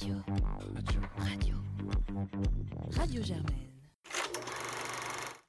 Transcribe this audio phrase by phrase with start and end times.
[0.00, 0.14] Radio.
[0.76, 1.00] Radio.
[1.18, 1.56] Radio.
[2.96, 3.72] Radio Germaine.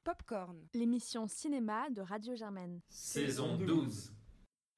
[0.04, 2.82] Popcorn, l'émission cinéma de Radio Germaine.
[2.90, 4.12] Saison 12.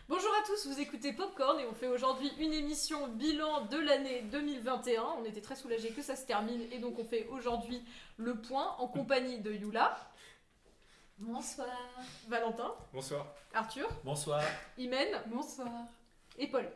[0.10, 4.24] Bonjour à tous, vous écoutez Popcorn et on fait aujourd'hui une émission bilan de l'année
[4.24, 5.04] 2021.
[5.20, 7.82] On était très soulagés que ça se termine et donc on fait aujourd'hui
[8.18, 9.96] le point en compagnie de Yula.
[11.18, 11.70] Bonsoir.
[12.28, 12.76] Valentin.
[12.92, 13.26] Bonsoir.
[13.54, 13.88] Arthur.
[14.04, 14.44] Bonsoir.
[14.78, 15.08] Imen.
[15.28, 15.72] Bonsoir.
[16.38, 16.70] Et Paul.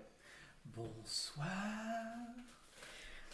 [0.64, 1.46] Bonsoir.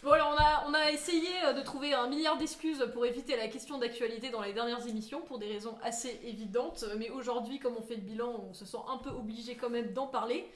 [0.04, 3.46] Alors on a, on a essayé euh, de trouver un milliard d'excuses pour éviter la
[3.46, 7.82] question d'actualité dans les dernières émissions pour des raisons assez évidentes, mais aujourd'hui comme on
[7.82, 10.50] fait le bilan on se sent un peu obligé quand même d'en parler.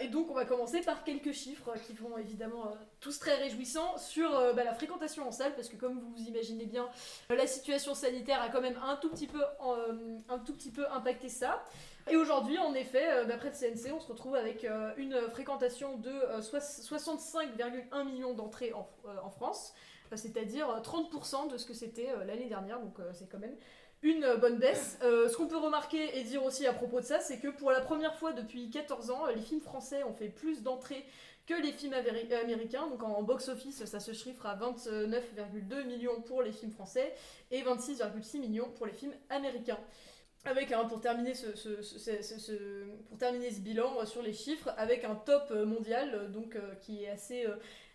[0.00, 3.98] Et donc on va commencer par quelques chiffres qui vont évidemment euh, tous très réjouissants
[3.98, 6.88] sur euh, bah, la fréquentation en salle parce que comme vous vous imaginez bien
[7.30, 10.70] euh, la situation sanitaire a quand même un tout petit peu, euh, un tout petit
[10.70, 11.62] peu impacté ça.
[12.10, 15.96] Et aujourd'hui en effet euh, d'après le CNC on se retrouve avec euh, une fréquentation
[15.98, 19.72] de euh, soix- 65,1 millions d'entrées en, euh, France,
[20.12, 23.38] euh, c'est-à-dire euh, 30% de ce que c'était euh, l'année dernière donc euh, c'est quand
[23.38, 23.56] même
[24.02, 24.98] une euh, bonne baisse.
[25.02, 27.70] Euh, ce qu'on peut remarquer et dire aussi à propos de ça, c'est que pour
[27.70, 31.04] la première fois depuis 14 ans, euh, les films français ont fait plus d'entrées
[31.46, 32.88] que les films américains.
[32.88, 37.14] Donc en box-office, ça se chiffre à 29,2 millions pour les films français
[37.52, 39.78] et 26,6 millions pour les films américains.
[40.44, 41.46] Avec un, pour terminer ce,
[43.08, 46.56] pour terminer ce bilan euh, sur les chiffres, avec un top euh, mondial euh, donc
[46.80, 47.46] qui est assez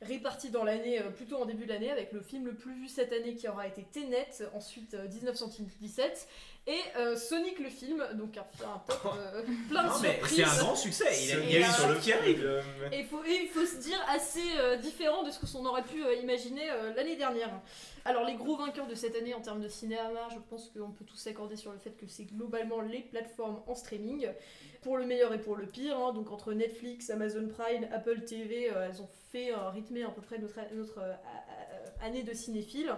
[0.02, 3.12] réparti dans l'année, plutôt en début de l'année, avec le film le plus vu cette
[3.12, 6.28] année qui aura été Tenet, ensuite euh, 1917,
[6.68, 10.36] et euh, Sonic le film, donc un, un top euh, plein de Non, mais surprises.
[10.36, 11.06] c'est un grand succès.
[11.24, 12.62] Il, y a- il y a Et eu sur le qui arrive.
[12.92, 16.70] Et il faut, se dire assez euh, différent de ce qu'on aurait pu euh, imaginer
[16.70, 17.50] euh, l'année dernière.
[18.06, 21.04] Alors les gros vainqueurs de cette année en termes de cinéma, je pense qu'on peut
[21.06, 24.28] tous s'accorder sur le fait que c'est globalement les plateformes en streaming,
[24.82, 25.98] pour le meilleur et pour le pire.
[25.98, 26.14] hein.
[26.14, 30.22] donc entre Netflix, Amazon Prime, Apple TV, euh, elles ont fait euh, rythmer à peu
[30.22, 31.14] près notre, notre euh,
[32.02, 32.94] année de cinéphile.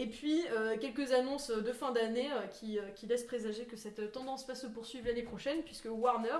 [0.00, 3.76] Et puis euh, quelques annonces de fin d'année euh, qui, euh, qui laissent présager que
[3.76, 6.38] cette tendance va se poursuivre l'année prochaine, puisque Warner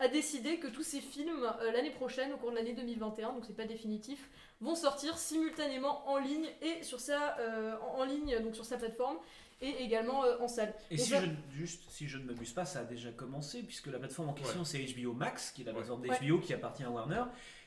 [0.00, 3.44] a décidé que tous ces films euh, l'année prochaine, au cours de l'année 2021, donc
[3.46, 4.28] c'est pas définitif,
[4.60, 8.76] vont sortir simultanément en ligne et sur sa euh, en, en ligne donc sur sa
[8.76, 9.16] plateforme
[9.62, 10.74] et également euh, en salle.
[10.90, 11.26] Et Donc si je,
[11.58, 14.62] juste, si je ne m'abuse pas, ça a déjà commencé, puisque la plateforme en question
[14.64, 16.18] c'est HBO Max, qui est la plateforme Ouais.
[16.20, 17.24] d'HBO qui appartient à Warner,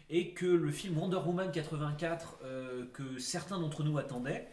[0.09, 4.47] et que le film Wonder Woman 84, euh, que certains d'entre nous attendaient,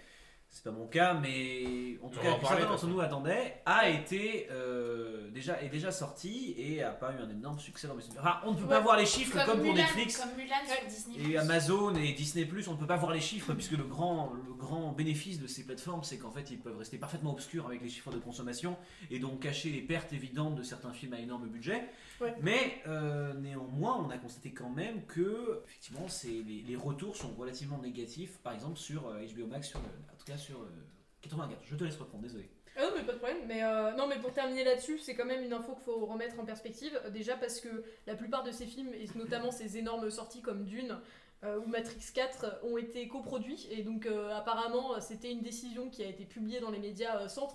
[0.51, 5.31] c'est pas mon cas, mais en tout On cas, d'entre nous attendaient, a été euh,
[5.31, 8.53] déjà, est déjà sorti et a pas eu un énorme succès dans les Enfin, on
[8.53, 10.19] ne peut pas voir les chiffres comme, pour Mulan, Netflix.
[10.19, 11.31] Comme Mulan sur Disney.
[11.31, 14.33] Et Amazon et Disney Plus, on ne peut pas voir les chiffres puisque le grand,
[14.33, 17.81] le grand bénéfice de ces plateformes, c'est qu'en fait, ils peuvent rester parfaitement obscurs avec
[17.81, 18.77] les chiffres de consommation
[19.11, 21.89] et donc cacher les pertes évidentes de certains films à énorme budget.
[22.21, 22.35] Ouais.
[22.43, 27.79] Mais euh, néanmoins, on a constaté quand même que effectivement, les, les retours sont relativement
[27.79, 28.39] négatifs.
[28.39, 30.69] Par exemple, sur euh, HBO Max, sur, le- en tout cas sur euh,
[31.23, 31.59] 84.
[31.65, 32.49] Je te laisse reprendre, désolé.
[32.77, 35.25] Ah non mais pas de problème, mais euh, non mais pour terminer là-dessus, c'est quand
[35.25, 38.53] même une info qu'il faut remettre en perspective, Euh, déjà parce que la plupart de
[38.53, 40.97] ces films, et notamment ces énormes sorties comme Dune euh,
[41.43, 46.03] ou Matrix 4, ont été coproduits, et donc euh, apparemment euh, c'était une décision qui
[46.03, 47.49] a été publiée dans les médias euh, sans,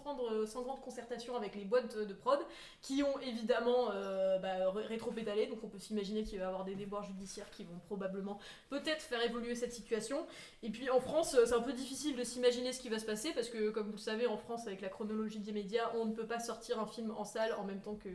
[0.47, 2.40] sans grande concertation avec les boîtes de prod,
[2.81, 6.66] qui ont évidemment euh, bah, ré- rétro-pédalé, donc on peut s'imaginer qu'il va y avoir
[6.66, 10.25] des déboires judiciaires qui vont probablement peut-être faire évoluer cette situation,
[10.63, 13.06] et puis en France, euh, c'est un peu difficile de s'imaginer ce qui va se
[13.06, 16.06] passer parce que, comme vous le savez, en France, avec la chronologie des médias, on
[16.06, 18.09] ne peut pas sortir un film en salle en même temps que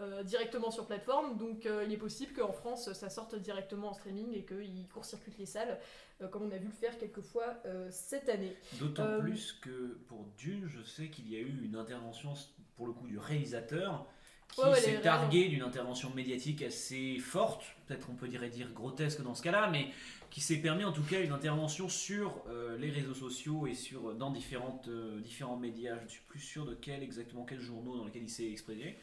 [0.00, 1.38] euh, directement sur plateforme.
[1.38, 5.38] Donc, euh, il est possible qu'en France, ça sorte directement en streaming et qu'il court-circuite
[5.38, 5.78] les salles,
[6.20, 7.56] euh, comme on a vu le faire quelques fois
[7.90, 8.54] cette année.
[8.78, 12.34] D'autant plus que pour Dune, je sais qu'il y a eu une intervention,
[12.76, 14.06] pour le coup, du réalisateur
[14.48, 18.48] qui Ouais, ouais, les s'est targué d'une intervention médiatique assez forte, peut-être on peut dire,
[18.48, 19.88] dire grotesque dans ce cas-là, mais
[20.30, 24.14] qui s'est permis en tout cas une intervention sur euh, les réseaux sociaux et sur,
[24.14, 27.96] dans différentes, euh, différents médias, je ne suis plus sûr de quel exactement quels journaux
[27.96, 28.98] dans lesquels il s'est exprimé,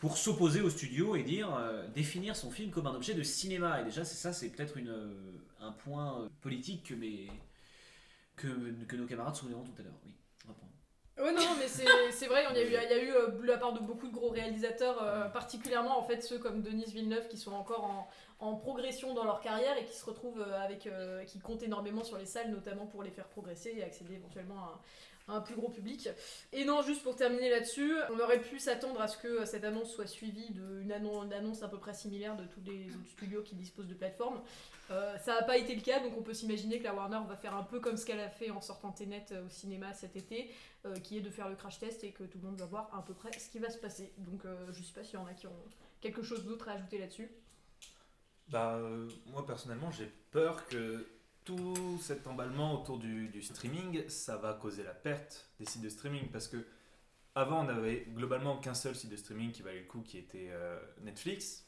[0.00, 3.80] pour s'opposer au studio et dire, euh, définir son film comme un objet de cinéma.
[3.82, 5.14] Et déjà, c'est ça, c'est peut-être une, euh,
[5.60, 7.28] un point euh, politique que, mes,
[8.36, 8.48] que,
[8.88, 10.00] que nos camarades souligneront tout à l'heure.
[10.04, 10.14] Oui.
[11.18, 11.84] Ouais, non, mais c'est
[12.28, 14.12] vrai, il y a eu, il y a eu euh, la part de beaucoup de
[14.12, 18.08] gros réalisateurs, euh, particulièrement en fait ceux comme Denis Villeneuve qui sont encore en,
[18.38, 20.86] en progression dans leur carrière et qui se retrouvent avec.
[20.86, 24.60] euh, qui comptent énormément sur les salles, notamment pour les faire progresser et accéder éventuellement
[24.64, 24.80] à,
[25.30, 26.08] un- plus gros public.
[26.52, 29.92] Et non, juste pour terminer là-dessus, on aurait pu s'attendre à ce que cette annonce
[29.92, 33.88] soit suivie d'une annonce, à peu près similaire de tous les autres studios qui disposent
[33.88, 34.40] de plateformes.
[34.90, 37.36] Euh, ça n'a pas été le cas, donc on peut s'imaginer que la Warner va
[37.36, 40.16] faire un peu comme ce qu'elle a fait en sortant Tenet euh, au cinéma cet
[40.16, 40.50] été,
[40.84, 42.90] euh, qui est de faire le crash test et que tout le monde va voir
[42.92, 44.12] à peu près ce qui va se passer.
[44.18, 44.42] Donc
[44.72, 45.62] je sais pas s'il y en a qui ont
[46.00, 47.30] quelque chose d'autre à ajouter là-dessus.
[48.48, 48.80] Bah,
[49.26, 51.06] moi personnellement, j'ai peur que
[51.44, 56.28] tout cet emballement autour du, streaming, ça va causer la perte des sites de streaming
[56.28, 56.64] parce que
[57.34, 60.48] avant on avait globalement qu'un seul site de streaming qui valait le coup qui était
[60.50, 61.66] euh, Netflix.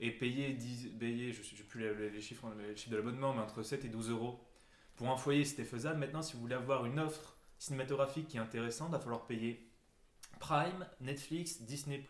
[0.00, 3.84] Et payer, 10, payer je ne sais plus les chiffres de l'abonnement mais entre 7
[3.84, 4.40] et 12 euros.
[4.96, 5.98] Pour un foyer c'était faisable.
[5.98, 9.68] Maintenant si vous voulez avoir une offre cinématographique qui est intéressante, il va falloir payer
[10.38, 12.06] Prime, Netflix, Disney+,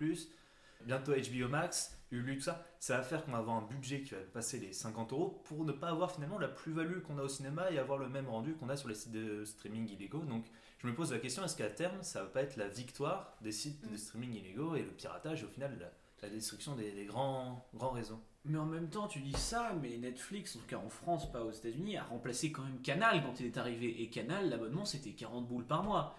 [0.84, 4.20] bientôt HBO Max, Tout ça, ça va faire qu'on va avoir un budget qui va
[4.32, 7.70] passer les 50 euros pour ne pas avoir finalement la plus-value qu'on a au cinéma
[7.70, 10.25] et avoir le même rendu qu'on a sur les sites de streaming illégaux.
[10.25, 10.46] Donc
[10.78, 13.52] je me pose la question, est-ce qu'à terme, ça va pas être la victoire des
[13.52, 13.99] sites de Mm.
[13.99, 15.90] streaming illégaux et le piratage et au final la,
[16.22, 18.20] la destruction des, des grands, grands réseaux?
[18.44, 21.43] Mais en même temps, tu dis ça, mais Netflix, en tout cas en France, pas
[21.44, 24.00] aux États-Unis, a remplacé quand même Canal quand il est arrivé.
[24.02, 26.16] Et Canal, l'abonnement, c'était 40 boules par mois.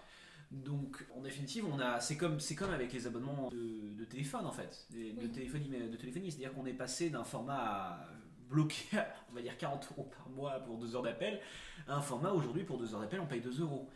[0.50, 4.46] Donc, en définitive, on a, c'est comme, c'est comme avec les abonnements de, de téléphone
[4.46, 5.30] en fait, de Oui.
[5.30, 6.30] téléphonie, de téléphonie.
[6.32, 8.04] C'est-à-dire qu'on est passé d'un format
[8.48, 11.40] bloqué, à, on va dire 40 euros par mois pour 2 heures d'appel,
[11.86, 13.88] à un format aujourd'hui pour 2 heures d'appel, on paye 2 euros.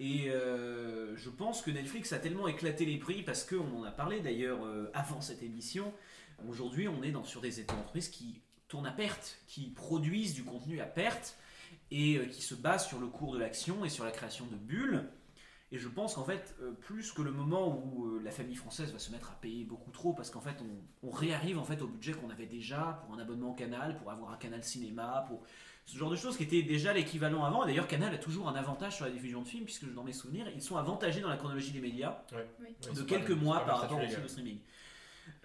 [0.00, 3.92] Et euh, je pense que Netflix a tellement éclaté les prix parce qu'on en a
[3.92, 5.92] parlé d'ailleurs euh, avant cette émission.
[6.48, 10.80] Aujourd'hui, on est dans, sur des entreprises qui tournent à perte, qui produisent du contenu
[10.80, 11.36] à perte
[11.92, 14.56] et euh, qui se basent sur le cours de l'action et sur la création de
[14.56, 15.04] bulles.
[15.74, 18.92] Et je pense qu'en fait, euh, plus que le moment où euh, la famille française
[18.92, 21.82] va se mettre à payer beaucoup trop, parce qu'en fait, on, on réarrive en fait
[21.82, 25.24] au budget qu'on avait déjà pour un abonnement au canal, pour avoir un canal cinéma,
[25.26, 25.42] pour
[25.84, 27.64] ce genre de choses qui était déjà l'équivalent avant.
[27.64, 30.12] Et d'ailleurs, Canal a toujours un avantage sur la diffusion de films, puisque dans mes
[30.12, 32.22] souvenirs, ils sont avantagés dans la chronologie des médias
[32.94, 34.58] de quelques mois par rapport au film de streaming.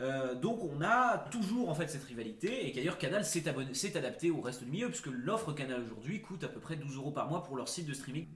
[0.01, 4.41] Euh, donc on a toujours en fait cette rivalité et qu'ailleurs Canal s'est adapté au
[4.41, 7.43] reste du milieu puisque l'offre Canal aujourd'hui coûte à peu près 12 euros par mois
[7.43, 8.27] pour leur site de streaming.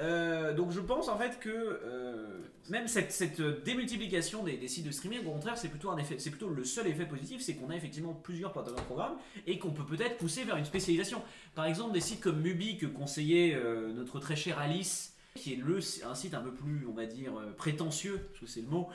[0.00, 2.38] Euh, donc je pense en fait que euh,
[2.70, 6.48] même cette, démultiplication des, sites de streaming au contraire c'est plutôt un effet c'est plutôt
[6.48, 9.16] le seul effet positif c'est qu'on a effectivement plusieurs plateformes de programmes
[9.46, 11.22] et qu'on peut peut-être pousser vers une spécialisation.
[11.54, 15.56] Par exemple des sites comme Mubi que conseillait euh, notre très chère Alice qui est
[15.56, 18.88] le, un site un peu plus, on va dire, prétentieux, parce que c'est le mot,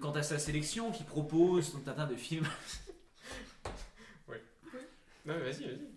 [0.00, 2.46] quant à sa sélection, qui propose tout un tas de films,
[5.26, 5.88] Non, mais vas-y, vas-y.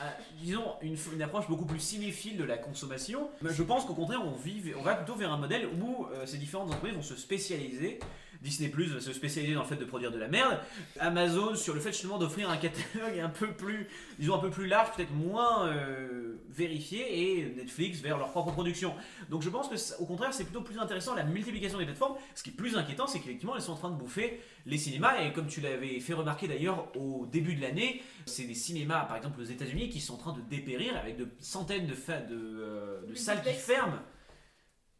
[0.00, 0.10] Euh,
[0.40, 3.28] disons, une, une approche beaucoup plus cinéphile de la consommation.
[3.42, 4.34] Je pense qu'au contraire, on,
[4.78, 7.98] on va plutôt vers un modèle où euh, ces différentes entreprises vont se spécialiser.
[8.44, 10.60] Disney Plus va se spécialiser dans le fait de produire de la merde.
[11.00, 13.88] Amazon sur le fait justement d'offrir un catalogue un peu plus,
[14.18, 18.94] disons un peu plus large, peut-être moins euh, vérifié, et Netflix vers leur propre production.
[19.30, 22.16] Donc je pense que ça- au contraire, c'est plutôt plus intéressant la multiplication des plateformes.
[22.34, 25.22] Ce qui est plus inquiétant, c'est qu'effectivement, elles sont en train de bouffer les cinémas.
[25.22, 29.16] Et comme tu l'avais fait remarquer d'ailleurs au début de l'année, c'est des cinémas, par
[29.16, 32.36] exemple aux États-Unis, qui sont en train de dépérir avec de centaines de, fa- de,
[32.36, 33.98] euh, de salles qui ferment.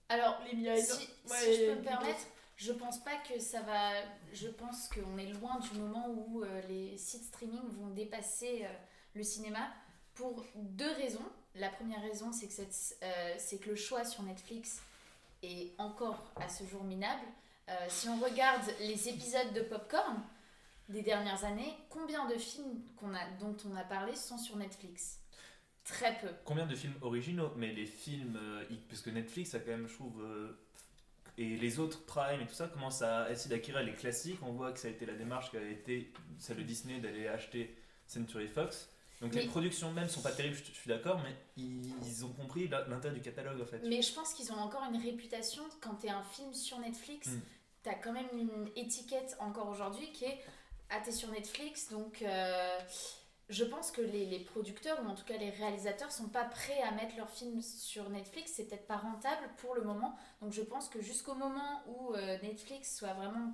[0.08, 0.76] Alors, Les milliards.
[0.79, 2.26] si, Ouais, si je peux me permettre,
[2.56, 3.93] je pense pas que ça va.
[4.33, 8.69] Je pense qu'on est loin du moment où euh, les sites streaming vont dépasser euh,
[9.15, 9.69] le cinéma
[10.15, 11.27] pour deux raisons.
[11.56, 12.62] La première raison, c'est que,
[13.03, 14.83] euh, c'est que le choix sur Netflix
[15.43, 17.27] est encore à ce jour minable.
[17.89, 20.23] Si on regarde les épisodes de Popcorn
[20.91, 25.21] des dernières années, combien de films qu'on a, dont on a parlé sont sur Netflix?
[25.83, 26.29] Très peu.
[26.45, 27.53] Combien de films originaux?
[27.57, 28.39] Mais les films,
[28.89, 30.23] parce que Netflix a quand même, je trouve,
[31.37, 34.39] et les autres Prime et tout ça commencent à essayer d'acquérir les classiques.
[34.43, 37.27] On voit que ça a été la démarche qui a été celle de Disney d'aller
[37.27, 37.77] acheter
[38.07, 38.89] Century Fox.
[39.21, 42.33] Donc les productions même sont pas terribles, je, je suis d'accord, mais ils, ils ont
[42.33, 43.81] compris l'intérêt du catalogue en fait.
[43.87, 47.29] Mais je pense qu'ils ont encore une réputation quand tu es un film sur Netflix.
[47.29, 47.41] Mm.
[47.85, 50.41] Tu as quand même une étiquette encore aujourd'hui qui est
[50.91, 51.91] Ah, t'es sur Netflix.
[51.91, 52.79] Donc, euh,
[53.51, 56.81] je pense que les, les producteurs, ou en tout cas les réalisateurs, sont pas prêts
[56.83, 58.53] à mettre leurs films sur Netflix.
[58.55, 60.17] C'est peut-être pas rentable pour le moment.
[60.41, 63.53] Donc, je pense que jusqu'au moment où euh, Netflix soit vraiment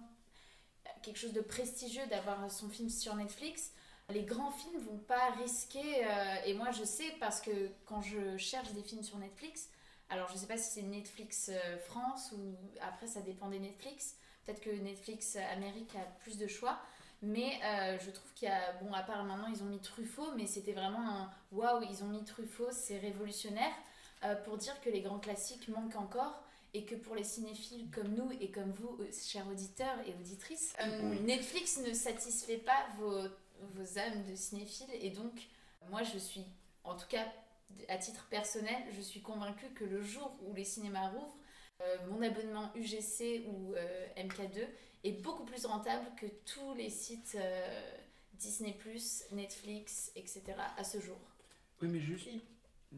[1.02, 3.72] quelque chose de prestigieux d'avoir son film sur Netflix,
[4.10, 6.04] les grands films vont pas risquer.
[6.04, 9.70] euh, et moi, je sais parce que quand je cherche des films sur Netflix,
[10.08, 14.16] alors je sais pas si c'est Netflix euh, France ou après ça dépend des Netflix.
[14.44, 16.80] Peut-être que Netflix Amérique a plus de choix.
[17.22, 18.72] Mais euh, je trouve qu'il y a.
[18.82, 21.30] Bon, à part maintenant, ils ont mis Truffaut, mais c'était vraiment un.
[21.52, 23.72] Waouh, ils ont mis Truffaut, c'est révolutionnaire.
[24.24, 26.42] euh, pour dire que les grands classiques manquent encore
[26.74, 30.74] et que pour les cinéphiles comme nous et comme vous, euh, chers auditeurs et auditrices,
[30.82, 33.18] euh, Netflix ne satisfait pas vos,
[33.74, 34.90] vos âmes de cinéphiles.
[35.00, 35.32] Et donc,
[35.90, 36.44] moi, je suis,
[36.84, 37.26] en tout cas,
[37.88, 41.36] à titre personnel, je suis convaincue que le jour où les cinémas rouvrent,
[41.82, 44.66] euh, mon abonnement UGC ou euh, MK2
[45.04, 47.96] est beaucoup plus rentable que tous les sites euh,
[48.34, 48.76] Disney+,
[49.32, 50.42] Netflix, etc.
[50.76, 51.18] à ce jour.
[51.82, 52.28] Oui, mais juste.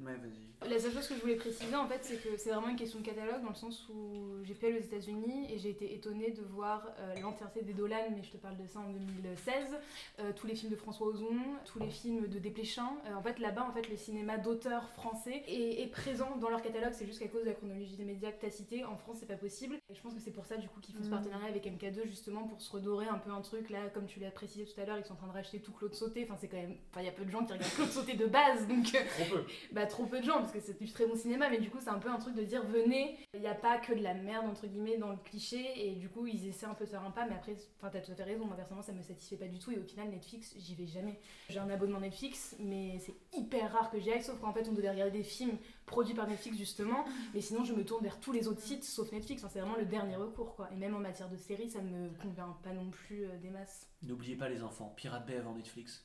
[0.00, 0.70] Ouais, vas-y.
[0.70, 3.00] La seule chose que je voulais préciser en fait, c'est que c'est vraiment une question
[3.00, 6.30] de catalogue dans le sens où j'ai pu aller aux États-Unis et j'ai été étonnée
[6.30, 9.76] de voir euh, l'entièreté des Dolan, mais je te parle de ça en 2016,
[10.20, 12.88] euh, tous les films de François Ozon, tous les films de Desplechin.
[13.06, 16.62] Euh, en fait, là-bas, en fait, le cinéma d'auteurs français est, est présent dans leur
[16.62, 16.92] catalogue.
[16.94, 19.26] C'est juste qu'à cause de la chronologie des médias que t'as cité, en France, c'est
[19.26, 19.74] pas possible.
[19.90, 21.10] Et je pense que c'est pour ça du coup qu'ils font ce Mm.
[21.10, 23.68] partenariat avec MK2 justement pour se redorer un peu un truc.
[23.68, 25.72] Là, comme tu l'as précisé tout à l'heure, ils sont en train de racheter tout
[25.72, 26.22] Claude Sauté.
[26.24, 28.14] Enfin, c'est quand même, enfin, il y a peu de gens qui regardent Claude Sauté
[28.14, 28.94] de base, donc.
[28.94, 29.44] euh, Trop peu.
[29.86, 31.90] Trop peu de gens parce que c'est du très bon cinéma mais du coup c'est
[31.90, 34.46] un peu un truc de dire venez il n'y a pas que de la merde
[34.46, 37.10] entre guillemets dans le cliché et du coup ils essaient un peu de faire un
[37.10, 39.58] pas mais après enfin t'as tout à fait raison personnellement ça me satisfait pas du
[39.58, 41.18] tout et au final Netflix j'y vais jamais.
[41.48, 44.72] J'ai un abonnement Netflix mais c'est hyper rare que j'y aille sauf qu'en fait on
[44.72, 48.32] devait regarder des films produits par Netflix justement mais sinon je me tourne vers tous
[48.32, 50.68] les autres sites sauf Netflix Enfin, c'est vraiment le dernier recours quoi.
[50.72, 53.88] Et même en matière de séries ça me convainc pas non plus euh, des masses.
[54.02, 56.04] N'oubliez pas les enfants, Pirate Bay avant Netflix.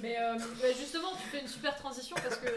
[0.00, 2.48] Mais euh, bah, justement, tu fais une super transition parce que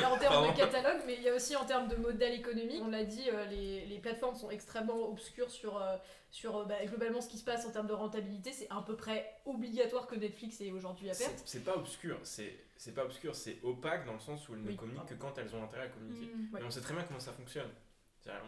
[0.00, 0.52] y a en termes Pardon.
[0.52, 2.80] de catalogue, mais il y a aussi en termes de modèle économique.
[2.82, 5.96] On l'a dit, euh, les, les plateformes sont extrêmement obscures sur, euh,
[6.30, 8.52] sur bah, globalement ce qui se passe en termes de rentabilité.
[8.52, 11.42] C'est à peu près obligatoire que Netflix est aujourd'hui à perte.
[11.46, 14.76] C'est pas obscur, c'est pas obscur, c'est opaque dans le sens où elles ne Oui,
[14.76, 16.26] communiquent que quand elles ont intérêt à communiquer.
[16.26, 16.54] Mm.
[16.54, 16.60] Ouais.
[16.60, 17.70] Et on sait très bien comment ça fonctionne.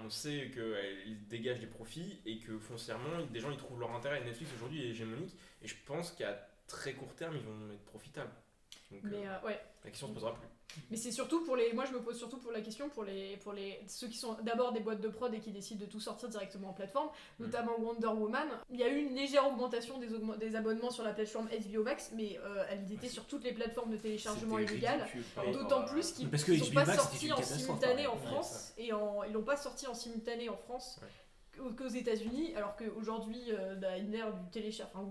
[0.05, 4.21] On sait qu'elles dégagent des profits et que foncièrement, des gens ils trouvent leur intérêt.
[4.21, 6.37] Et Netflix aujourd'hui est hégémonique et je pense qu'à
[6.69, 8.31] très court terme, ils vont être profitables.
[8.93, 9.61] Donc Mais euh, euh, ouais.
[9.85, 10.49] la question se posera plus.
[10.91, 11.73] Mais c'est surtout pour les.
[11.73, 14.35] Moi, je me pose surtout pour la question pour les pour les ceux qui sont
[14.43, 17.09] d'abord des boîtes de prod et qui décident de tout sortir directement en plateforme,
[17.39, 17.45] Mm.
[17.45, 18.49] notamment Wonder Woman.
[18.71, 20.09] Il y a eu une légère augmentation des,
[20.39, 23.91] des abonnements sur la plateforme HBO Max, mais euh, elle était sur toutes les plateformes
[23.91, 25.07] de téléchargement illégal.
[25.53, 28.19] D'autant plus qu'ils ne sont HBO pas sortis en simultané par en.
[28.19, 31.01] France et en, ils l'ont pas sorti en simultané en France
[31.77, 34.49] qu'aux États-Unis, alors qu'aujourd'hui, euh, bah, une ère du,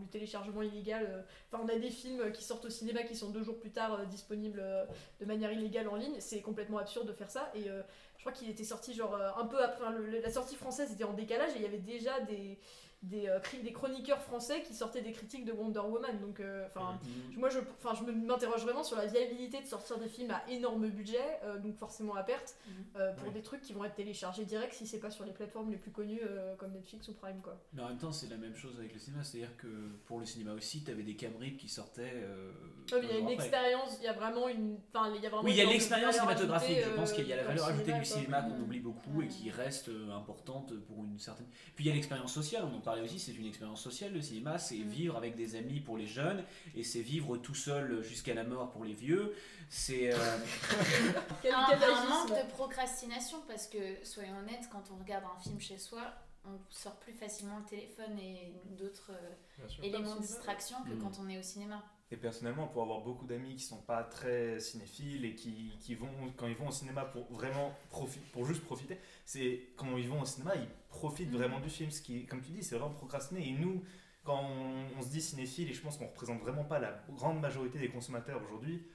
[0.09, 1.21] téléchargement illégal, euh,
[1.53, 4.05] on a des films qui sortent au cinéma qui sont deux jours plus tard euh,
[4.05, 4.85] disponibles euh,
[5.19, 6.15] de manière illégale en ligne.
[6.19, 7.51] C'est complètement absurde de faire ça.
[7.55, 9.85] Et je crois qu'il était sorti genre un peu après.
[10.21, 12.57] la sortie française était en décalage et il y avait déjà des,
[13.03, 16.19] des, euh, des chroniqueurs français qui sortaient des critiques de Wonder Woman.
[16.19, 16.99] Donc, euh, enfin.
[17.33, 17.39] Mhm.
[17.39, 20.89] Moi, je, enfin, je m'interroge vraiment sur la viabilité de sortir des films à énorme
[20.89, 22.73] budget, euh, donc forcément à perte, Mhm.
[22.97, 25.69] euh, pour des trucs qui vont être téléchargés direct si c'est pas sur les plateformes
[25.71, 27.61] les plus connues euh, comme Netflix ou Prime, quoi.
[27.73, 29.67] Mais en même temps, c'est la même chose avec le cinéma, c'est-à-dire que
[30.05, 32.11] pour le cinéma aussi, t'avais des cambriques qui sortaient.
[32.15, 32.51] euh,
[32.91, 35.21] Ouais, mais il y a un une expérience, il y a vraiment une, enfin, il
[35.21, 35.43] y a vraiment.
[35.43, 36.77] Oui, il y a l'expérience cinématographique.
[36.77, 39.21] ajoutée, Je pense qu'il y a la valeur ajoutée cinéma, du cinéma qu'on oublie beaucoup
[39.21, 41.47] et qui reste importante pour une certaine.
[41.75, 44.21] Puis il y a l'expérience sociale, on en parlait aussi, c'est une expérience sociale le
[44.21, 44.89] cinéma, c'est Mm.
[44.89, 46.43] vivre avec des amis pour les jeunes
[46.75, 49.35] et c'est vivre tout seul jusqu'à la mort pour les vieux.
[49.69, 50.13] C'est.
[50.13, 50.17] euh,
[51.51, 56.13] un, manque de procrastination parce que, soyons honnêtes, quand on regarde un film chez soi,
[56.45, 60.99] on sort plus facilement le téléphone et d'autres euh, éléments de distraction que Mm.
[61.01, 61.83] quand on est au cinéma.
[62.09, 66.07] Et personnellement, pour avoir beaucoup d'amis qui sont pas très cinéphiles et qui, qui vont,
[66.37, 70.21] quand ils vont au cinéma pour vraiment profiter, pour juste profiter, c'est quand ils vont
[70.21, 71.37] au cinéma, ils profitent Mhm.
[71.37, 71.91] vraiment du film.
[71.91, 73.47] Ce qui, comme tu dis, c'est vraiment procrastiner.
[73.47, 73.83] Et nous,
[74.23, 77.39] quand on, on se dit cinéphile, et je pense qu'on représente vraiment pas la grande
[77.41, 78.87] majorité des consommateurs aujourd'hui,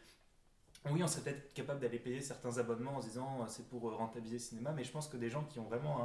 [0.91, 3.89] oui, on serait peut-être capable d'aller payer certains abonnements en se disant euh, c'est pour
[3.89, 6.03] euh, rentabiliser le cinéma, mais je pense que des gens qui ont vraiment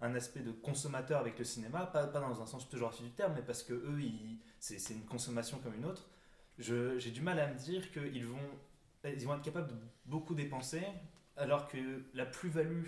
[0.00, 3.12] un, un aspect de consommateur avec le cinéma, pas, pas dans un sens péjoratif du
[3.12, 4.00] terme, mais parce que eux,
[4.60, 6.08] c'est une consommation comme une autre,
[6.58, 8.38] j'ai du mal à me dire qu'ils vont,
[9.04, 9.76] ils vont être capables de
[10.06, 10.82] beaucoup dépenser,
[11.36, 12.84] alors que la plus-value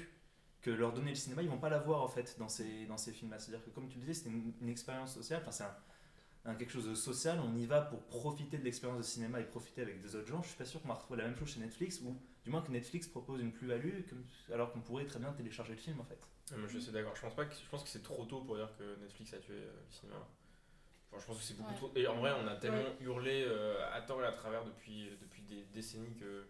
[0.67, 3.13] que leur donnait le cinéma, ils vont pas l'avoir en fait dans ces, dans ces
[3.13, 3.39] films-là.
[3.39, 5.77] C'est-à-dire que comme tu le disais, c'est une, une expérience sociale, enfin c'est un,
[6.51, 9.45] un quelque chose de social, on y va pour profiter de l'expérience de cinéma et
[9.45, 10.43] profiter avec des autres gens.
[10.43, 12.63] Je suis pas sûr qu'on va retrouver la même chose chez Netflix, ou du moins
[12.63, 14.01] que Netflix propose une plus-value,
[14.53, 16.19] alors qu'on pourrait très bien télécharger le film en fait.
[16.57, 17.15] Moi, je suis d'accord.
[17.15, 19.39] Je pense pas que je pense que c'est trop tôt pour dire que Netflix a
[19.39, 20.19] tué euh, le cinéma.
[21.13, 21.77] Enfin, je pense que c'est beaucoup Ouais.
[21.77, 21.93] trop.
[21.97, 22.97] Et en vrai, on a tellement Ouais.
[23.01, 26.47] hurlé euh, à tort et à travers depuis depuis des décennies que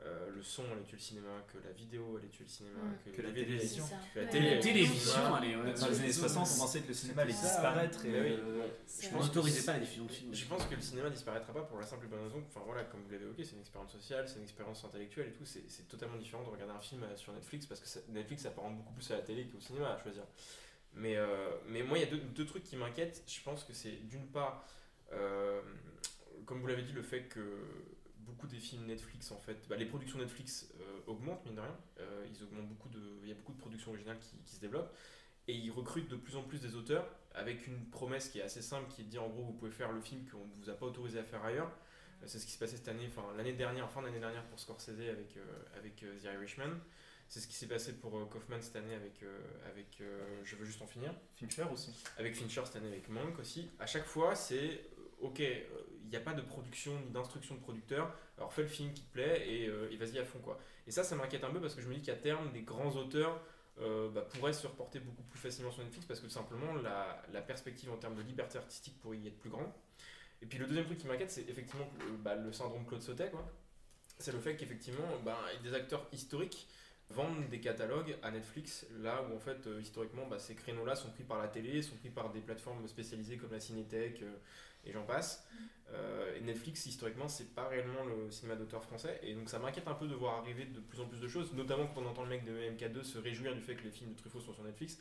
[0.00, 3.10] euh, le son allait tuer le cinéma, que la vidéo allait tuer le cinéma, Mm.
[3.10, 3.84] que, Que la télévision.
[4.14, 7.22] Que la télé, allait télévision, ouais, Dans les années 60, on pensait que le cinéma
[7.22, 7.42] allait ça.
[7.48, 8.36] disparaître et oui.
[8.38, 8.66] euh,
[9.02, 10.34] Je On pense n'autorisait pas la diffusion de films.
[10.34, 12.42] Je pense que le cinéma disparaîtra pas pour la simple et bonne raison.
[12.46, 15.32] Enfin voilà, comme vous l'avez évoqué, c'est une expérience sociale, c'est une expérience intellectuelle et
[15.32, 15.44] tout.
[15.44, 18.42] C'est c'est totalement différent de regarder un film euh, sur Netflix parce que ça- Netflix
[18.44, 20.22] s'apparente beaucoup plus à la télé qu'au cinéma à choisir.
[20.94, 23.22] Mais, euh, mais moi, il y a deux, deux trucs qui m'inquiètent.
[23.26, 24.64] Je pense que c'est d'une part,
[25.12, 25.60] euh,
[26.46, 27.40] comme vous l'avez dit, le fait que
[28.28, 31.76] beaucoup des films Netflix, en fait, bah, les productions Netflix euh, augmentent, mine de rien.
[31.98, 34.60] Euh, ils augmentent beaucoup de, il y a beaucoup de productions originales qui, qui se
[34.60, 34.94] développent.
[35.48, 38.62] Et ils recrutent de plus en plus des auteurs avec une promesse qui est assez
[38.62, 40.70] simple, qui est de dire en gros, vous pouvez faire le film qu'on ne vous
[40.70, 41.70] a pas autorisé à faire ailleurs.
[42.22, 44.60] Euh, C'est ce qui s'est passé cette année, enfin l'année dernière, fin d'année dernière pour
[44.60, 45.36] Scorsese avec,
[45.76, 46.78] avec The Irishman.
[47.28, 49.38] C'est ce qui s'est passé pour Kaufman cette année avec, euh,
[49.70, 51.94] avec euh, Je veux juste en finir Fincher aussi.
[52.16, 53.68] avec Fincher cette année avec Mank aussi.
[53.78, 54.80] À chaque fois, c'est
[55.20, 55.64] ok, euh,
[56.04, 58.14] il n'y a pas de production ni d'instruction de producteur.
[58.36, 60.58] Alors fais le film qui te plaît et, euh, et vas-y à fond quoi.
[60.86, 62.90] Et ça, ça m'inquiète un peu parce que je me dis qu'à terme, des grands
[62.96, 63.40] auteurs
[63.80, 67.90] euh, bah, pourraient se reporter beaucoup plus facilement sur Netflix parce que simplement la, perspective
[67.92, 69.70] en termes de liberté artistique pourrait y être plus grande.
[70.42, 73.30] Et puis le deuxième truc qui m'inquiète, c'est effectivement euh, bah, le syndrome Claude Sautet.
[74.18, 76.66] C'est le fait qu'effectivement, bah, des acteurs historiques
[77.10, 81.10] vendent des catalogues à Netflix, là où en fait euh, historiquement bah, ces créneaux-là sont
[81.10, 84.22] pris par la télé, sont pris par des plateformes spécialisées comme la Cinétech
[84.84, 85.46] et j'en passe.
[85.94, 89.88] Euh, et Netflix historiquement c'est pas réellement le cinéma d'auteur français et donc ça m'inquiète
[89.88, 92.24] un peu de voir arriver de plus en plus de choses, notamment quand on entend
[92.24, 94.64] le mec de MK2 se réjouir du fait que les films de Truffaut sont sur
[94.64, 94.98] Netflix.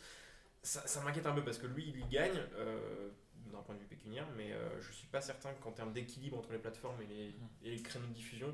[0.63, 3.09] Ça, m'inquiète un peu parce que lui il y gagne euh,
[3.51, 6.51] d'un point de vue pécuniaire, mais euh, je suis pas certain qu'en termes d'équilibre entre
[6.51, 8.53] les plateformes et les, créneaux de diffusion,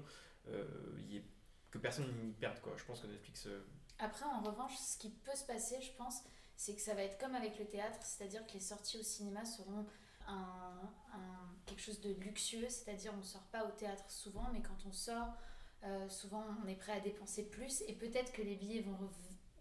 [0.50, 0.66] euh,
[1.08, 1.26] y ait-
[1.72, 2.74] que personne n'y perde quoi.
[2.78, 3.48] Je pense que Netflix
[4.00, 6.24] Après, en revanche, ce qui peut se passer, je pense,
[6.56, 9.44] c'est que ça va être comme avec le théâtre, c'est-à-dire que les sorties au cinéma
[9.46, 9.86] seront
[10.28, 14.62] un, un- quelque chose de luxueux, c'est-à-dire on ne sort pas au théâtre souvent, mais
[14.62, 15.34] quand on sort,
[15.84, 18.98] euh, souvent on est prêt à dépenser plus, et peut-être que les billets vont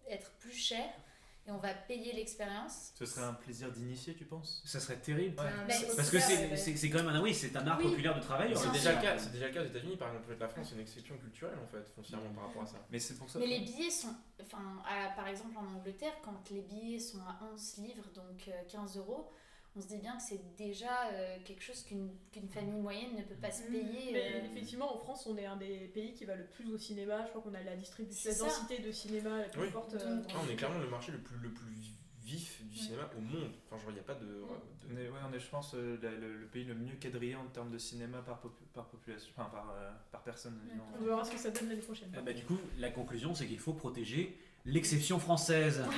[0.08, 0.92] être plus chers,
[1.44, 2.92] et on va payer l'expérience.
[2.94, 4.62] Ce serait un plaisir d'initier, tu penses?
[4.64, 5.40] Ça serait terrible.
[5.40, 5.50] Ouais.
[5.66, 7.90] Ben, Parce que c'est quand même un, oui, c'est un art Oui.
[7.90, 8.54] populaire de travail.
[8.56, 10.36] C'est déjà, le cas, c'est déjà le cas aux États-Unis, par exemple.
[10.38, 12.76] La France, c'est une exception culturelle en fait, foncièrement par rapport à ça.
[12.90, 13.40] Mais c'est pour ça.
[13.40, 17.36] Mais les billets sont, enfin, à- par exemple en Angleterre, quand les billets sont à
[17.52, 19.32] 11 livres, donc euh, 15 euros,
[19.74, 23.22] on se dit bien que c'est déjà euh, quelque chose qu'une qu'une famille moyenne ne
[23.22, 23.70] peut pas se Mhm.
[23.72, 24.12] payer.
[24.12, 26.78] Mais euh, effectivement, en France, on est un des pays qui va le plus au
[26.78, 27.24] cinéma.
[27.24, 29.70] Je crois qu'on a la distribution, la densité de cinéma la plus Oui.
[29.70, 29.94] forte.
[29.94, 31.72] euh, Ah, on est clairement le marché le plus, le plus
[32.22, 33.50] vif du cinéma au monde.
[33.66, 34.26] Enfin, genre, il n'y a pas de.
[34.26, 34.42] de-
[34.90, 37.46] On est, ouais, on est, je pense, le, le- le pays le mieux quadrillé en
[37.46, 40.58] termes de cinéma par, popu- par population, enfin par, euh, par personne.
[40.64, 40.82] disons.
[41.00, 42.12] On verra ce que ça donne l'année prochaine.
[42.16, 45.82] Eh ben, du coup, la conclusion, c'est qu'il faut protéger l'exception française.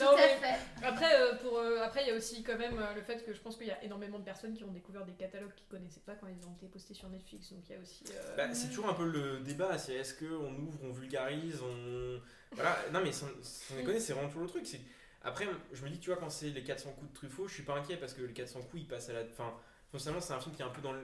[0.00, 0.86] Non, mais-.
[0.86, 3.32] Après, euh, pour, euh, après, il y a aussi quand même euh, le fait que
[3.32, 6.00] je pense qu'il y a énormément de personnes qui ont découvert des catalogues qu'ils connaissaient
[6.06, 7.52] pas quand ils ont été postés sur Netflix.
[7.52, 8.04] Donc il y a aussi.
[8.14, 12.20] euh, Bah, c'est toujours un peu le débat, c'est est-ce qu'on ouvre, on vulgarise, on...
[12.52, 14.66] Voilà, non mais sans, sans déconner, c'est vraiment toujours le truc.
[14.66, 14.80] c'est-
[15.22, 17.64] Après, je me dis, tu vois, quand c'est les 400 coups de Truffaut, je suis
[17.64, 19.22] pas inquiet parce que les 400 coups, ils passent à la...
[19.22, 19.52] Enfin,
[19.90, 21.00] foncièrement, c'est un film qui est un peu dans le...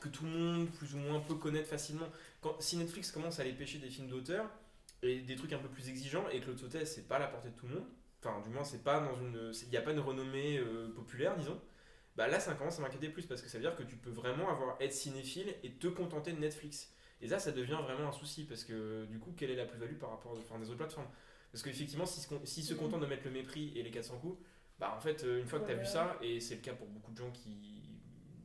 [0.00, 2.06] que tout le monde, plus ou moins, peut connaître facilement.
[2.40, 4.46] Quand, si Netflix commence à aller pêcher des films d'auteur
[5.02, 7.50] et des trucs un peu plus exigeants et que Sautet, c'est pas à la portée
[7.50, 7.86] de tout le monde,
[8.22, 9.52] enfin, du moins, c'est pas dans une...
[9.64, 11.60] Il n'y a pas une renommée euh, populaire, disons.
[12.16, 14.10] Bah là, ça commence à m'inquiéter plus parce que ça veut dire que tu peux
[14.10, 16.92] vraiment avoir être cinéphile et te contenter de Netflix.
[17.20, 19.96] Et ça, ça devient vraiment un souci parce que du coup, quelle est la plus-value
[19.98, 21.08] par rapport aux enfin, des autres plateformes?
[21.52, 22.80] Parce qu'effectivement, s'ils se, s'ils se Mhm.
[22.80, 24.38] contentent de mettre le mépris et les 400 coups,
[24.78, 26.74] bah en fait, euh, une fois que tu as vu ça, et c'est le cas
[26.74, 28.00] pour beaucoup de gens qui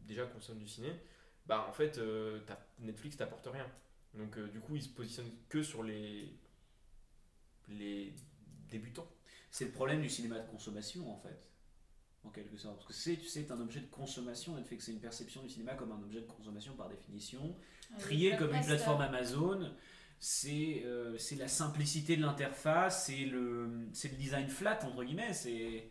[0.06, 0.90] déjà consomment du ciné,
[1.46, 2.40] bah en fait, euh,
[2.80, 3.68] Netflix t'apporte rien.
[4.14, 6.38] Donc euh, du coup, ils se positionnent que sur les,
[7.70, 8.14] les
[8.70, 9.08] débutants.
[9.52, 11.50] C'est le problème du cinéma de consommation, en fait.
[12.24, 12.76] En quelque sorte.
[12.76, 14.56] Parce que c'est, tu sais, un objet de consommation.
[14.56, 17.56] Netflix, c'est une perception du cinéma comme un objet de consommation par définition.
[18.00, 19.72] Trié Les comme une plateforme Amazon.
[20.20, 25.34] C'est euh, c'est la simplicité de l'interface, c'est le, le design flat, entre guillemets.
[25.34, 25.90] C'est.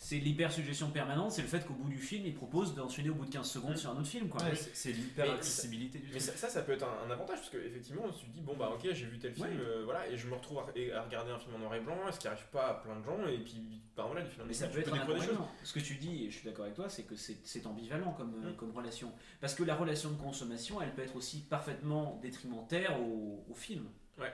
[0.00, 3.24] C'est l'hyper-suggestion permanente, c'est le fait qu'au bout du film, il propose d'enchaîner au bout
[3.24, 3.76] de 15 secondes Mm.
[3.76, 4.28] sur un autre film.
[4.28, 4.40] Quoi.
[4.44, 6.22] Ouais, c'est c'est l'hyper Mais accessibilité du Mais truc.
[6.22, 8.70] ça, ça, ça peut être un, un avantage parce qu'effectivement, tu te dis, bon bah
[8.72, 9.56] ok, j'ai vu tel film, Ouais.
[9.58, 11.96] euh, voilà, et je me retrouve à, à regarder un film en noir et blanc,
[12.12, 14.54] ce qui arrive pas à plein de gens, et puis, bah voilà, du film Mais
[14.54, 15.36] ça peut être un des choses.
[15.64, 18.12] Ce que tu dis, et je suis d'accord avec toi, c'est que c'est c'est ambivalent
[18.12, 18.56] comme, euh, Mm.
[18.56, 19.12] comme relation.
[19.40, 23.88] Parce que la relation de consommation, elle peut être aussi parfaitement détrimentaire au, au film.
[24.16, 24.32] Ouais.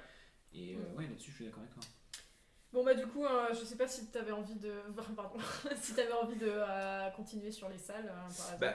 [0.52, 0.98] Et euh, Mm.
[0.98, 1.82] ouais, là-dessus, je suis d'accord avec toi.
[2.74, 4.72] Bon bah du coup, euh, je sais pas si t'avais envie de,
[5.16, 5.38] pardon,
[5.80, 8.60] si t'avais envie de euh, continuer sur les salles, euh, par exemple.
[8.60, 8.74] Bah,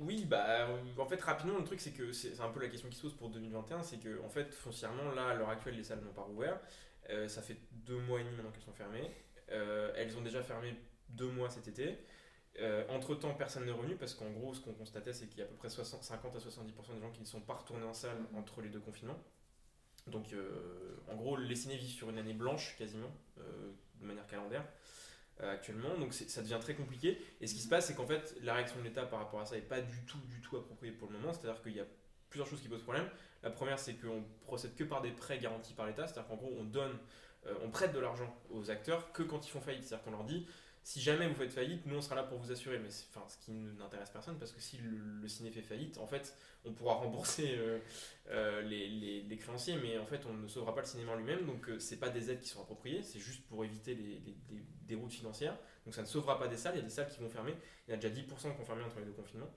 [0.00, 2.88] oui, bah euh, en fait, rapidement, le truc, c'est que c'est un peu la question
[2.88, 5.84] qui se pose pour 2021, c'est que en fait, foncièrement, là, à l'heure actuelle, les
[5.84, 6.58] salles n'ont pas rouvert.
[7.10, 9.08] Euh, ça fait deux mois et demi maintenant qu'elles sont fermées.
[9.52, 10.74] Euh, elles ont déjà fermé
[11.08, 11.98] deux mois cet été.
[12.88, 15.44] entre temps, personne n'est revenu parce qu'en gros, ce qu'on constatait, c'est qu'il y a
[15.44, 17.94] à peu près 60, 50 à 70% des gens qui ne sont pas retournés en
[17.94, 19.18] salle entre les deux confinements.
[20.06, 24.26] Donc, euh, en gros, les ciné vivent sur une année blanche quasiment, euh, de manière
[24.26, 24.64] calendaire,
[25.40, 25.96] euh, actuellement.
[25.98, 27.18] Donc, ça devient très compliqué.
[27.40, 29.46] Et ce qui se passe, c'est qu'en fait, la réaction de l'État par rapport à
[29.46, 30.18] ça n'est pas du tout,
[30.56, 31.32] appropriée pour le moment.
[31.32, 31.86] C'est-à-dire qu'il y a
[32.28, 33.08] plusieurs choses qui posent problème.
[33.42, 36.06] La première, c'est qu'on procède que par des prêts garantis par l'État.
[36.06, 36.98] C'est-à-dire qu'en gros, on donne,
[37.62, 39.84] on prête de l'argent aux acteurs que quand ils font faillite.
[39.84, 40.46] C'est-à-dire qu'on leur dit,
[40.84, 42.78] si jamais vous faites faillite, nous on sera là pour vous assurer.
[42.78, 44.90] Mais c'est- enfin, ce qui n'intéresse personne parce que si le,
[45.20, 47.78] le ciné fait faillite, en fait, on pourra rembourser euh,
[48.30, 51.16] euh, les, les- les créanciers, mais en fait, on ne sauvera pas le cinéma en
[51.16, 51.44] lui-même.
[51.46, 54.36] Donc, euh, c'est pas des aides qui sont appropriées, c'est juste pour éviter les, les-
[54.50, 55.56] les déroutes financières.
[55.84, 56.74] Donc, ça ne sauvera pas des salles.
[56.74, 57.54] Il y a des salles qui vont fermer.
[57.86, 59.50] Il y en a déjà 10% qui ont fermé entre les deux confinements.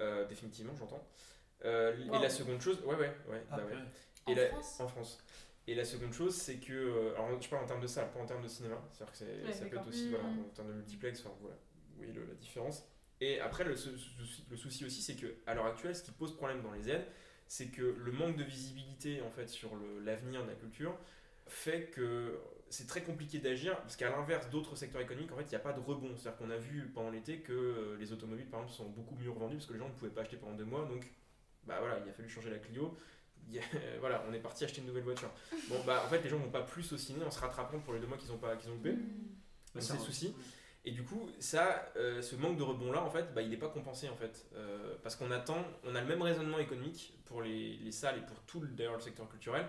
[0.00, 1.06] Euh, définitivement, j'entends.
[1.64, 3.42] Euh, Et la seconde chose, ouais, ouais, ouais.
[3.50, 3.70] Ah, bah ouais.
[3.70, 3.82] purée.
[4.28, 4.80] Et En la- France?
[4.80, 5.24] en France.
[5.68, 6.72] Et la seconde chose, c'est que.
[6.72, 8.80] euh, alors, je parle en termes de salle, pas en termes de cinéma.
[8.92, 11.56] C'est-à-dire que c'est- Ouais, ça peut être aussi, voilà, en termes de multiplex, enfin voilà,
[11.98, 12.84] oui, le- la différence.
[13.20, 16.12] Et après, le, sou- sou- le souci aussi, c'est que à l'heure actuelle, ce qui
[16.12, 17.06] pose problème dans les aides,
[17.48, 20.96] c'est que le manque de visibilité en fait sur le- l'avenir de la culture
[21.48, 25.48] fait que c'est très compliqué d'agir parce qu'à l'inverse d'autres secteurs économiques, en fait, il
[25.50, 26.14] n'y a pas de rebond.
[26.16, 29.30] C'est-à-dire qu'on a vu pendant l'été que euh, les automobiles, par exemple, sont beaucoup mieux
[29.30, 30.84] revendues parce que les gens ne pouvaient pas acheter pendant deux mois.
[30.86, 31.06] Donc,
[31.64, 32.96] bah voilà, il a fallu changer la Clio.
[33.48, 33.62] Il y a-
[34.00, 35.30] voilà, on est parti acheter une nouvelle voiture.
[35.68, 37.92] Bon, bah en fait, les gens vont pas plus au ciné en se rattrapant pour
[37.94, 38.92] les deux mois qu'ils ont pas qu'ils ont loupé.
[39.74, 40.34] Bah, ça c'est souci.
[40.84, 43.56] Et du coup, ça, euh, ce manque de rebond là, en fait, bah, il n'est
[43.56, 47.42] pas compensé en fait, Euh, parce qu'on attend, on a le même raisonnement économique pour
[47.42, 49.66] les, les salles et pour tout le, d'ailleurs le secteur culturel,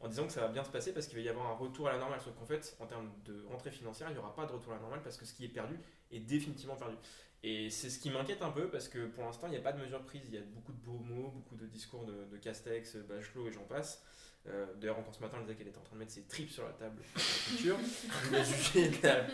[0.00, 1.88] en disant que ça va bien se passer parce qu'il va y avoir un retour
[1.88, 2.20] à la normale.
[2.20, 4.76] Sauf qu'en fait, en termes de rentrée financière, il n'y aura pas de retour à
[4.76, 5.78] la normale parce que ce qui est perdu
[6.12, 6.96] est définitivement perdu.
[7.44, 9.72] Et c'est ce qui m'inquiète un peu parce que pour l'instant, il n'y a pas
[9.72, 10.22] de mesures prises.
[10.28, 13.52] Il y a beaucoup de beaux mots, beaucoup de discours de, de Castex, Bachelot et
[13.52, 14.02] j'en passe.
[14.48, 16.50] Euh, D'ailleurs, encore ce matin, elle disait qu'elle était en train de mettre ses tripes
[16.50, 17.78] sur la table pour la culture.
[18.32, 19.26] Je juger de la,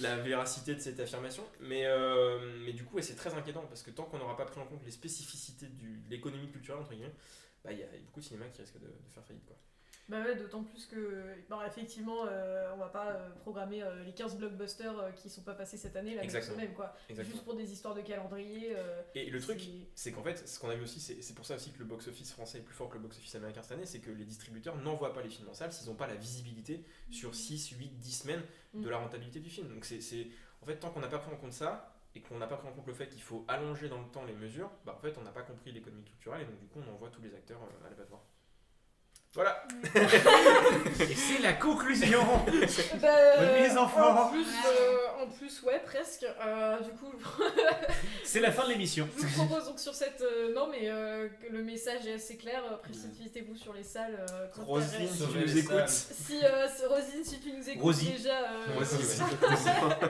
[0.00, 1.44] la véracité de cette affirmation.
[1.60, 4.46] Mais, euh, mais du coup, ouais, c'est très inquiétant parce que tant qu'on n'aura pas
[4.46, 7.14] pris en compte les spécificités du- de l'économie culturelle, entre guillemets,
[7.62, 9.44] bah, il y a beaucoup de cinéma qui risque de, de faire faillite.
[9.46, 9.56] Quoi.
[10.08, 14.12] Bah ouais, d'autant plus que, bah, effectivement, euh, on va pas euh, programmer euh, les
[14.12, 16.56] 15 blockbusters qui sont pas passés cette année la même Exactement.
[16.56, 16.94] semaine, quoi.
[17.08, 17.32] Exactement.
[17.32, 18.76] Juste pour des histoires de calendrier.
[19.14, 19.62] Et le truc,
[19.94, 22.32] c'est- qu'en fait, ce qu'on a vu aussi, c'est pour ça aussi que le box-office
[22.32, 25.14] français est plus fort que le box-office américain cette année, c'est que les distributeurs n'envoient
[25.14, 28.42] pas les films en salle s'ils n'ont pas la visibilité sur 6, 8, 10 semaines
[28.74, 28.90] de Mm.
[28.90, 29.68] la rentabilité du film.
[29.68, 30.26] Donc c'est, c'est-
[30.60, 32.68] en fait, tant qu'on n'a pas pris en compte ça, et qu'on n'a pas pris
[32.68, 35.16] en compte le fait qu'il faut allonger dans le temps les mesures, bah en fait,
[35.18, 37.58] on n'a pas compris l'économie culturelle, et donc du coup, on envoie tous les acteurs
[37.84, 38.20] à l'abattoir.
[39.34, 39.64] Voilà
[41.00, 42.20] Et c'est la conclusion
[43.02, 44.26] Bah, Bonne nuit, les enfants.
[44.26, 46.24] En plus, euh, en plus ouais, presque.
[46.46, 47.12] Euh, du coup,
[48.24, 49.08] C'est la fin de l'émission.
[49.18, 50.20] je vous propose donc sur cette.
[50.22, 52.62] euh, non, mais euh, que le message est assez clair.
[52.70, 54.24] euh, Précipitez-vous sur les salles.
[54.30, 55.88] euh, quand Rosine, si tu nous écoutes.
[55.88, 58.12] Si, euh, Rosine, si tu nous écoutes Rosie.
[58.12, 58.38] déjà.
[58.38, 60.08] euh, Moi aussi, ouais.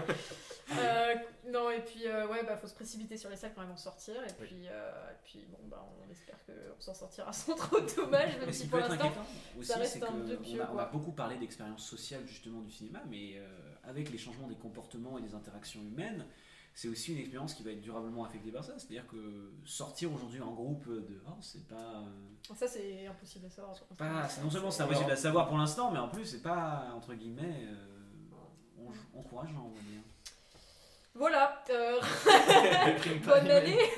[0.73, 1.15] Euh,
[1.51, 3.77] non, et puis, euh, ouais, bah, faut se précipiter sur les salles quand elles vont
[3.77, 4.15] sortir.
[4.17, 4.47] Et Oui.
[4.47, 8.39] puis, euh, et puis bon, bah, on espère qu'on s'en sortira sans trop de dommages,
[8.39, 9.07] même si qui pour peut être l'instant.
[9.07, 9.27] inquiétant
[9.59, 12.23] aussi, ça reste c'est un vieux qu'on pieu, a, on a beaucoup parlé d'expérience sociale
[12.27, 13.47] justement du cinéma, mais euh,
[13.85, 16.25] avec les changements des comportements et des interactions humaines,
[16.77, 18.73] c'est aussi une expérience qui va être durablement affectée par ça.
[18.79, 23.75] C'est-à-dire que sortir aujourd'hui en groupe dehors, c'est pas, euh, Ça, c'est impossible à savoir.
[23.85, 26.91] pour pas non seulement c'est impossible à savoir pour l'instant, mais en plus c'est pas
[26.97, 30.01] entre guillemets euh, en- encourageant, on va dire.
[31.17, 32.01] Voilà, euh,
[33.25, 33.79] bonne année.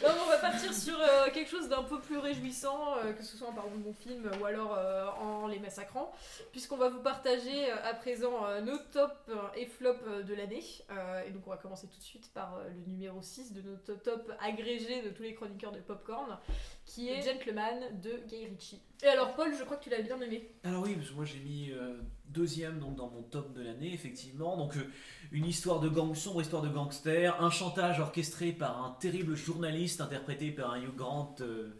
[0.00, 3.36] non, on va partir sur euh, quelque chose d'un peu plus réjouissant, euh, que ce
[3.36, 6.12] soit en parlant de mon film ou alors euh, en les massacrant,
[6.52, 10.62] puisqu'on va vous partager euh, à présent euh, nos tops euh, et flops de l'année.
[10.92, 13.62] Euh, et donc on va commencer tout de suite par euh, le numéro 6 de
[13.62, 16.38] notre top agrégé de tous les chroniqueurs de Popcorn,
[16.86, 18.80] qui est Gentleman de Guy Ritchie.
[19.02, 20.50] Et alors Paul, je crois que tu l'as bien aimé.
[20.64, 21.94] Alors oui, parce que moi j'ai mis euh,
[22.26, 24.56] deuxième donc dans mon top de l'année, effectivement.
[24.56, 24.90] Donc euh,
[25.32, 30.00] une histoire de gang, sombre histoire de gangster, un chantage orchestré par un terrible journaliste
[30.00, 31.74] interprété par un Hugh Grant euh,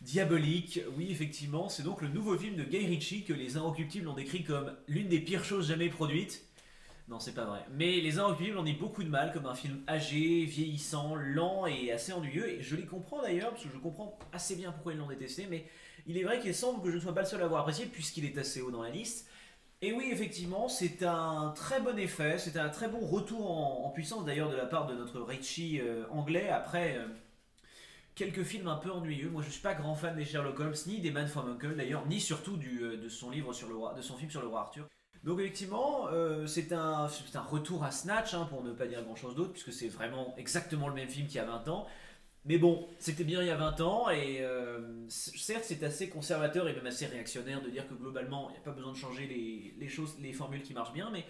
[0.00, 0.80] diabolique.
[0.96, 4.44] Oui, effectivement, c'est donc le nouveau film de Guy Ritchie que les Inrecuptibles ont décrit
[4.44, 6.45] comme l'une des pires choses jamais produites.
[7.08, 7.64] Non, c'est pas vrai.
[7.70, 11.92] Mais les Inrecuptibles en dit beaucoup de mal, comme un film âgé, vieillissant, lent et
[11.92, 12.48] assez ennuyeux.
[12.48, 15.46] Et je les comprends d'ailleurs, parce que je comprends assez bien pourquoi ils l'ont détesté,
[15.48, 15.66] mais
[16.06, 17.86] il est vrai qu'il semble que je ne sois pas le seul à avoir apprécié,
[17.86, 19.28] puisqu'il est assez haut dans la liste.
[19.82, 23.50] Et oui, effectivement, c'est un très bon effet, c'est un très bon retour
[23.86, 27.06] en, puissance d'ailleurs de la part de notre Ritchie euh, anglais après euh,
[28.14, 29.28] quelques films un peu ennuyeux.
[29.30, 32.06] Moi, je suis pas grand fan des Sherlock Holmes ni des Man from Uncle d'ailleurs,
[32.06, 34.88] ni surtout euh, de son livre de son film sur le roi Arthur.
[35.26, 37.08] Donc effectivement, euh, c'est un,
[37.50, 40.86] retour à Snatch, hein, pour ne pas dire grand chose d'autre, puisque c'est vraiment exactement
[40.86, 41.88] le même film qu'il y a 20 ans.
[42.44, 46.68] Mais bon, c'était bien il y a 20 ans, et euh, certes c'est assez conservateur
[46.68, 49.26] et même assez réactionnaire de dire que globalement, il n'y a pas besoin de changer
[49.26, 51.24] les, choses, les formules qui marchent bien, mais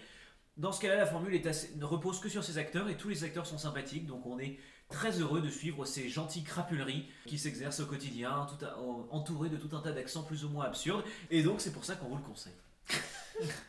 [0.57, 3.23] dans ce cas-là, la formule est ne repose que sur ses acteurs, et tous les
[3.23, 7.79] acteurs sont sympathiques, donc on est très heureux de suivre ces gentilles crapuleries qui s'exercent
[7.79, 11.03] au quotidien, tout à- en- entourés de tout un tas d'accents plus ou moins absurdes,
[11.31, 12.53] et donc c'est pour ça qu'on vous le conseille.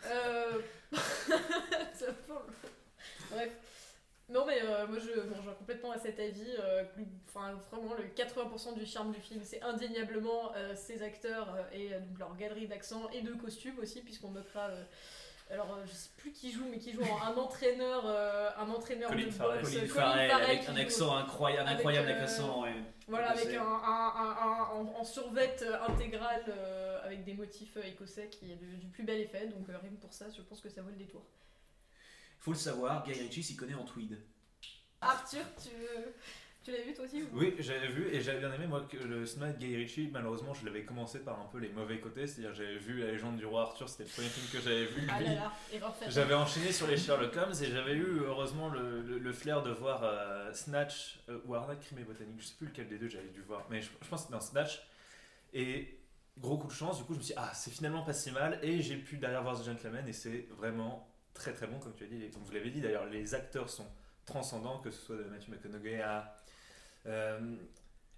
[0.07, 0.61] Euh...
[3.31, 3.51] Bref.
[4.31, 6.55] Non mais euh, moi je bon, complètement à cet avis.
[6.61, 6.85] euh,
[7.29, 12.19] Enfin vraiment le 80% du charme du film c'est indéniablement euh, ses acteurs et donc
[12.19, 14.69] leur galerie d'accent et de costumes aussi puisqu'on notera
[15.51, 18.69] alors euh, je sais plus qui joue mais qui joue en un entraîneur euh, un
[18.69, 19.61] entraîneur Colin de Farrell.
[19.63, 22.63] boxe Colin Colin Farrell Farrell avec un joue- accent incroyable, un avec, incroyable euh, accent,
[22.63, 22.75] ouais.
[23.07, 28.29] voilà, avec un, un, un, un- en, survêt euh, intégral euh, avec des motifs écossais
[28.29, 29.47] qui est du, du plus bel effet.
[29.47, 31.25] Donc euh, rien que pour ça, je pense que ça vaut le détour.
[32.41, 34.19] Faut le savoir, Guy Ritchie s'y connaît en tweed.
[35.01, 36.15] Arthur, tu veux,
[36.69, 38.99] Tu l'as vu toi aussi ou- Oui, j'avais vu et j'avais bien aimé moi que
[38.99, 40.11] le cinéma de Guy Ritchie.
[40.13, 43.39] Malheureusement, je l'avais commencé par un peu les mauvais côtés, c'est-à-dire j'avais vu La Légende
[43.39, 45.09] du roi Arthur, c'était le premier film que j'avais vu.
[45.11, 45.53] Ah là là.
[46.11, 49.71] J'avais enchaîné sur les Sherlock Holmes et j'avais eu heureusement le, le- le flair de
[49.71, 53.09] voir euh, Snatch euh, ou Arnaque Crime et Botanique, je sais plus lequel des deux
[53.09, 54.83] j'avais dû voir, mais je, je pense que dans Snatch.
[55.55, 55.99] Et
[56.37, 58.31] gros coup de chance, du coup je me suis dit, ah c'est finalement pas si
[58.31, 61.95] mal et j'ai pu derrière voir The Gentleman et c'est vraiment très très bon comme
[61.95, 63.87] tu as dit, comme vous l'avez dit d'ailleurs, les acteurs sont
[64.27, 66.35] transcendants, que ce soit de Matthew McConaughey à.
[67.07, 67.57] Euh,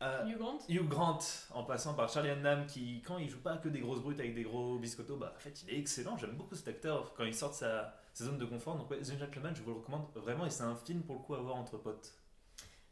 [0.01, 1.19] à Hugh Grant Hugh Grant,
[1.51, 4.35] en passant par Charlie Hunnam, qui, quand il joue pas que des grosses brutes avec
[4.35, 6.17] des gros biscottos, bah, en fait, il est excellent.
[6.17, 8.77] J'aime beaucoup cet acteur quand il sort de sa, sa zone de confort.
[8.77, 10.47] Donc, ouais, The Gentleman, je vous le recommande vraiment.
[10.47, 12.15] Et c'est un film pour le coup à voir entre potes.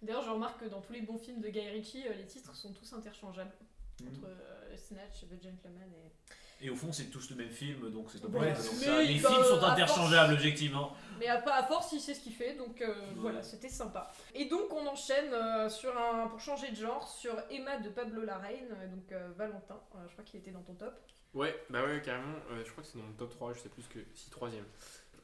[0.03, 2.55] D'ailleurs, je remarque que dans tous les bons films de Guy Ritchie, euh, les titres
[2.55, 3.55] sont tous interchangeables.
[4.01, 4.09] Mhm.
[4.09, 6.13] Entre euh, Snatch, The Gentleman et.
[6.61, 9.21] Et au fond, c'est tous le même film, donc c'est pas Ouais, ça, Les il
[9.21, 10.93] films sont à interchangeables, objectivement.
[11.21, 14.11] Mais à, pas à force, il sait ce qu'il fait, donc euh, voilà, c'était sympa.
[14.35, 18.23] Et donc, on enchaîne euh, sur un, pour changer de genre, sur Emma de Pablo
[18.25, 19.81] Larraine, euh, donc euh, Valentin.
[19.95, 20.95] Euh, je crois qu'il était dans ton top.
[21.35, 22.39] Ouais, bah ouais, carrément.
[22.51, 24.65] euh, je crois que c'est dans mon top 3, je sais plus que si troisième.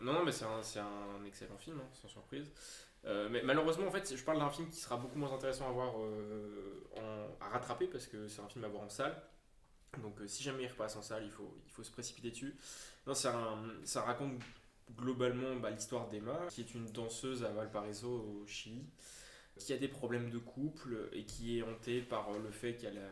[0.01, 2.51] Non, non, mais c'est un, c'est un excellent film, hein, sans surprise.
[3.07, 5.73] Euh, mais malheureusement, en fait, je parle d'un film qui sera beaucoup moins intéressant à
[5.73, 9.14] voir euh, en- à rattraper parce que c'est un film à voir en salle.
[10.02, 12.57] Donc, euh, si jamais il repasse en salle, il faut, il faut se précipiter dessus.
[13.07, 14.40] Non, un- ça raconte
[14.96, 18.85] globalement bah, l'histoire d'Emma, qui est une danseuse à Valparaiso, au Chili,
[19.59, 23.11] qui a des problèmes de couple et qui est hantée par le fait qu'elle a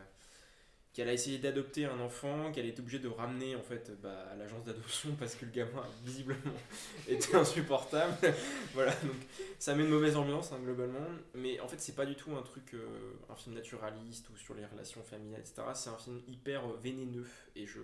[0.93, 4.37] qu'elle a essayé d'adopter un enfant, qu'elle est obligée de ramener en fait bah, à
[4.37, 6.55] l'agence d'adoption parce que le gamin visiblement
[7.09, 8.15] était insupportable.
[8.75, 9.17] voilà, donc
[9.59, 12.43] ça met une mauvaise ambiance hein, globalement, mais en fait c'est pas du tout un
[12.43, 12.87] truc, euh,
[13.31, 15.63] un film naturaliste ou sur les relations familiales, etc.
[15.75, 17.27] C'est un film hyper euh, vénéneux
[17.57, 17.81] et je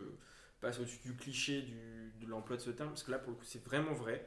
[0.61, 3.37] passe au-dessus du cliché du, de l'emploi de ce terme parce que là pour le
[3.37, 4.27] coup c'est vraiment vrai.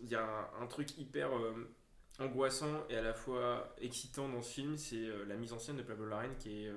[0.00, 1.74] Il y a un, truc hyper euh,
[2.20, 5.82] angoissant et à la fois excitant dans ce film, c'est la mise en scène de
[5.82, 6.72] Pablo Larraine qui est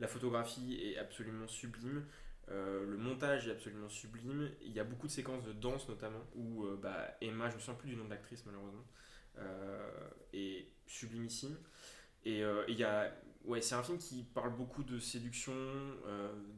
[0.00, 2.04] la photographie est absolument sublime.
[2.50, 4.50] euh, le montage est absolument sublime.
[4.62, 7.60] Il y a beaucoup de séquences de danse notamment où euh, bah, Emma, je me
[7.60, 8.84] souviens plus du nom de l'actrice malheureusement,
[9.38, 11.56] euh, est sublimissime.
[12.24, 13.12] Et euh, il y a,
[13.44, 15.54] ouais, c'est un film qui parle beaucoup de séduction,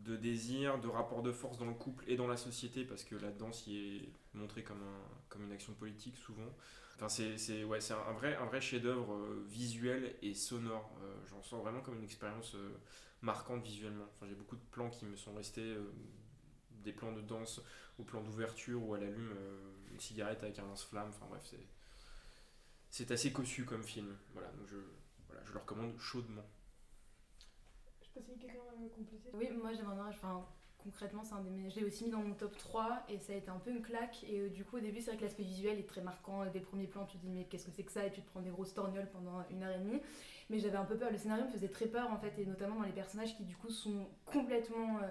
[0.05, 3.16] de désir, de rapport de force dans le couple et dans la société parce que
[3.16, 6.55] la danse y est montrée comme, un, comme une action politique souvent.
[6.96, 10.92] Enfin, c'est, ouais, un vrai, un vrai chef-d'œuvre visuel et sonore.
[11.31, 12.55] J'en sens vraiment comme une expérience
[13.24, 14.06] euh, marquante visuellement.
[14.16, 15.92] Enfin, j'ai beaucoup de plans qui me sont restés, euh,
[16.85, 17.62] des plans de danse
[17.98, 21.11] au plan d'ouverture où elle allume euh, une cigarette avec un lance-flamme.
[21.11, 21.66] Enfin bref, c'est,
[22.90, 24.16] c'est assez cossu comme film.
[24.33, 24.76] Voilà, donc je,
[25.28, 26.44] voilà, je le recommande chaudement.
[28.00, 29.30] Je sais pas si quelqu'un va compléter.
[29.35, 30.09] Oui, moi j'aimerais bien.
[30.09, 30.46] Enfin,
[30.78, 33.33] concrètement, c'est un des mes- je l'ai aussi mis dans mon top 3 et ça
[33.33, 34.24] a été un peu une claque.
[34.24, 36.44] Et euh, du coup, au début, c'est vrai que l'aspect visuel est très marquant.
[36.46, 38.06] Dès le premier plan, tu te dis, mais qu'est-ce que c'est que ça?
[38.06, 40.00] Et tu te prends des grosses torgnoles pendant une heure et demie.
[40.50, 41.10] Mais j'avais un peu peur.
[41.10, 43.56] Le scénario me faisait très peur en fait, et notamment dans les personnages qui, du
[43.56, 44.98] coup, sont complètement.
[44.98, 45.08] euh,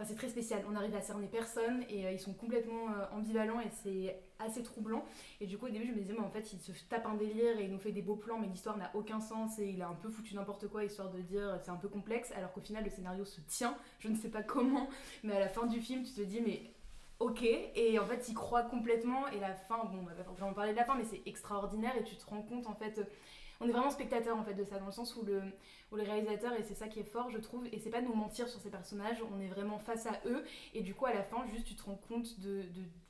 [0.00, 0.62] Enfin, c'est très spécial.
[0.70, 4.62] On arrive à cerner personne et euh, ils sont complètement euh, ambivalents et c'est assez
[4.62, 5.04] troublant.
[5.40, 7.14] Et du coup, au début, je me disais, mais en fait, il se tape un
[7.14, 9.82] délire et il nous fait des beaux plans, mais l'histoire n'a aucun sens et il
[9.82, 12.60] a un peu foutu n'importe quoi histoire de dire c'est un peu complexe, alors qu'au
[12.60, 13.76] final, le scénario se tient.
[13.98, 14.88] Je ne sais pas comment,
[15.24, 16.62] mais à la fin du film, tu te dis, mais
[17.18, 17.42] ok.
[17.42, 19.26] Et en fait, il croit complètement.
[19.28, 21.96] Et la fin, bon, on va pas vraiment parler de la fin, mais c'est extraordinaire
[21.98, 23.00] et tu te rends compte, en fait.
[23.60, 25.42] On est vraiment spectateur en fait de ça, dans le sens où le,
[25.90, 28.14] où réalisateur, et c'est ça qui est fort, je trouve, et c'est pas de nous
[28.14, 30.44] mentir sur ces personnages, on est vraiment face à eux,
[30.74, 32.62] et du coup, à la fin, juste tu te rends compte de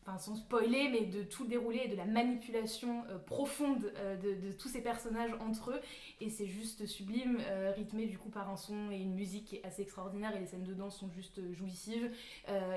[0.08, 4.16] enfin sans spoiler, mais de tout le déroulé et de la manipulation euh, profonde euh,
[4.16, 5.80] de, tous ces personnages entre eux.
[6.20, 9.56] Et c'est juste sublime, euh, rythmé du coup par un son et une musique qui
[9.56, 10.34] est assez extraordinaire.
[10.36, 12.10] Et les scènes de danse sont juste jouissives.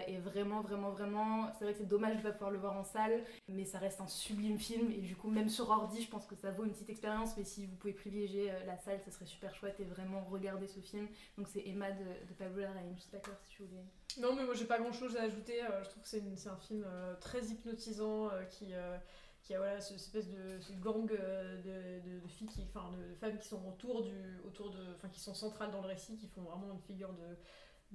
[0.08, 2.78] Et vraiment, vraiment, vraiment, c'est vrai que c'est dommage de ne pas pouvoir le voir
[2.78, 4.92] en salle, mais ça reste un sublime film.
[4.92, 7.38] Et du coup, même sur ordi, je pense que ça vaut une petite expérience.
[7.38, 10.80] Mais si vous pouvez privilégier la salle, ça serait super chouette et vraiment regarder ce
[10.80, 11.08] film.
[11.38, 12.94] Donc c'est Emma de, de Pablo Larraín.
[12.96, 13.84] Je sais pas si tu voulais.
[14.20, 15.62] Non, mais moi j'ai pas grand chose à ajouter.
[15.84, 16.86] je trouve que c'est un film
[17.22, 18.98] très hypnotisant euh, qui, euh,
[19.44, 21.58] qui a voilà, ce- cette espèce de gang euh,
[22.04, 25.20] de, de- filles, qui, enfin de, femmes qui sont autour du, autour de, enfin qui
[25.22, 27.38] sont centrales dans le récit, qui font vraiment une figure de,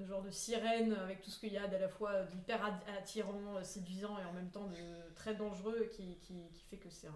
[0.02, 2.64] de genre de sirène avec tout ce qu'il y a d'à la fois d'hyper
[2.98, 7.08] attirant, séduisant et en même temps de très dangereux, qui, qui, qui fait que c'est
[7.08, 7.14] un,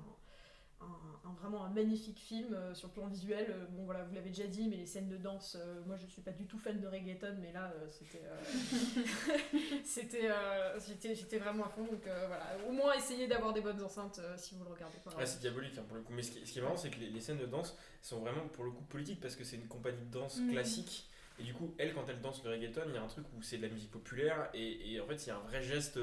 [0.80, 3.46] un- un- vraiment un magnifique film euh, sur le plan visuel.
[3.50, 6.06] Euh, bon voilà, vous l'avez déjà dit, mais les scènes de danse, euh, moi je
[6.06, 9.02] suis pas du tout fan de reggaeton, mais là euh, c'était euh,
[9.84, 11.84] c'était euh, j'étais j'étais vraiment à fond.
[11.84, 14.98] Donc euh, voilà, au moins essayez d'avoir des bonnes enceintes euh, si vous le regardez
[15.04, 15.10] pas.
[15.18, 16.12] Ah, c'est diabolique hein, pour le coup.
[16.12, 18.20] Mais ce qui, ce qui est marrant, c'est que les, les scènes de danse sont
[18.20, 20.50] vraiment pour le coup politiques parce que c'est une compagnie de danse Mhm.
[20.52, 21.08] classique.
[21.38, 23.42] Et du coup, elle, quand elle danse le reggaeton, il y a un truc où
[23.42, 25.98] c'est de la musique populaire et, et en fait, il y a un vrai geste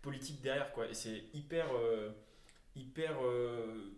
[0.00, 0.88] politique derrière quoi.
[0.88, 2.10] Et c'est hyper, euh,
[2.74, 3.92] hyper euh,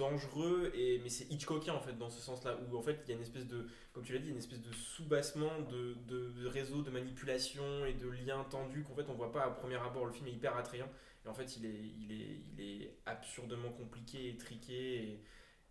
[0.00, 3.12] dangereux et mais c'est Hitchcockien en fait dans ce sens-là où en fait il y
[3.12, 6.46] a une espèce de comme tu l'as dit une espèce de soubassement de, de, de
[6.46, 10.06] réseau de manipulation et de liens tendus qu'en fait on voit pas à premier abord.
[10.06, 10.88] Le film est hyper attrayant
[11.24, 15.20] et en fait il est il est il est absurdement compliqué et triqué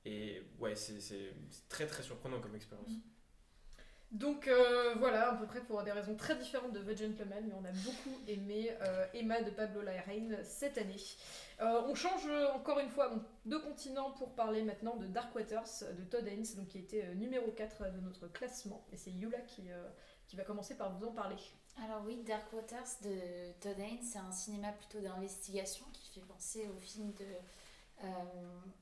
[0.06, 1.34] et, et ouais c'est
[1.68, 2.94] très très surprenant comme expérience
[4.12, 7.54] Donc euh, voilà, à peu près pour des raisons très différentes de The Gentleman, mais
[7.54, 10.96] on a beaucoup aimé euh, Emma de Pablo Larraín cette année.
[11.62, 13.12] Euh, on change encore une fois
[13.46, 17.52] de continent pour parler maintenant de Dark Waters de Todd Haynes, donc qui était numéro
[17.52, 18.84] 4 de notre classement.
[18.92, 19.68] Et c'est Yula qui,
[20.36, 21.38] va commencer par vous en parler.
[21.84, 26.68] Alors oui, Dark Waters de Todd Haynes, c'est un cinéma plutôt d'investigation qui fait penser
[26.76, 28.08] au film de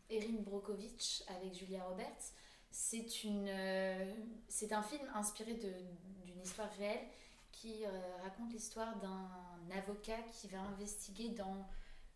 [0.10, 2.32] Erin Brockovich avec Julia Roberts.
[2.72, 4.14] C'est une, euh,
[4.48, 7.06] c'est un film inspiré d'une histoire réelle
[7.52, 11.68] qui euh, raconte l'histoire d'un avocat qui va investiguer dans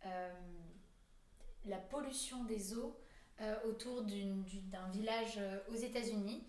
[0.05, 0.33] euh,
[1.65, 2.95] la pollution des eaux
[3.67, 5.39] autour d'un village
[5.71, 6.43] aux États-Unis.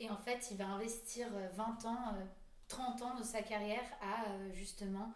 [0.00, 2.24] Et en fait, il va investir euh, 20 ans, euh,
[2.68, 5.12] 30 ans de sa carrière à justement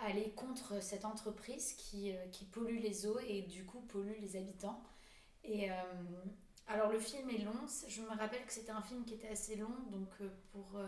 [0.00, 4.82] aller contre cette entreprise qui, qui pollue les eaux et du coup pollue les habitants.
[5.44, 5.70] Et
[6.66, 9.56] alors le film est long, je me rappelle que c'était un film qui était assez
[9.56, 10.86] long, donc euh, pour euh,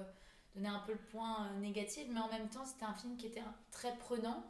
[0.54, 3.26] donner un peu le point euh, négatif, mais en même temps c'était un film qui
[3.26, 4.42] était très prenant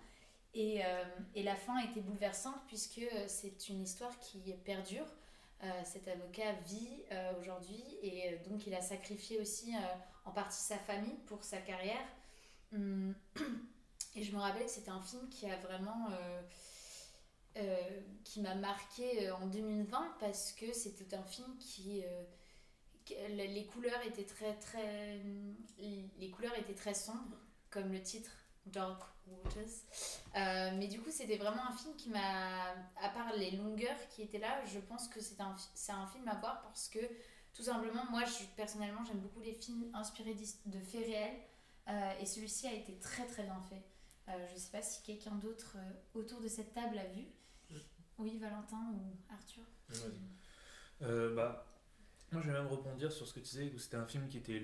[0.54, 0.80] et,
[1.34, 5.04] et la fin était bouleversante puisque c'est une histoire qui perdure.
[5.84, 7.02] Cet avocat vit
[7.38, 9.74] aujourd'hui et donc il a sacrifié aussi
[10.24, 12.08] en partie sa famille pour sa carrière.
[12.72, 13.14] Hum,
[14.14, 16.08] Et je me rappelle que c'était un film qui a vraiment.
[17.58, 22.04] Euh, qui m'a marqué euh, en 2020 parce que c'était un film qui.
[22.04, 25.22] euh, les couleurs étaient très très.
[25.78, 27.38] Les couleurs étaient très sombres,
[27.70, 28.30] comme le titre
[28.66, 30.74] Dark Waters.
[30.76, 32.72] Mais du coup, c'était vraiment un film qui m'a.
[33.00, 36.28] À part les longueurs qui étaient là, je pense que c'est un, c'est un film
[36.28, 36.98] à voir parce que
[37.54, 40.34] tout simplement, moi, je, personnellement, j'aime beaucoup les films inspirés
[40.66, 42.18] de faits réels.
[42.20, 43.82] et celui-ci a été très très bien fait.
[44.52, 45.78] Je sais pas si quelqu'un d'autre
[46.12, 47.24] autour de cette table a vu.
[48.18, 49.62] Oui, Valentin ou Arthur.
[51.02, 51.66] Euh, bah,
[52.32, 54.38] moi, je vais même rebondir sur ce que tu disais, où c'était un film qui
[54.38, 54.58] était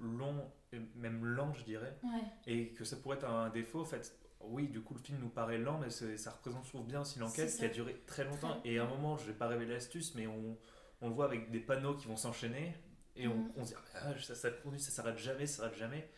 [0.00, 0.50] long,
[0.96, 2.22] même lent, je dirais, Ouais.
[2.46, 3.80] et que ça pourrait être un défaut.
[3.82, 6.86] En fait, oui, du coup, le film nous paraît lent, mais ça représente, je trouve
[6.86, 8.58] bien aussi l'enquête qui a duré très longtemps.
[8.60, 8.70] Très.
[8.70, 10.58] Et à un moment, je vais pas révéler l'astuce, mais on,
[11.00, 12.76] on le voit avec des panneaux qui vont s'enchaîner,
[13.14, 13.52] et on, Mhm.
[13.56, 16.10] on se dit, ah, ça, ça continue, ça s'arrête jamais, ça s'arrête jamais.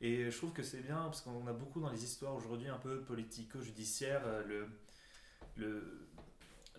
[0.00, 2.78] Et je trouve que c'est bien, parce qu'on a beaucoup dans les histoires aujourd'hui un
[2.78, 4.68] peu politico-judiciaires, euh, le,
[5.56, 6.08] le,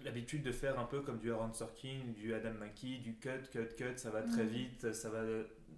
[0.03, 3.67] l'habitude de faire un peu comme du Aaron Sorkin, du Adam McKee, du cut, cut,
[3.77, 5.21] cut, ça va très vite, ça va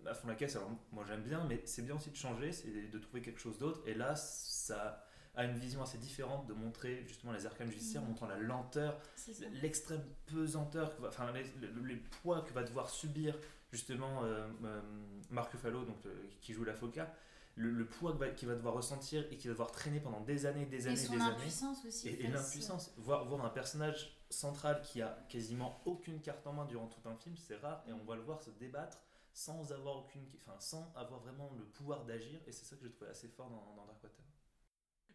[0.07, 0.55] à fond la caisse.
[0.55, 3.57] Alors moi j'aime bien, mais c'est bien aussi de changer, c'est de trouver quelque chose
[3.57, 3.81] d'autre.
[3.85, 5.01] Et là, ça
[5.35, 8.09] a une vision assez différente de montrer justement les arcanes judiciaires, Mhm.
[8.09, 8.99] montrant la lenteur,
[9.61, 13.37] l'extrême pesanteur, va- enfin les, poids que va devoir subir
[13.71, 14.81] justement euh, euh,
[15.31, 17.13] Marc Ruffalo, donc, le- qui joue l'avocat,
[17.55, 20.65] le, le poids qu'il va, devoir ressentir et qu'il va devoir traîner pendant des années,
[20.65, 21.31] des Et années, son des années.
[21.31, 22.09] impuissance aussi.
[22.09, 26.87] Et, l'impuissance, voir, voir un personnage central qui a quasiment aucune carte en main durant
[26.87, 28.97] tout un film, c'est rare, et on va le voir se débattre
[29.33, 32.91] sans avoir aucune, enfin sans avoir vraiment le pouvoir d'agir, et c'est ça que j'ai
[32.91, 34.23] trouvé assez fort dans, dans Darkwater.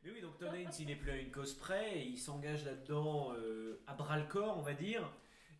[0.03, 2.64] Mais oui, donc Todd Haynes, il n'est plus à une cause près, et il s'engage
[2.64, 5.11] là-dedans euh, à bras le corps, on va dire.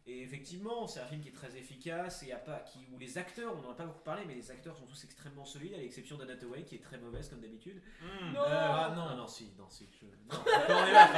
[0.07, 3.17] Et effectivement, c'est un film qui est très efficace et a pas, qui, où les
[3.19, 5.77] acteurs, on n'en a pas beaucoup parlé, mais les acteurs sont tous extrêmement solides, à
[5.77, 7.81] l'exception d'Anna Hathaway qui est très mauvaise comme d'habitude.
[8.35, 9.87] Non Euh, ah non, non, si, non, si.
[10.01, 10.07] Je...
[10.07, 11.09] Non, on est là.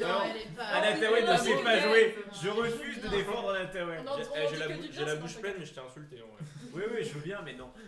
[0.00, 0.90] Non, elle est pas.
[0.90, 2.16] Ne sait pas jouer.
[2.42, 3.12] Je Non, refuse de non.
[3.16, 6.44] défendre en- J'ai eh, la, bouche pleine, mais je t'ai insulté en vrai.
[6.72, 7.70] Oui, oui, je veux bien, mais non.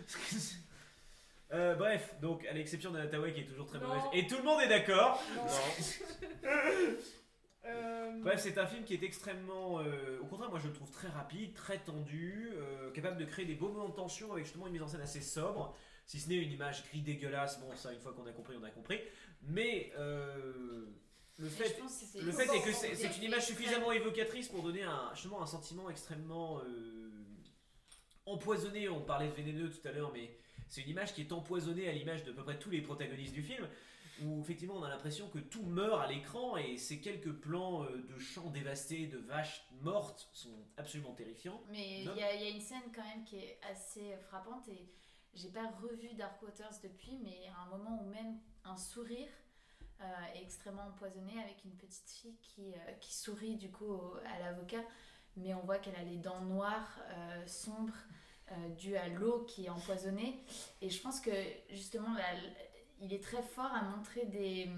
[1.53, 3.87] Euh, bref, donc à l'exception d'Anna Hathaway qui est toujours très Non.
[3.87, 5.23] mauvaise, et tout le monde est d'accord.
[7.67, 9.79] Euh, Bref, c'est un film qui est extrêmement.
[9.81, 13.45] euh, au contraire, moi je le trouve très rapide, très tendu, euh, capable de créer
[13.45, 15.75] des beaux moments de tension avec justement une mise en scène assez sobre.
[16.05, 18.63] Si ce n'est une image gris dégueulasse, bon, ça, une fois qu'on a compris, on
[18.63, 18.99] a compris.
[19.43, 24.83] Mais le fait, c'est- le fait est que c'est une image suffisamment évocatrice pour donner
[24.83, 26.61] un, justement un sentiment extrêmement
[28.25, 28.89] empoisonné.
[28.89, 30.35] On parlait de vénéneux tout à l'heure, mais
[30.69, 33.33] c'est une image qui est empoisonnée à l'image de à peu près tous les protagonistes
[33.33, 33.67] du film.
[34.23, 37.97] Où effectivement on a l'impression que tout meurt à l'écran et ces quelques plans euh,
[38.03, 41.61] de champs dévastés, de vaches mortes sont absolument terrifiants.
[41.69, 44.67] Mais il y, a il y a une scène quand même qui est assez frappante
[44.69, 44.89] et
[45.33, 49.27] j'ai pas revu Dark Waters depuis, mais à un moment où même un sourire
[50.01, 54.15] euh, est extrêmement empoisonné avec une petite fille qui, euh, qui sourit du coup au-
[54.25, 54.83] à l'avocat,
[55.35, 57.93] mais on voit qu'elle a les dents noires, euh, sombres,
[58.51, 60.43] euh, dues à l'eau qui est empoisonnée.
[60.81, 61.31] Et je pense que
[61.69, 62.23] justement, là,
[63.01, 64.69] il est très fort à montrer des.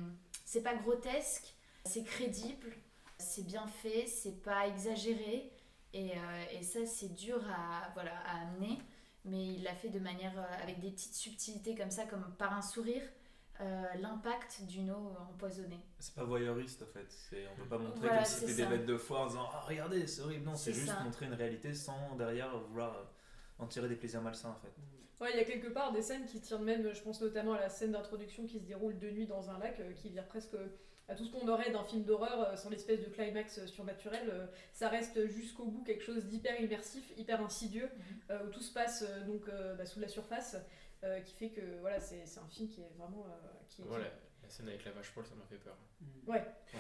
[0.46, 1.54] C'est pas grotesque,
[1.86, 2.74] c'est crédible.
[3.18, 5.52] C'est bien fait, c'est pas exagéré.
[5.94, 8.78] Et, euh, et ça, c'est dur à, voilà, à amener.
[9.26, 10.38] Mais il l'a fait de manière.
[10.40, 13.04] euh, avec des petites subtilités comme ça, comme par un sourire.
[13.62, 15.80] euh, L'impact d'une eau empoisonnée.
[16.00, 17.06] C'est pas voyeuriste en fait.
[17.12, 19.50] C'est- On peut pas montrer Voilà, comme si c'était des bêtes de foire en disant
[19.52, 20.46] Ah, regardez, c'est horrible.
[20.46, 21.02] Non, c'est C'est juste ça.
[21.04, 22.96] montrer une réalité sans derrière vouloir
[23.58, 24.74] en tirer des plaisirs malsains en fait.
[25.22, 27.60] Ouais, il y a quelque part des scènes qui tirent même, je pense notamment à
[27.60, 30.56] la scène d'introduction qui se déroule de nuit dans un lac, euh, qui vire presque
[31.10, 34.30] à tout ce qu'on aurait d'un film d'horreur euh, sans l'espèce de climax euh, surnaturel.
[34.30, 37.90] euh, ça reste jusqu'au bout quelque chose d'hyper immersif, hyper insidieux,
[38.30, 40.56] euh, où tout se passe euh, donc euh, bah, sous la surface,
[41.04, 43.26] euh, qui fait que voilà, c'est c'est un film qui est vraiment.
[43.28, 44.06] euh, qui est- Voilà,
[44.50, 45.78] la scène avec la vache poil, ça m'a fait peur.
[46.26, 46.44] Ouais.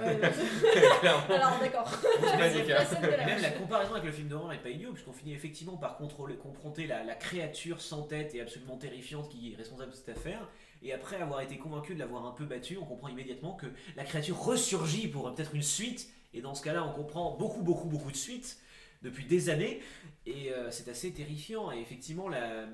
[1.29, 1.91] Alors d'accord.
[2.23, 5.97] la même la comparaison avec le film d'horreur n'est pas idiot, puisqu'on finit effectivement par
[5.97, 10.09] contrôler, confronter la, la créature sans tête et absolument terrifiante qui est responsable de cette
[10.09, 10.49] affaire.
[10.81, 14.03] Et après avoir été convaincu de l'avoir un peu battu, on comprend immédiatement que la
[14.03, 16.09] créature ressurgit pour peut-être une suite.
[16.33, 18.57] Et dans ce cas-là, on comprend beaucoup, beaucoup, beaucoup de suites
[19.03, 19.79] depuis des années.
[20.25, 21.71] Et euh, c'est assez terrifiant.
[21.71, 22.65] Et effectivement, la,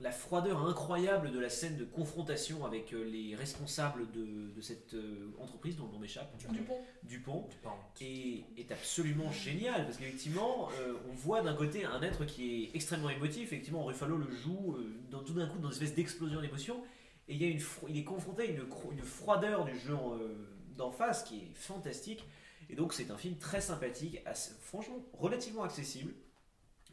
[0.00, 4.94] la froideur incroyable de la scène de confrontation avec euh, les responsables de, de cette
[4.94, 6.32] euh, entreprise dont le nom m'échappe.
[6.52, 6.78] Dupont.
[7.02, 7.76] Dupont parles.
[8.00, 13.10] est, absolument génial parce qu'effectivement euh, on voit d'un côté un être qui est extrêmement
[13.10, 16.82] émotif effectivement Ruffalo le joue euh, dans, tout d'un coup dans une espèce d'explosion d'émotion
[17.28, 19.78] et il, y a une fro- il est confronté à une, cro- une froideur du
[19.78, 20.34] jeu euh,
[20.76, 22.24] d'en face qui est fantastique
[22.70, 26.14] et donc c'est un film très sympathique assez- franchement relativement accessible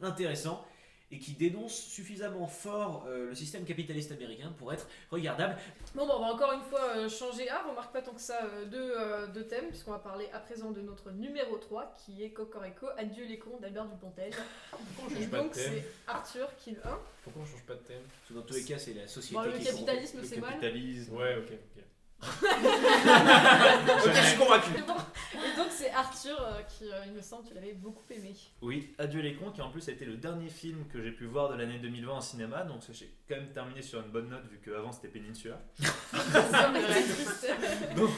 [0.01, 0.65] intéressant
[1.09, 5.55] et qui dénonce suffisamment fort euh, le système capitaliste américain pour être regardable
[5.95, 7.47] Bon, bah, on va encore une fois euh, changer.
[7.49, 10.39] Ah, remarque pas tant que ça euh, de, euh, de thème, puisqu'on va parler à
[10.39, 14.33] présent de notre numéro 3, qui est Cocorico, Adieu les cons d'Albert Dupontel.
[14.71, 16.77] Pourquoi on Et change pas de donc, thème c'est Arthur qui le.
[16.85, 18.01] Hein Pourquoi on change pas de thème?
[18.03, 19.85] Parce que dans tous les cas c'est la société Bon, le qui est corrompue.
[19.85, 20.49] capitalisme, Le c'est mal.
[20.51, 21.15] capitalisme.
[21.15, 21.83] Ouais, ok, ok.
[24.07, 24.71] Ok, je suis convaincu.
[24.77, 28.33] Et donc, c'est Arthur euh, qui, euh, il me semble, tu l'avais beaucoup aimé.
[28.61, 31.25] Oui, Adieu les cons, qui en plus a été le dernier film que j'ai pu
[31.25, 34.45] voir de l'année 2020 en cinéma, donc j'ai quand même terminé sur une bonne note
[34.49, 35.59] vu qu'avant c'était Peninsula.
[37.95, 38.09] Donc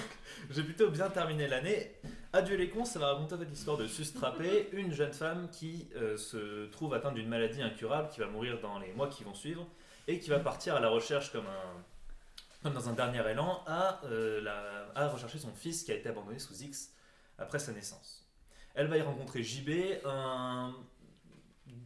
[0.49, 1.91] j'ai plutôt bien terminé l'année.
[2.31, 5.89] Adieu les cons, ça va raconter en fait l'histoire de Sustrapé, une jeune femme qui
[5.95, 9.33] euh, se trouve atteinte d'une maladie incurable, qui va mourir dans les mois qui vont
[9.33, 9.65] suivre,
[10.07, 11.83] et qui va partir à la recherche comme un
[12.61, 14.45] comme dans un dernier élan, à, euh,
[14.95, 16.93] à rechercher son fils qui a été abandonné sous X
[17.37, 18.27] après sa naissance.
[18.75, 20.75] Elle va y rencontrer JB, un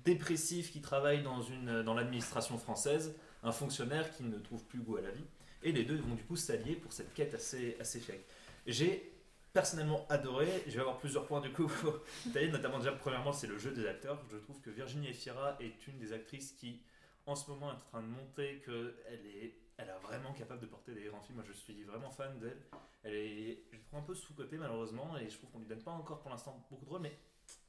[0.04, 1.40] dépressif qui travaille dans,
[1.84, 5.26] dans l'administration française, un fonctionnaire qui ne trouve plus goût à la vie,
[5.62, 8.26] et les deux vont du coup s'allier pour cette quête assez, assez fake.
[8.66, 9.14] J'ai
[9.54, 11.72] personnellement adoré, je vais avoir plusieurs points du coup
[12.52, 16.00] notamment déjà premièrement c'est le jeu des acteurs, je trouve que Virginie Efira est une
[16.00, 16.82] des actrices qui
[17.26, 20.68] en ce moment est en train de montrer qu'elle est, elle est vraiment capable de
[20.68, 22.62] porter des grands films, moi je suis vraiment fan d'elle,
[23.04, 25.92] elle est, je trouve un peu sous-cotée malheureusement et je trouve qu'on lui donne pas
[25.92, 27.18] encore pour l'instant beaucoup de rôles mais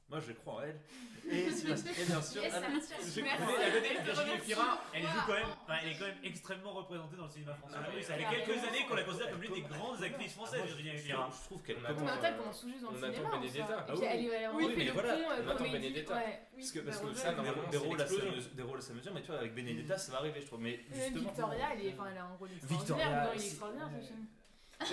[0.09, 0.79] moi je crois en elle.
[1.27, 5.73] Et, et bien sûr, Anna- je À côté, Virginie Fira, elle joue quand même, enfin,
[5.81, 7.75] elle est quand même extrêmement représentée dans le cinéma français.
[7.79, 10.61] Ah oui, ça fait quelques années qu'on la considère comme l'une des grandes actrices françaises,
[10.61, 11.29] Ah, moi, Virginie je, Fira.
[11.33, 12.91] je trouve qu'elle On commence- Mais attend, attends, elle euh, commence tout juste dans on
[12.91, 13.29] le attend cinéma.
[13.37, 13.75] Benedetta.
[13.79, 14.05] Ah puis oui.
[14.11, 16.13] elle est Oui, mais voilà, pont, euh, on attend Benedetta.
[16.13, 17.13] Parce que, bah, parce que ouais.
[17.15, 18.35] ça, des, normalement, des c'est rôles à sa l'explosion.
[18.37, 20.45] mesure, des rôles à sa mesure, mais tu vois, avec Benedetta, ça va arriver, je
[20.45, 20.59] trouve.
[20.61, 21.21] Mais Même justement.
[21.25, 23.21] Victoria, elle, est, enfin, elle a un rôle Victoria, extraordinaire.
[23.23, 24.25] dedans, il est c'est- extraordinaire ce film.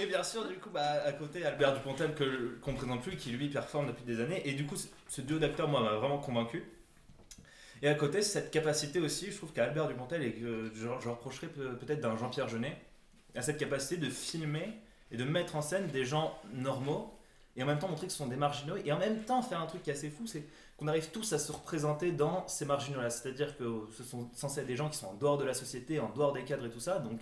[0.00, 3.30] Et bien sûr, du coup, bah, à côté, Albert Dupontel, que, qu'on présente plus, qui
[3.30, 4.40] lui performe depuis des années.
[4.48, 4.76] Et du coup,
[5.08, 6.64] ce- duo d'acteurs, moi, m'a vraiment convaincu.
[7.82, 11.48] Et à côté, cette capacité aussi, je trouve qu'Albert Dupontel, et que je, je reprocherais
[11.48, 12.80] peut- peut-être d'un Jean-Pierre Jeunet,
[13.34, 14.78] a cette capacité de filmer
[15.10, 17.18] et de mettre en scène des gens normaux,
[17.56, 19.60] et en même temps montrer que ce sont des marginaux, et en même temps faire
[19.60, 22.64] un truc qui est assez fou, c'est qu'on arrive tous à se représenter dans ces
[22.64, 23.10] marginaux-là.
[23.10, 25.98] C'est-à-dire que ce sont censés être des gens qui sont en dehors de la société,
[25.98, 27.20] en dehors des cadres et tout ça, donc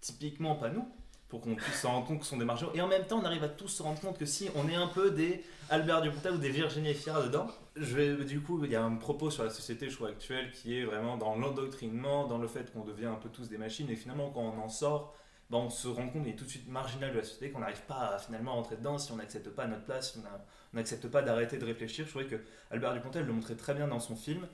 [0.00, 0.86] typiquement pas nous
[1.30, 2.72] pour qu'on puisse se rendre compte que ce sont des marginaux.
[2.74, 4.74] Et en même temps, on arrive à tous se rendre compte que si on est
[4.74, 8.76] un peu des Albert Dupontel ou des Virginie Efira dedans, je du coup, il y
[8.76, 12.48] a un propos sur la société, je actuelle, qui est vraiment dans l'endoctrinement, dans le
[12.48, 15.14] fait qu'on devient un peu tous des machines, et finalement, quand on en sort,
[15.50, 17.60] ben, on se rend compte qu'on est tout de suite marginal de la société, qu'on
[17.60, 21.08] n'arrive pas à finalement rentrer dedans si on n'accepte pas notre place, si on n'accepte
[21.08, 22.04] pas d'arrêter de réfléchir.
[22.06, 22.36] Je trouvais que
[22.70, 24.46] Albert Dupontel le montrait très bien dans son film.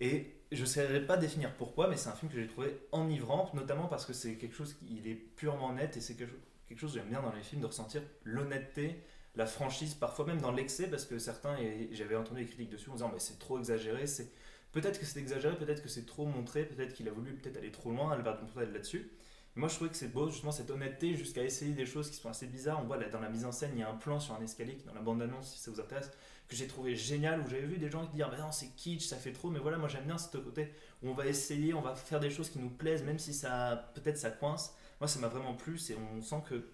[0.00, 3.50] Et je ne saurais pas définir pourquoi, mais c'est un film que j'ai trouvé enivrant,
[3.54, 6.78] notamment parce que c'est quelque chose qui est purement net et c'est quelque, chose- quelque
[6.78, 9.02] chose que j'aime bien dans les films de ressentir l'honnêteté,
[9.36, 12.90] la franchise, parfois même dans l'excès, parce que certains, et j'avais entendu des critiques dessus
[12.90, 14.30] en disant mais c'est trop exagéré, c'est
[14.72, 17.72] peut-être que c'est exagéré, peut-être que c'est trop montré, peut-être qu'il a voulu peut-être aller
[17.72, 19.10] trop loin, Albert Dupontel là-dessus.
[19.54, 22.28] Moi je trouvais que c'est beau justement cette honnêteté jusqu'à essayer des choses qui sont
[22.30, 22.80] assez bizarres.
[22.82, 24.42] On voit là, dans la mise en scène, il y a un plan sur un
[24.42, 26.10] escalier qui dans la bande-annonce si ça vous intéresse
[26.52, 29.06] que j'ai trouvé génial où j'avais vu des gens qui dire bah non c'est kitsch
[29.06, 30.72] ça fait trop mais voilà moi j'aime bien ce côté
[31.02, 33.90] où on va essayer on va faire des choses qui nous plaisent même si ça
[33.94, 36.68] peut-être ça coince moi ça m'a vraiment plu et on sent que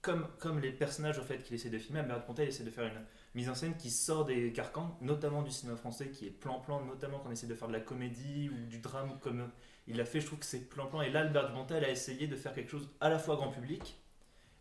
[0.00, 2.86] comme, comme les personnages au fait qu'il essaie de filmer Albert Pontel essaie de faire
[2.86, 3.04] une,
[3.34, 7.18] mise en scène qui sort des carcans, notamment du cinéma français, qui est plan-plan, notamment
[7.18, 9.50] quand on essaie de faire de la comédie ou du drame comme
[9.86, 10.20] il l'a fait.
[10.20, 11.02] Je trouve que c'est plan-plan.
[11.02, 13.96] Et là, Albert Dupontel a essayé de faire quelque chose à la fois grand public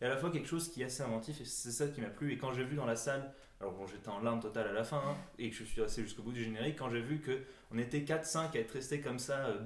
[0.01, 1.41] et à la fois quelque chose qui est assez inventif.
[1.41, 2.33] Et c'est ça qui m'a plu.
[2.33, 4.83] Et quand j'ai vu dans la salle, alors bon, j'étais en larmes totale à la
[4.83, 7.77] fin, hein, et je suis resté jusqu'au bout du générique, quand j'ai vu que on
[7.79, 9.57] était 4-5 à être restés comme ça, euh,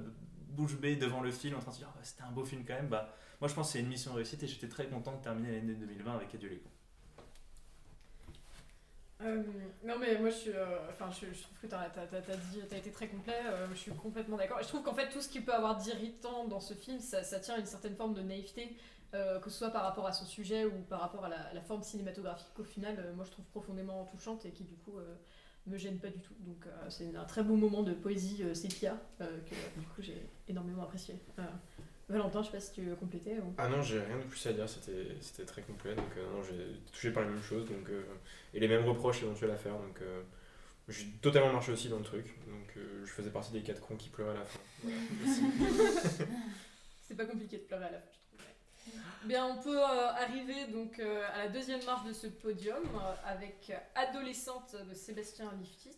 [0.48, 2.64] bouche bée devant le film, en train de se dire, Ah, c'était un beau film
[2.66, 5.16] quand même, bah, moi je pense que c'est une mission réussite et j'étais très content
[5.16, 6.70] de terminer l'année 2020 avec Adieu les cons.
[9.24, 9.42] Euh,
[9.84, 13.06] non mais moi je suis, euh, enfin je, trouve que t'as as, t'as été très
[13.06, 13.38] complet.
[13.46, 14.58] euh, je suis complètement d'accord.
[14.60, 17.38] Je trouve qu'en fait tout ce qui peut avoir d'irritant dans ce film, ça, ça
[17.38, 18.76] tient à une certaine forme de naïveté,
[19.14, 21.60] euh, que ce soit par rapport à son sujet ou par rapport à la, la
[21.62, 22.58] forme cinématographique.
[22.58, 25.14] Au final, euh, moi je trouve profondément touchante et qui du coup euh,
[25.66, 26.34] me gêne pas du tout.
[26.40, 30.00] Donc euh, c'est un très beau moment de poésie euh, sépia euh, que du coup
[30.02, 31.16] j'ai énormément apprécié.
[31.38, 31.42] Euh,
[32.08, 33.38] Valentin, je sais pas si tu veux compléter.
[33.38, 36.42] ou- Ah non, j'ai rien de plus à dire, c'était très complet, donc euh, non,
[36.42, 38.04] j'ai touché par les mêmes choses, donc, euh,
[38.52, 40.22] et les mêmes reproches éventuels à faire, donc euh,
[40.88, 43.96] j'ai totalement marché aussi dans le truc, donc euh, je faisais partie des quatre cons
[43.96, 44.60] qui pleuraient à la fin.
[44.82, 44.96] Voilà.
[47.00, 48.08] C'est pas compliqué de pleurer à la fin.
[49.24, 53.14] Bien, on peut euh, arriver donc euh, à la deuxième marche de ce podium euh,
[53.24, 55.96] avec Adolescente de Sébastien Liftit.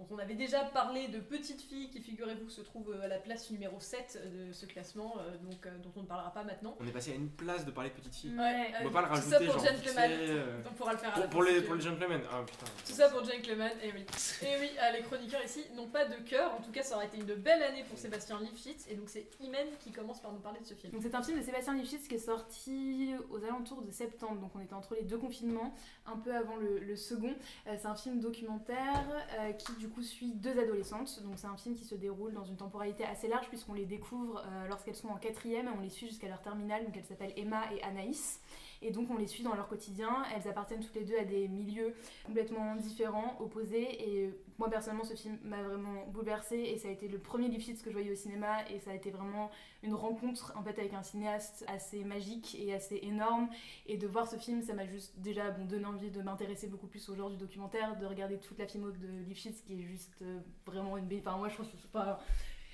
[0.00, 3.18] Donc on avait déjà parlé de Petite Fille qui, figurez-vous, se trouve euh, à la
[3.18, 6.74] place numéro 7 de ce classement, euh, donc, euh, dont on ne parlera pas maintenant.
[6.80, 8.34] On est passé à une place de parler petite fille.
[8.34, 10.10] Ouais, On euh, peut pas le tout rajouter, ça pour genre, Gentleman.
[10.10, 12.42] euh, On pourra le faire à Pour, la pour fin, les, pour les gentlemen, ah
[12.46, 12.64] putain.
[12.86, 14.06] Tout ça pour Gentleman, et oui.
[14.42, 16.54] Et oui, ah, les chroniqueurs ici n'ont pas de cœur.
[16.54, 18.86] En tout cas, ça aurait été une belle année pour Sébastien Lifshitz.
[18.88, 20.92] Et donc, c'est Imen qui commence par nous parler de ce film.
[20.94, 24.52] Donc c'est un film de Sébastien Lifshitz qui est sorti aux alentours de septembre, donc
[24.54, 25.74] on était entre les deux confinements,
[26.06, 27.34] un peu avant le, le second.
[27.66, 29.04] Euh, c'est un film documentaire
[29.40, 32.44] euh, qui du coup suit deux adolescentes, donc c'est un film qui se déroule dans
[32.44, 35.90] une temporalité assez large puisqu'on les découvre euh, lorsqu'elles sont en quatrième et on les
[35.90, 38.40] suit jusqu'à leur terminale, donc elles s'appellent Emma et Anaïs.
[38.82, 41.48] Et donc on les suit dans leur quotidien, elles appartiennent toutes les deux à des
[41.48, 44.08] milieux complètement différents, opposés.
[44.08, 47.80] Et moi personnellement ce film m'a vraiment bouleversée et ça a été le premier Lifshitz
[47.80, 49.50] que je voyais au cinéma et ça a été vraiment
[49.82, 53.48] une rencontre en fait avec un cinéaste assez magique et assez énorme
[53.86, 56.88] et de voir ce film ça m'a juste déjà bon, donné envie de m'intéresser beaucoup
[56.88, 60.20] plus au genre du documentaire de regarder toute la filmo de Lifshitz qui est juste
[60.20, 62.18] euh, vraiment une belle enfin moi je trouve enfin,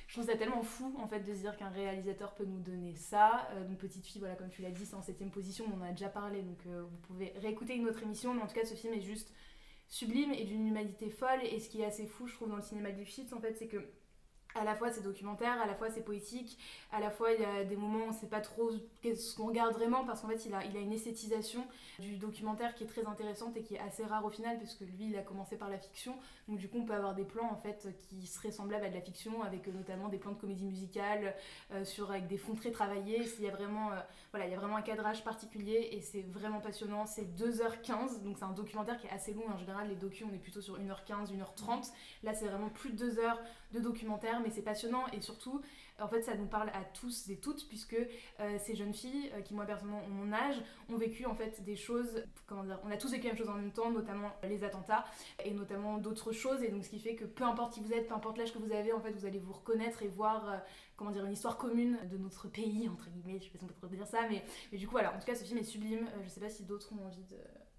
[0.09, 2.95] je trouve ça tellement fou en fait de se dire qu'un réalisateur peut nous donner
[2.95, 3.49] ça.
[3.53, 5.85] Euh, donc petite fille, voilà comme tu l'as dit, c'est en septième position, on en
[5.85, 8.65] a déjà parlé, donc euh, vous pouvez réécouter une autre émission, mais en tout cas
[8.65, 9.33] ce film est juste
[9.89, 11.45] sublime et d'une humanité folle.
[11.45, 13.55] Et ce qui est assez fou, je trouve, dans le cinéma de Lifshitz, en fait,
[13.59, 13.89] c'est que
[14.61, 16.59] à la fois c'est documentaire, à la fois c'est poétique,
[16.93, 18.71] à la fois il y a des moments où on sait pas trop
[19.03, 21.65] ce qu'on regarde vraiment parce qu'en fait il a, il a une esthétisation
[21.99, 24.85] du documentaire qui est très intéressante et qui est assez rare au final parce que
[24.85, 26.17] lui il a commencé par la fiction.
[26.49, 28.95] Donc du coup on peut avoir des plans en fait qui seraient semblables à de
[28.95, 31.35] la fiction avec euh, notamment des plans de comédie musicale
[31.73, 33.97] euh, sur avec des fonds très travaillés, il y a vraiment euh,
[34.33, 38.39] voilà, il y a vraiment un cadrage particulier et c'est vraiment passionnant, c'est 2h15 donc
[38.39, 39.45] c'est un documentaire qui est assez long.
[39.53, 41.91] En général les docus on est plutôt sur 1h15, 1h30
[42.23, 43.41] là c'est vraiment plus de 2 heures
[43.73, 45.61] de documentaire mais c'est passionnant et surtout
[46.01, 47.97] en fait ça nous parle à tous et toutes puisque
[48.41, 50.57] euh, ces jeunes filles euh, qui moi personnellement ont mon âge
[50.89, 53.49] ont vécu en fait des choses comment dire on a tous vécu la même chose
[53.49, 55.05] en même temps notamment les attentats
[55.45, 58.09] et notamment d'autres choses et donc ce qui fait que peu importe qui vous êtes
[58.09, 60.57] peu importe l'âge que vous avez en fait vous allez vous reconnaître et voir euh,
[60.97, 63.89] comment dire une histoire commune de notre pays entre guillemets je sais pas si on
[63.89, 66.07] peut dire ça mais, mais du coup voilà en tout cas ce film est sublime
[66.23, 67.37] je sais pas si d'autres ont envie de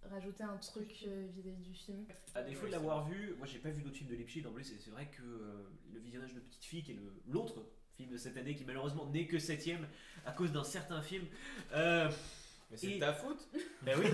[0.09, 2.05] rajouter un truc euh, vis-à-vis du film
[2.35, 4.71] À défaut de l'avoir vu, moi j'ai pas vu d'autres films de Lipschitz en plus,
[4.71, 7.63] et c'est vrai que euh, le visionnage de Petite Fille, qui est le- l'autre
[7.95, 9.87] film de cette année, qui malheureusement n'est que septième
[10.25, 11.25] à cause d'un certain film.
[11.73, 12.09] Euh,
[12.69, 13.47] Mais c'est Et- de ta faute
[13.81, 14.07] ben oui,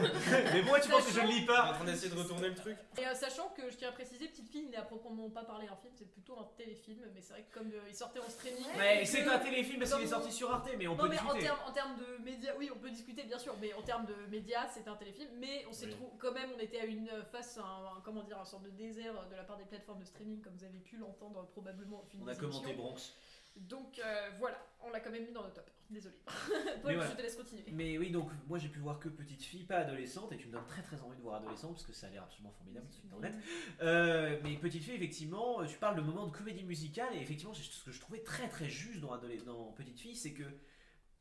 [0.53, 2.49] mais moi tu penses que je ne lis T'es en pas train d'essayer de retourner
[2.49, 5.27] le truc Et euh, sachant que je tiens à préciser, Petite Fille n'est à proprement
[5.31, 7.95] pas parler un film, c'est plutôt un téléfilm, mais c'est vrai que comme euh, il
[7.95, 8.63] sortait en streaming.
[8.77, 11.09] Mais c'est que- un téléfilm parce qu'il est sorti sur Arte, mais on Non peut
[11.09, 11.45] mais en discuter.
[11.45, 14.15] termes, en termes de médias, oui on peut discuter bien sûr, mais en termes de
[14.29, 15.91] médias c'est un téléfilm, mais on s'est Oui.
[15.93, 18.63] trouvé quand même on était à une face à un, un- comment dire un sorte
[18.63, 22.01] de désert de la part des plateformes de streaming comme vous avez pu l'entendre probablement
[22.01, 22.73] au fil On a des commenté.
[22.73, 23.15] Bronx.
[23.55, 25.69] Donc euh, voilà, on l'a quand même mis dans le top.
[25.89, 26.15] Désolé.
[26.81, 27.09] Paul, voilà.
[27.09, 27.65] je te laisse continuer.
[27.71, 30.53] Mais oui, donc moi j'ai pu voir que petite fille, pas adolescente, et tu me
[30.53, 33.15] donnes très très envie de voir adolescente parce que ça a l'air absolument formidable, c'est
[33.15, 33.35] honnête.
[33.81, 37.53] Euh, mais petite fille, effectivement, euh, tu parles de moments de comédie musicale, et effectivement,
[37.53, 40.43] c'est ce que je trouvais très très juste dans, dans Petite fille, c'est que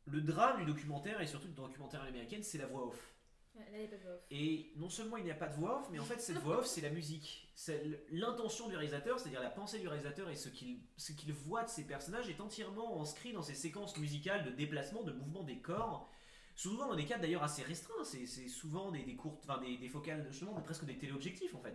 [0.07, 3.15] le drame du documentaire, et surtout du documentaire américain, c'est la voix off.
[3.55, 4.23] Pas de voix off.
[4.31, 6.59] Et non seulement il n'y a pas de voix off, mais en fait cette voix
[6.59, 7.49] off c'est la musique.
[7.55, 11.63] C'est l'intention du réalisateur, c'est-à-dire la pensée du réalisateur et ce qu'il ce qu'il voit
[11.65, 15.59] de ses personnages est entièrement inscrit dans ces séquences musicales de déplacement, de mouvement des
[15.59, 16.11] corps.
[16.55, 19.89] Souvent dans des cadres d'ailleurs assez restreints, c'est souvent des, des courtes, enfin des, des
[19.89, 21.75] focales, justement des- presque des téléobjectifs en fait.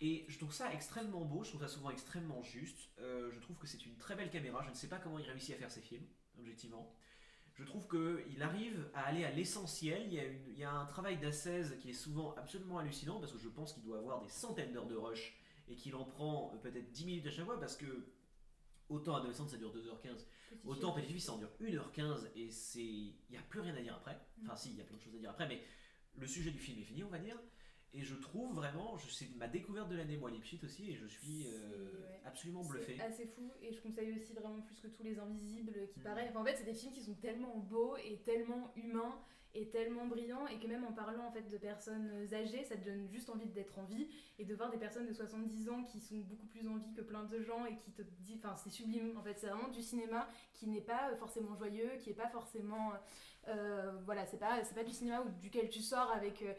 [0.00, 2.90] Et je trouve ça extrêmement beau, je trouve ça souvent extrêmement juste.
[3.00, 5.28] Euh, je trouve que c'est une très belle caméra, je ne sais pas comment il
[5.28, 6.06] réussit à faire ses films,
[6.38, 6.92] objectivement.
[7.58, 10.02] Je trouve qu'il arrive à aller à l'essentiel.
[10.06, 13.18] Il, y a une- il y a un travail d'assaise qui est souvent absolument hallucinant
[13.18, 15.36] parce que je pense qu'il doit avoir des centaines d'heures de rush
[15.68, 18.06] et qu'il en prend euh, peut-être 10 minutes à chaque fois parce que
[18.88, 20.24] autant Adolescente ça dure 2h15,
[20.64, 23.82] autant Petit Fils ça en dure 1h15 et c'est il n'y a plus rien à
[23.82, 24.16] dire après.
[24.44, 25.60] Enfin, si, il y a plein de choses à dire après, mais
[26.16, 27.36] le sujet du film est fini, on va dire.
[27.94, 31.46] Et je trouve vraiment, c'est ma découverte de l'année, moi, Lipschitz aussi, et je suis
[31.48, 32.20] euh, ouais.
[32.26, 32.94] absolument bluffé.
[32.98, 36.02] C'est assez fou et je conseille aussi vraiment plus que tous les invisibles qui Mm.
[36.02, 36.30] paraissent.
[36.30, 39.18] Enfin, en fait, c'est des films qui sont tellement beaux et tellement humains
[39.54, 42.84] et tellement brillants et que même en parlant en fait de personnes âgées, ça te
[42.84, 44.06] donne juste envie d'être en vie
[44.38, 47.00] et de voir des personnes de 70 ans qui sont beaucoup plus en vie que
[47.00, 49.16] plein de gens et qui te disent, enfin, c'est sublime.
[49.16, 52.92] En fait, c'est vraiment du cinéma qui n'est pas forcément joyeux, qui est pas forcément,
[53.48, 56.52] euh, voilà, c'est pas, c'est pas du cinéma duquel tu sors avec euh,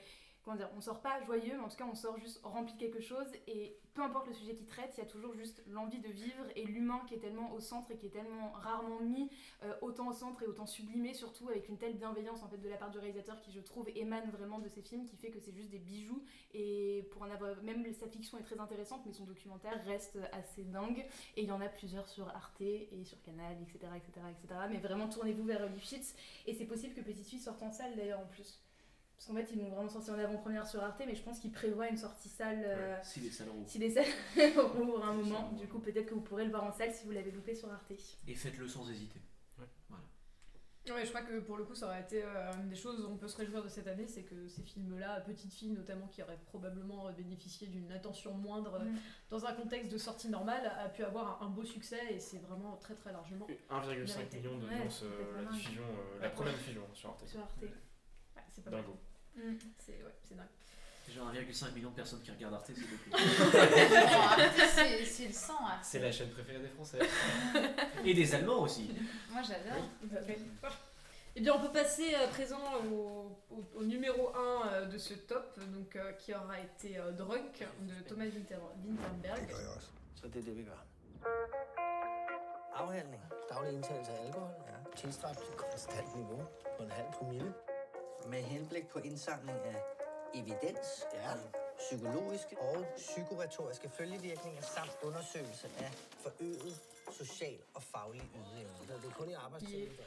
[0.43, 2.79] comment dire, on sort pas joyeux, mais en tout cas on sort juste rempli de
[2.79, 5.99] quelque chose et peu importe le sujet qu'il traite, il y a toujours juste l'envie
[5.99, 9.29] de vivre et l'humain qui est tellement au centre et qui est tellement rarement mis
[9.63, 12.69] euh, autant au centre et autant sublimé, surtout avec une telle bienveillance en fait de
[12.69, 15.39] la part du réalisateur qui je trouve émane vraiment de ces films, qui fait que
[15.39, 16.23] c'est juste des bijoux
[16.53, 20.63] et pour en avoir, même sa fiction est très intéressante, mais son documentaire reste assez
[20.63, 23.91] dingue et il y en a plusieurs sur Arte et sur Canal, etc.
[23.97, 24.61] etc., etc.
[24.69, 26.15] Mais vraiment tournez-vous vers Lifshitz
[26.45, 28.61] et c'est possible que Petite Fille sorte en salle d'ailleurs en plus.
[29.19, 31.51] Parce qu'en fait, ils l'ont vraiment sorti en avant-première sur Arte, mais je pense qu'ils
[31.51, 34.05] prévoient une sortie salle euh, Si les salons si les salles
[34.77, 35.51] rouvrent un moment.
[35.59, 37.69] Du coup, peut-être que vous pourrez le voir en salle si vous l'avez loupé sur
[37.69, 37.91] Arte.
[38.29, 39.19] Et faites-le sans hésiter.
[40.89, 43.09] Ouais, je crois que pour le coup, ça aurait été euh, une des choses où
[43.11, 46.23] on peut se réjouir de cette année, c'est que ces films-là, Petite Fille notamment, qui
[46.23, 48.81] auraient probablement bénéficié d'une attention moindre
[49.29, 52.39] dans un contexte de sortie normale, a pu avoir un, un beau succès et c'est
[52.39, 53.45] vraiment très très largement.
[53.69, 54.37] 1,5 Mérité.
[54.37, 57.27] million Ouais, d'audience, euh, la diffusion, euh, la première diffusion sur Arte.
[57.27, 57.61] Sur Arte.
[57.61, 58.83] Ouais, c'est pas mal.
[59.35, 59.55] Mm.
[59.85, 60.47] C'est ouais, c'est dingue.
[61.07, 63.09] Déjà 1,5 million de personnes qui regardent Arte, c'est beaucoup.
[64.75, 65.59] c'est c'est le sang.
[65.81, 66.99] C'est la chaîne préférée des Français.
[68.05, 68.91] Et des Allemands aussi.
[69.31, 69.83] Moi j'adore.
[71.35, 72.59] Eh bien, on peut passer à présent
[72.91, 77.63] au, au- au numéro 1 de ce top, donc, euh, qui aura été euh, Drunk
[77.81, 79.49] de Thomas Winter- Winterberg.
[80.15, 80.85] Så det er det, vi gør.
[82.75, 83.21] Afhandling.
[83.49, 86.41] Daglig indtagelse af alkohol er tilstræbt til konstant niveau
[86.77, 87.53] på en halv promille.
[88.27, 89.81] Med henblik på indsamling af
[90.33, 91.31] evidens ja.
[91.31, 91.39] om
[91.77, 98.77] psykologiske og psykoretoriske følgevirkninger samt undersøgelse af forøget social og faglig ydeevne.
[98.87, 100.03] Så det kun i arbejdstiden, vi drikker.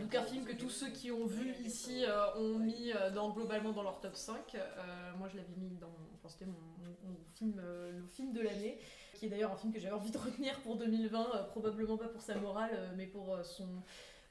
[0.00, 3.30] Donc un film que tous ceux qui ont vu ici euh, ont mis euh, dans,
[3.34, 4.54] globalement dans leur top 5.
[4.54, 4.60] Euh,
[5.18, 5.94] moi je l'avais mis dans...
[6.14, 8.78] Enfin c'était mon, mon- mon film, euh, le film de l'année,
[9.14, 12.06] qui est d'ailleurs un film que j'avais envie de retenir pour 2020, euh, probablement pas
[12.08, 13.82] pour sa morale, euh, mais pour son...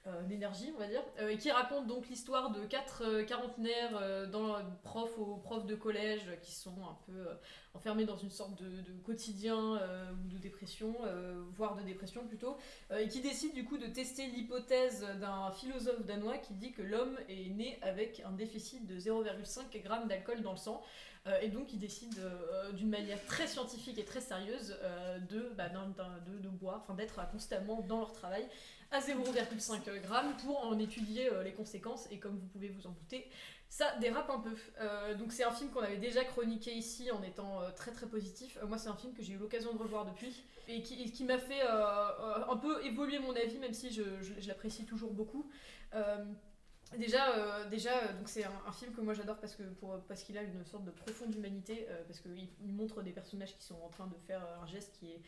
[0.07, 4.25] euh, énergie on va dire euh, qui raconte donc l'histoire de quatre euh, quarantenaires euh,
[4.25, 7.35] dans profs aux profs de collège euh, qui sont un peu euh,
[7.75, 12.57] enfermés dans une sorte de, quotidien euh, ou de dépression euh, voire de dépression plutôt
[12.91, 16.81] euh, et qui décide du coup de tester l'hypothèse d'un philosophe danois qui dit que
[16.81, 20.81] l'homme est né avec un déficit de 0,5 g d'alcool dans le sang.
[21.27, 25.51] Euh, et donc il décide euh, d'une manière très scientifique et très sérieuse euh, de,
[25.55, 28.47] bah, de, de boire, enfin d'être constamment dans leur travail
[28.89, 30.01] à 0,5 g
[30.43, 32.07] pour en étudier les conséquences.
[32.11, 33.29] Et comme vous pouvez vous en douter,
[33.69, 34.53] ça dérape un peu.
[35.15, 38.57] Donc c'est un film qu'on avait déjà chroniqué ici en étant très très positif.
[38.67, 41.61] Moi c'est un film que j'ai eu l'occasion de revoir depuis et qui, m'a fait
[41.61, 45.49] un peu évoluer mon avis même si je- je l'apprécie toujours beaucoup.
[46.97, 49.63] Déjà, euh, déjà euh, donc c'est un, film que moi j'adore parce que
[50.07, 53.55] parce qu'il a une sorte de profonde humanité, euh, parce qu'il il montre des personnages
[53.55, 55.21] qui sont en train de faire un geste qui est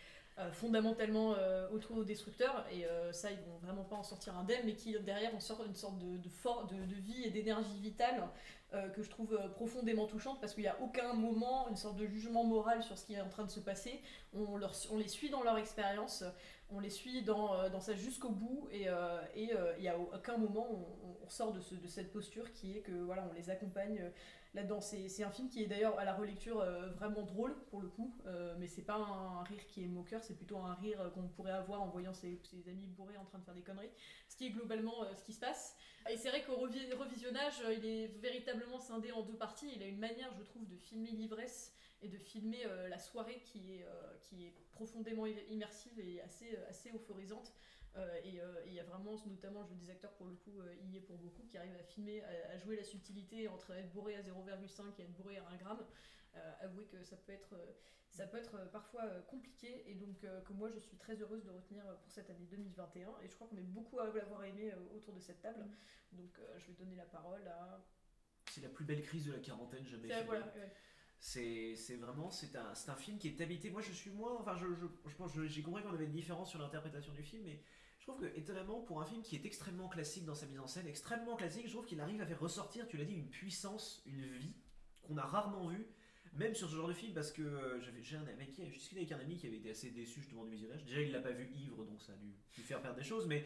[0.51, 1.35] fondamentalement
[1.71, 2.65] autodestructeur.
[2.71, 5.75] Et ça ils vont vraiment pas en sortir indemne, mais qui derrière en sort une
[5.75, 8.27] sorte de, de vie et d'énergie vitale
[8.73, 11.95] euh, que je trouve euh, profondément touchante parce qu'il n'y a aucun moment une sorte
[11.97, 14.01] de jugement moral sur ce qui est en train de se passer.
[14.33, 14.57] On,
[14.97, 16.23] les suit dans leur expérience,
[16.71, 18.87] on les suit dans, euh, dans ça jusqu'au bout et
[19.35, 22.81] il n'y a aucun moment on, on sort de, ce- de cette posture qui est
[22.81, 24.11] que voilà on les accompagne
[24.53, 24.81] là-dedans.
[24.81, 28.15] C'est un film qui est d'ailleurs à la relecture euh, vraiment drôle pour le coup,
[28.25, 31.27] euh, mais c'est pas un rire qui est moqueur, c'est plutôt un rire euh, qu'on
[31.27, 33.91] pourrait avoir en voyant ses, amis bourrés en train de faire des conneries,
[34.27, 35.75] ce qui est globalement euh, ce qui se passe.
[36.09, 39.71] Et c'est vrai qu'au revi- revisionnage, il est véritablement scindé en deux parties.
[39.73, 43.75] Il a une manière, je trouve, de filmer l'ivresse et de filmer la soirée qui
[43.75, 43.85] est,
[44.19, 47.53] qui est profondément immersive et assez, assez euphorisante.
[47.95, 50.59] Euh, et euh, il y a vraiment, notamment le jeu des acteurs pour le coup,
[50.59, 53.47] euh, il y est pour beaucoup, qui arrive à filmer, à, à jouer la subtilité
[53.47, 55.85] entre être bourré à 0,5 et être bourré à 1 gramme.
[56.35, 57.71] Euh, avouez que ça peut être, euh,
[58.09, 61.15] ça peut être euh, parfois euh, compliqué et donc euh, que moi je suis très
[61.21, 64.07] heureuse de retenir euh, pour cette année 2021 et je crois qu'on est beaucoup à
[64.07, 65.63] l'avoir aimé euh, autour de cette table.
[66.11, 67.85] Donc euh, je vais donner la parole à.
[68.49, 70.73] C'est la plus belle crise de la quarantaine jamais voilà, ouais.
[71.25, 73.69] C'est vraiment c'est un, un film qui est habité.
[73.69, 76.49] Moi je suis moins enfin je, je, je pense j'ai compris qu'on avait une différence
[76.49, 77.63] sur l'interprétation du film mais
[78.03, 80.67] Je trouve que, étonnamment, pour un film qui est extrêmement classique dans sa mise en
[80.67, 84.03] scène, extrêmement classique, je trouve qu'il arrive à faire ressortir, tu l'as dit, une puissance,
[84.05, 84.57] une vie
[85.03, 85.87] qu'on a rarement vue,
[86.33, 89.13] même sur ce genre de film, parce que euh, j'ai un qui, j'ai discuté avec
[89.13, 90.83] un ami qui avait été assez déçu justement du visionnage.
[90.83, 93.25] Déjà, il l'a pas vu ivre, donc ça a dû lui faire perdre des choses,
[93.25, 93.45] mais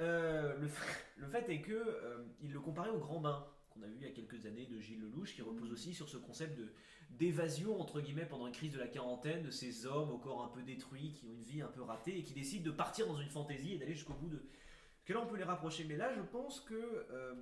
[0.00, 0.70] euh, le,
[1.16, 3.46] le fait est que euh, il le comparait au Grand Bain
[3.78, 6.08] qu'on a vu il y a quelques années de Gilles Lelouch, qui repose aussi sur
[6.08, 6.68] ce concept de
[7.10, 10.48] d'évasion entre guillemets pendant une crise de la quarantaine de ces hommes au corps un
[10.48, 13.18] peu détruit, qui ont une vie un peu ratée et qui décident de partir dans
[13.18, 14.42] une fantaisie et d'aller jusqu'au bout de.
[15.06, 16.74] Que là on peut les rapprocher, mais là je pense que
[17.10, 17.34] euh,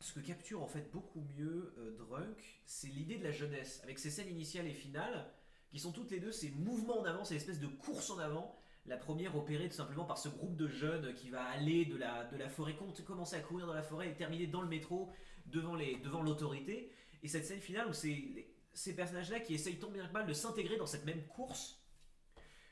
[0.00, 3.98] ce que capture en fait beaucoup mieux euh, Drunk, c'est l'idée de la jeunesse, avec
[3.98, 5.26] ses scènes initiales et finales,
[5.70, 8.54] qui sont toutes les deux ces mouvements en avant, ces espèces de courses en avant.
[8.84, 12.24] La première opérée tout simplement par ce groupe de jeunes qui va aller de la,
[12.24, 15.08] de la forêt, com- commencer à courir dans la forêt et terminer dans le métro
[15.46, 16.90] devant les devant l'autorité.
[17.22, 20.32] Et cette scène finale où c'est ces personnages-là qui essayent tant bien que mal de
[20.32, 21.78] s'intégrer dans cette même course.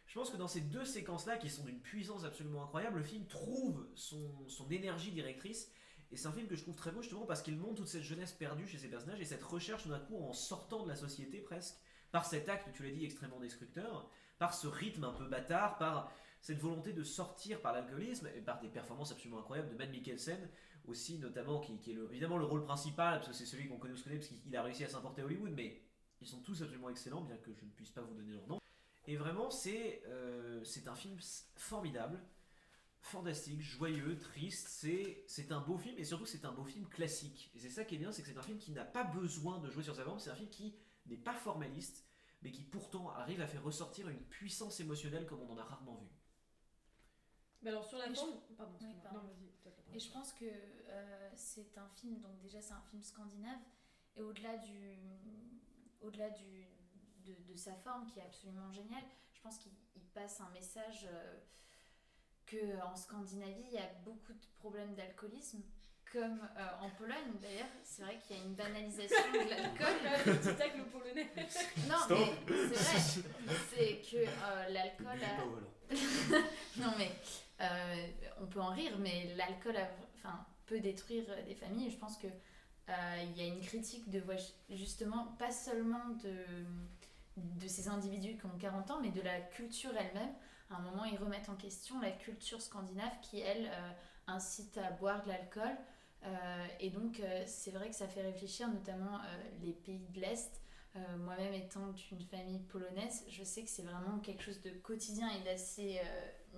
[0.06, 3.26] Je pense que dans ces deux séquences-là, qui sont d'une puissance absolument incroyable, le film
[3.26, 5.70] trouve son, son énergie directrice.
[6.10, 8.02] Et c'est un film que je trouve très beau justement parce qu'il montre toute cette
[8.02, 11.38] jeunesse perdue chez ces personnages et cette recherche d'un coup en sortant de la société
[11.38, 11.76] presque,
[12.10, 16.10] par cet acte, tu l'as dit, extrêmement destructeur, par ce rythme un peu bâtard, par
[16.40, 20.48] cette volonté de sortir par l'alcoolisme et par des performances absolument incroyables de Matt Mikkelsen
[20.86, 23.78] aussi notamment qui, qui est le- évidemment le rôle principal parce que c'est celui qu'on
[23.78, 25.82] connaît, se connaît parce qu'il a réussi à s'importer à Hollywood mais
[26.20, 28.58] ils sont tous absolument excellents bien que je ne puisse pas vous donner leur nom
[29.06, 31.18] et vraiment c'est euh, c'est un film
[31.56, 32.20] formidable
[33.02, 37.50] fantastique joyeux triste c'est c'est un beau film et surtout c'est un beau film classique
[37.54, 39.58] et c'est ça qui est bien c'est que c'est un film qui n'a pas besoin
[39.58, 40.76] de jouer sur sa forme c'est un film qui
[41.06, 42.06] n'est pas formaliste
[42.42, 45.96] mais qui pourtant arrive à faire ressortir une puissance émotionnelle comme on en a rarement
[45.96, 46.08] vu
[47.62, 48.30] Mais alors sur la forme.
[48.56, 49.18] Pardon, Oui, pardon.
[49.18, 49.49] Non, vas-y,
[49.94, 53.58] Et je pense que euh, c'est un film, donc déjà c'est un film scandinave,
[54.16, 54.98] et au-delà du,
[56.00, 56.66] au-delà du,
[57.24, 61.06] de, de sa forme qui est absolument géniale, je pense qu'il il passe un message
[61.10, 61.38] euh,
[62.46, 65.62] que en Scandinavie il y a beaucoup de problèmes d'alcoolisme,
[66.12, 67.68] comme euh, en Pologne d'ailleurs.
[67.84, 69.94] C'est vrai qu'il y a une banalisation de l'alcool.
[70.26, 71.30] Le petit tacle polonais.
[71.88, 72.18] Non, Stop.
[72.48, 75.44] mais c'est vrai, c'est que euh, l'alcool a,
[76.76, 77.10] non mais
[77.60, 78.06] euh,
[78.40, 79.76] on peut en rire, mais l'alcool
[80.16, 81.90] enfin, peut détruire euh, des familles.
[81.90, 84.38] Je pense que euh, y a une critique de ouais,
[84.70, 86.64] justement pas seulement de
[87.36, 90.34] de ces individus qui ont 40 ans, mais de la culture elle-même.
[90.68, 93.70] À un moment, ils remettent en question la culture scandinave qui, elle,
[94.26, 95.74] incite à boire de l'alcool.
[96.80, 99.20] Et donc, c'est vrai que ça fait réfléchir, notamment
[99.62, 100.60] les pays de l'Est.
[101.20, 105.42] Moi-même, étant d'une famille polonaise, je sais que c'est vraiment quelque chose de quotidien et
[105.44, 105.98] d'assez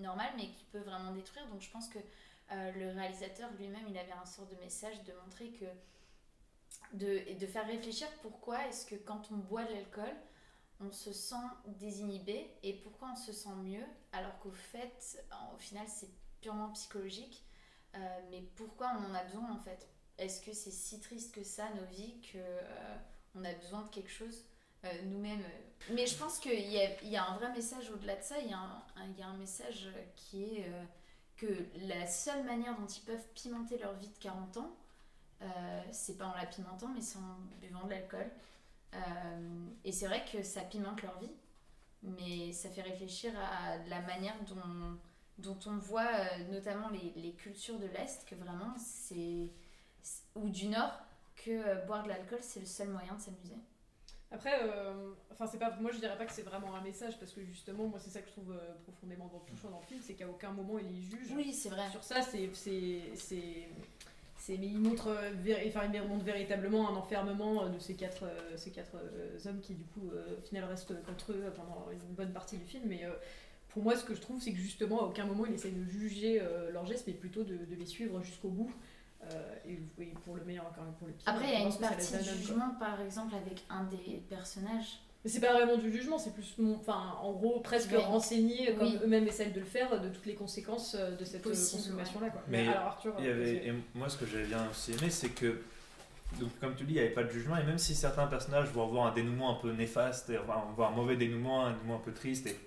[0.01, 1.47] normal, mais qui peut vraiment détruire.
[1.49, 5.13] Donc, je pense que euh, le réalisateur lui-même, il avait un sort de message de
[5.25, 5.67] montrer que.
[6.95, 10.15] De, de faire réfléchir pourquoi est-ce que quand on boit de l'alcool,
[10.81, 15.25] on se sent désinhibé et pourquoi on se sent mieux alors qu'au fait,
[15.55, 17.45] au final, c'est purement psychologique.
[17.95, 17.99] Euh,
[18.31, 19.89] mais pourquoi on en a besoin en fait?
[20.19, 22.97] Est-ce que c'est si triste que ça, nos vies, que euh,
[23.35, 24.45] on a besoin de quelque chose
[25.05, 25.45] nous-mêmes
[25.91, 28.39] Mais je pense qu'il y y a un vrai message au-delà de ça.
[28.39, 28.83] Il y, a un,
[29.19, 30.85] y a un message qui est euh,
[31.37, 34.77] que la seule manière dont ils peuvent pimenter leur vie de 40 ans,
[35.43, 38.31] euh, c'est pas en la pimentant, mais c'est en buvant de l'alcool.
[38.95, 41.33] Euh, et c'est vrai que ça pimente leur vie,
[42.03, 44.99] mais ça fait réfléchir à la manière dont,
[45.39, 49.49] dont on voit euh, notamment les, les cultures de l'Est, que vraiment c'est.
[50.35, 50.93] ou du Nord,
[51.37, 53.57] que euh, boire de l'alcool c'est le seul moyen de s'amuser.
[54.33, 57.33] Après, euh, enfin c'est pas, moi je dirais pas que c'est vraiment un message parce
[57.33, 60.15] que justement moi c'est ça que je trouve euh, profondément touchant dans le film, c'est
[60.15, 61.33] qu'à aucun moment il les juge.
[61.37, 61.91] Oui, c'est vrai.
[61.91, 62.49] Sur ça, c'est,
[64.49, 68.25] mais il montre, euh, enfin, il montre véritablement un enfermement de ces quatre,
[68.57, 68.97] ces quatre
[69.47, 72.85] hommes qui du coup au final restent contre eux pendant une bonne partie du film.
[72.87, 73.03] Mais
[73.69, 75.85] pour moi, ce que je trouve, c'est que justement à aucun moment il essaye de
[75.85, 78.73] juger leurs gestes, mais plutôt de, de les suivre jusqu'au bout.
[79.31, 81.29] Euh, et, et pour le meilleur, encore pour le pire.
[81.29, 82.33] Après, il y a une partie de quoi.
[82.35, 84.99] jugement, par exemple, avec un des personnages.
[85.25, 87.99] Mais c'est pas vraiment du jugement, c'est plus, mon- enfin, en gros, presque Oui.
[88.03, 88.99] renseigner, comme Oui.
[89.05, 92.31] eux-mêmes essaient de le faire, de toutes les conséquences euh, de cette euh, consommation-là.
[92.31, 92.43] quoi.
[92.49, 93.69] Mais alors, Arthur, Il y avait, vas-y.
[93.69, 95.63] et moi, ce que j'avais bien aussi aimé, c'est que,
[96.41, 98.71] donc, comme tu dis, il n'y avait pas de jugement, et même si certains personnages
[98.71, 101.67] vont avoir un dénouement un peu néfaste, et, enfin, on va avoir un mauvais dénouement,
[101.67, 102.59] un dénouement un peu triste, et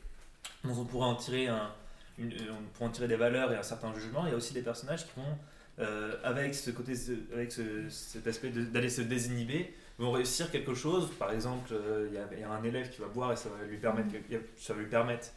[0.64, 1.72] dont on pourrait en tirer, un,
[2.18, 4.54] une- on pourrait en tirer des valeurs et un certain jugement, il y a aussi
[4.54, 5.38] des personnages qui vont,
[5.80, 6.94] euh, avec ce côté,
[7.34, 11.10] avec ce- cet aspect d'aller se désinhiber, vont réussir quelque chose.
[11.20, 13.36] Par exemple, euh, il y a- il y, a un élève qui va boire et
[13.36, 14.10] ça va lui permettre,
[14.58, 15.30] ça va lui permettre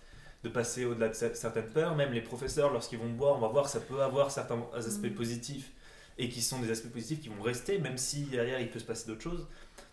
[0.44, 1.96] de passer au-delà de cer- certaines peurs.
[1.96, 5.04] Même les professeurs, lorsqu'ils vont boire, on va voir que ça peut avoir certains aspects
[5.06, 5.14] Mhm.
[5.14, 5.72] positifs
[6.18, 8.84] et qui sont des aspects positifs qui vont rester, même si derrière il peut se
[8.84, 9.46] passer d'autres choses.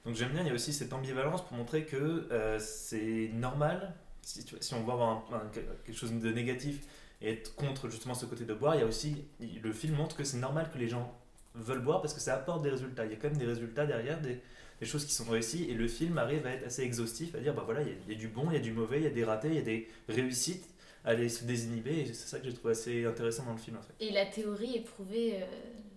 [0.05, 3.93] Donc j'aime bien, il y a aussi cette ambivalence pour montrer que euh, c'est normal,
[4.21, 4.43] si,
[4.73, 5.49] on va avoir un- un-
[5.85, 6.79] quelque chose de négatif
[7.25, 10.15] et être contre justement ce côté de boire, il y a aussi, le film montre
[10.15, 11.11] que c'est normal que les gens
[11.55, 13.05] veulent boire parce que ça apporte des résultats.
[13.05, 14.39] Il y a quand même des résultats derrière, des,
[14.79, 17.53] des choses qui sont réussies, et le film arrive à être assez exhaustif, à dire
[17.55, 18.97] bah voilà, il y, a, il y a du bon, il y a du mauvais,
[18.99, 20.65] il y a des ratés, il y a des réussites,
[21.03, 23.77] à aller se désinhiber, et c'est ça que j'ai trouvé assez intéressant dans le film
[23.77, 23.93] en fait.
[23.99, 25.41] Et la théorie est prouvée.
[25.41, 25.45] euh,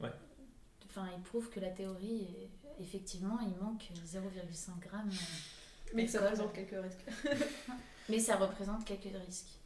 [0.05, 0.13] Ouais.
[0.89, 2.23] Enfin, il prouve que la théorie,
[2.79, 5.11] est- effectivement, il manque 0,5 grammes.
[5.11, 7.41] euh, Mais ça représente quelques risques.
[8.09, 9.58] Mais ça représente quelques risques.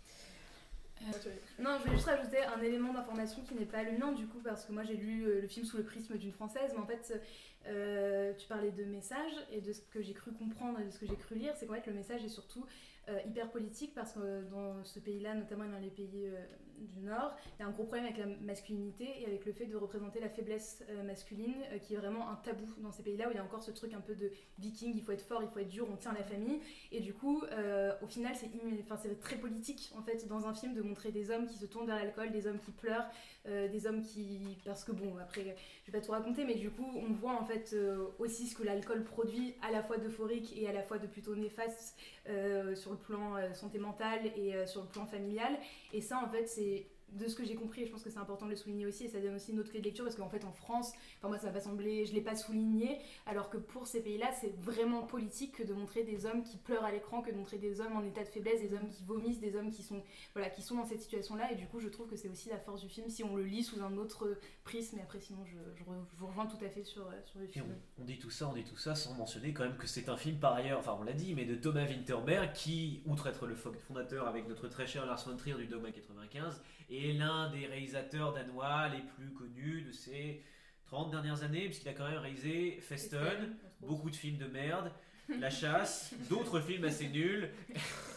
[1.58, 4.40] Non, je voulais juste rajouter un élément d'information qui n'est pas le mien du coup,
[4.42, 6.86] parce que moi j'ai lu euh, le film sous le prisme d'une française, mais en
[6.86, 7.20] fait,
[7.66, 10.98] euh, tu parlais de message, et de ce que j'ai cru comprendre et de ce
[10.98, 12.64] que j'ai cru lire, c'est qu'en fait le message est surtout
[13.08, 16.44] euh, hyper politique, parce que euh, dans ce pays-là, notamment dans les pays euh,
[16.78, 19.66] du Nord, il y a un gros problème avec la masculinité et avec le fait
[19.66, 23.28] de représenter la faiblesse euh, masculine, euh, qui est vraiment un tabou dans ces pays-là,
[23.28, 25.42] où il y a encore ce truc un peu de viking, il faut être fort,
[25.42, 26.60] il faut être dur, on tient la famille,
[26.90, 28.50] et du coup, euh, au final, c'est
[28.82, 31.86] enfin, très politique en fait dans un film de montrer des hommes qui se tournent
[31.86, 33.08] vers l'alcool, des hommes qui pleurent,
[33.48, 34.56] euh, des hommes qui.
[34.64, 37.44] Parce que bon, après, je vais pas tout raconter, mais du coup, on voit en
[37.44, 40.98] fait euh, aussi ce que l'alcool produit à la fois d'euphorique et à la fois
[40.98, 45.52] de plutôt néfaste euh, sur le plan santé mentale et sur le plan familial.
[45.92, 48.18] Et ça, en fait, c'est de ce que j'ai compris, et je pense que c'est
[48.18, 50.16] important de le souligner aussi, et ça donne aussi une autre clé de lecture, parce
[50.16, 53.50] qu'en fait en France, enfin moi ça m'a pas semblé, je l'ai pas souligné, alors
[53.50, 56.92] que pour ces pays-là, c'est vraiment politique que de montrer des hommes qui pleurent à
[56.92, 59.56] l'écran, que de montrer des hommes en état de faiblesse, des hommes qui vomissent, des
[59.56, 60.02] hommes qui sont,
[60.34, 62.58] voilà, qui sont dans cette situation-là, et du coup je trouve que c'est aussi la
[62.58, 65.56] force du film, si on le lit sous un autre prisme, et après sinon je,
[65.76, 67.66] je, re- je vous rejoins tout à fait sur, euh, sur le Et film.
[67.98, 70.08] on, on dit tout ça, on dit tout ça sans mentionner quand même que c'est
[70.08, 73.46] un film par ailleurs, enfin on l'a dit, mais de Thomas Winterberg qui, outre être
[73.46, 76.62] le fo- fondateur avec notre très cher Lars von Trier du Dogma 95,
[77.10, 80.42] est l'un des réalisateurs danois les plus connus de ces
[80.86, 84.92] 30 dernières années, puisqu'il a quand même réalisé Festen, beaucoup de films de merde,
[85.38, 87.50] La Chasse, d'autres films assez nuls,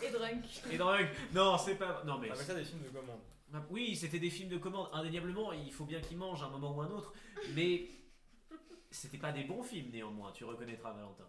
[0.04, 0.44] Et Drunk.
[0.72, 1.08] et Drunk.
[1.34, 2.04] Non, c'est pas...
[2.06, 2.30] Non mais...
[2.30, 3.20] On appelle ça des films de commande.
[3.54, 4.90] Ah, Oui, c'était des films de commande.
[4.92, 7.14] Indéniablement, il faut bien qu'ils mangent à un moment ou un autre.
[7.54, 7.88] Mais
[8.92, 11.28] c'était pas des bons films néanmoins, tu reconnaîtras Valentin.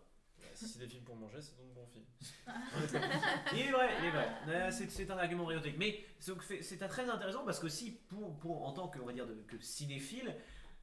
[0.57, 2.05] Si c'est des films pour manger, c'est donc bons films.
[3.53, 4.29] Il est vrai, il est vrai.
[4.49, 5.77] Euh, C'est c'est un argument rhétorique.
[5.79, 9.27] Mais c'est très intéressant parce que si, pour, pour, en tant que, on va dire,
[9.27, 10.35] de- que cinéphile,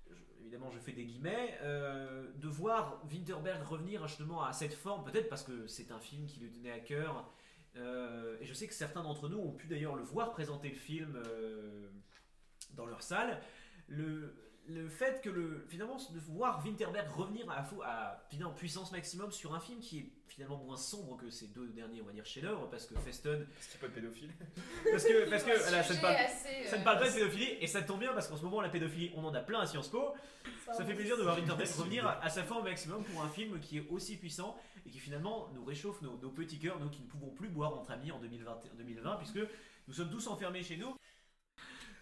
[0.09, 5.03] je- évidemment je fais des guillemets, euh, de voir Winterberg revenir justement à cette forme,
[5.03, 7.31] peut-être parce que c'est un film qui lui tenait à cœur.
[7.75, 10.75] euh, et je sais que certains d'entre nous ont pu d'ailleurs le voir présenter le
[10.75, 11.89] film euh,
[12.75, 13.41] dans leur salle.
[13.87, 14.35] Le,
[14.67, 19.31] le fait que le, finalement de voir Winterberg revenir à, fou- à finalement, puissance maximum
[19.31, 22.25] sur un film qui est finalement moins sombre que ces deux derniers on va dire
[22.25, 24.31] chefs-d'œuvre parce que Festen Parce qu'il n'y a pas de pédophile.
[24.91, 27.13] parce que parce que voilà, ça ne parle, assez, ça ne euh, parle pas de
[27.13, 29.59] pédophilie et ça tombe bien parce qu'en ce moment la pédophilie on en a plein
[29.59, 30.13] à Sciences Po
[30.73, 33.79] ça fait plaisir de voir Winterberg revenir à sa forme maximum pour un film qui
[33.79, 37.07] est aussi puissant et qui finalement nous réchauffe nos, nos petits cœurs, nous qui ne
[37.07, 39.39] pouvons plus boire entre amis en 2020, 2020 puisque
[39.87, 40.95] nous sommes tous enfermés chez nous.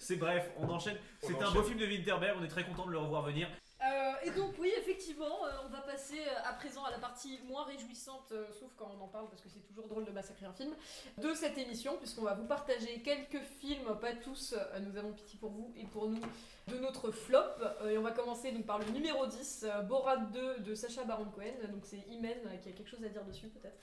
[0.01, 0.97] C'est bref, on enchaîne.
[1.21, 3.47] C'est un beau film de Winterberg, on est très content de le revoir venir.
[3.81, 7.39] Euh, et donc oui, effectivement, euh, on va passer euh, à présent à la partie
[7.47, 10.47] moins réjouissante, euh, sauf quand on en parle parce que c'est toujours drôle de massacrer
[10.47, 10.71] un film,
[11.19, 15.37] de cette émission, puisqu'on va vous partager quelques films, pas tous, euh, nous avons pitié
[15.39, 16.21] pour vous et pour nous,
[16.67, 17.37] de notre flop.
[17.61, 21.03] Euh, et on va commencer donc par le numéro 10, euh, Borat 2 de Sacha
[21.03, 21.53] Baron Cohen.
[21.71, 23.81] Donc c'est Imen qui a quelque chose à dire dessus peut-être?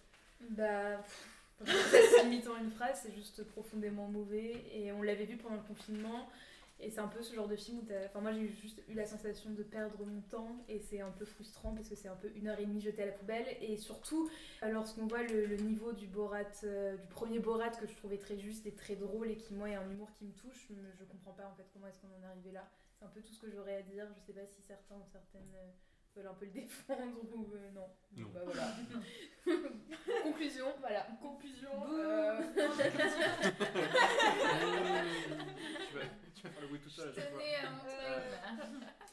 [0.51, 1.38] Bah, pff,
[2.61, 4.65] une phrase, c'est juste profondément mauvais.
[4.73, 6.29] Et on l'avait vu pendant le confinement.
[6.81, 8.95] Et c'est un peu ce genre de film où t'as- Enfin, moi j'ai juste eu
[8.95, 10.57] la sensation de perdre mon temps.
[10.69, 13.03] Et c'est un peu frustrant parce que c'est un peu une heure et demie jetée
[13.03, 13.47] à la poubelle.
[13.61, 14.31] Et surtout,
[14.63, 18.65] lorsqu'on voit le, niveau du Borat, euh, du premier Borat que je trouvais très juste
[18.67, 21.47] et très drôle et qui, moi, est un humour qui me touche, je comprends pas
[21.47, 22.69] en fait comment est-ce qu'on en est arrivé là.
[22.99, 24.07] C'est un peu tout ce que j'aurais à dire.
[24.15, 25.55] Je sais pas si certains ou certaines.
[25.57, 25.71] euh,
[26.17, 27.89] veulent un peu le défendre ou euh, non.
[28.17, 28.29] Non.
[28.31, 28.75] Bah, voilà.
[30.23, 31.03] Conclusion, voilà.
[31.21, 31.71] Conclusion.
[31.93, 32.41] Euh,
[35.89, 36.05] tu, vas,
[36.35, 37.13] tu vas faire le bruit tout seul.
[37.17, 38.21] Euh.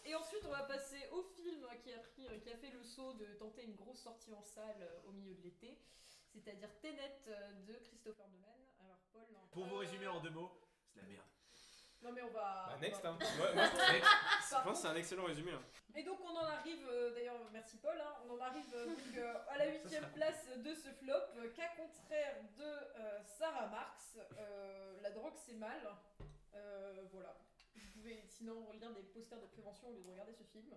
[0.05, 3.13] Et ensuite, on va passer au film qui a, pris, qui a fait le saut
[3.13, 5.77] de tenter une grosse sortie en salle euh, au milieu de l'été,
[6.31, 8.55] c'est-à-dire Tenet euh, de Christopher Nolan.
[8.83, 9.23] Alors, Paul.
[9.51, 10.51] Pour vous résumer en deux mots,
[10.93, 11.25] c'est la merde.
[12.03, 12.67] Non, mais on va.
[12.69, 13.17] Bah, next, hein.
[13.37, 13.77] Moi, moi, Next.
[14.49, 15.51] je pense que c'est un excellent résumé.
[15.53, 15.61] hein.
[15.97, 18.97] Et donc, on en arrive, euh, d'ailleurs, merci Paul, hein, on en arrive euh, donc,
[19.17, 21.13] euh, à la huitième place de ce flop,
[21.55, 24.17] qu'à contraire de Sarah Marx,
[25.01, 25.79] la drogue c'est mal.
[27.11, 27.37] Voilà.
[27.75, 30.73] Vous pouvez sinon lire des posters de prévention au lieu de regarder ce film.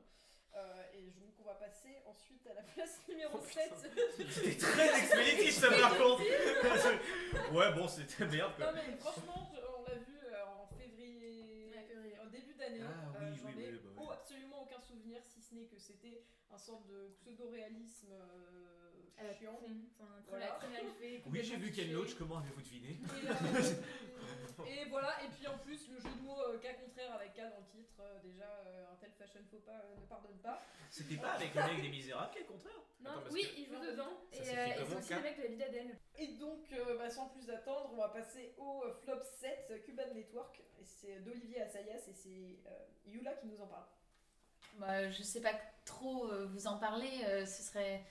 [0.94, 3.60] Et donc on va passer ensuite à la place numéro Oh, putain.
[3.76, 3.92] 7.
[4.30, 6.22] C'était très expéditif ça par contre.
[7.52, 11.82] ouais bon c'était merde non mais franchement, je- on l'a vu euh, en février, Ouais,
[11.86, 12.18] février.
[12.20, 12.80] en début d'année.
[12.82, 14.04] Ah Euh, oui, J'en oui, ai oui, bah oui.
[14.06, 19.58] oh, absolument aucun souvenir, si ce n'est que c'était un sorte de pseudo-réalisme euh, chiant.
[19.98, 20.46] Enfin, très Voilà.
[20.46, 21.22] la très mal fait.
[21.26, 21.92] Oui, j'ai vu Ken.
[21.92, 26.22] Loach, comment avez-vous deviné Et, euh, et voilà, et puis en plus, le jeu de
[26.26, 29.40] mots euh, cas contraire avec K dans le titre, euh, déjà, euh, un tel fashion
[29.50, 30.60] faux pas euh, ne pardonne pas.
[30.90, 32.72] C'était pas avec le mec des Misérables, quel contraire?
[33.00, 34.10] Non, Attends, oui, que- il joue dedans.
[34.32, 35.98] ça Et c'est aussi le mec de la vie d'Adèle.
[36.16, 39.78] Et donc, euh, bah, sans plus attendre, on va passer au euh, flop 7, euh,
[39.80, 40.60] Cuban Network.
[40.80, 43.86] Et c'est d'Olivier Assayas et c'est euh, Yula qui nous en parle.
[44.78, 45.52] Bah, je sais pas
[45.84, 48.04] trop euh, vous en parler, euh, ce, serait,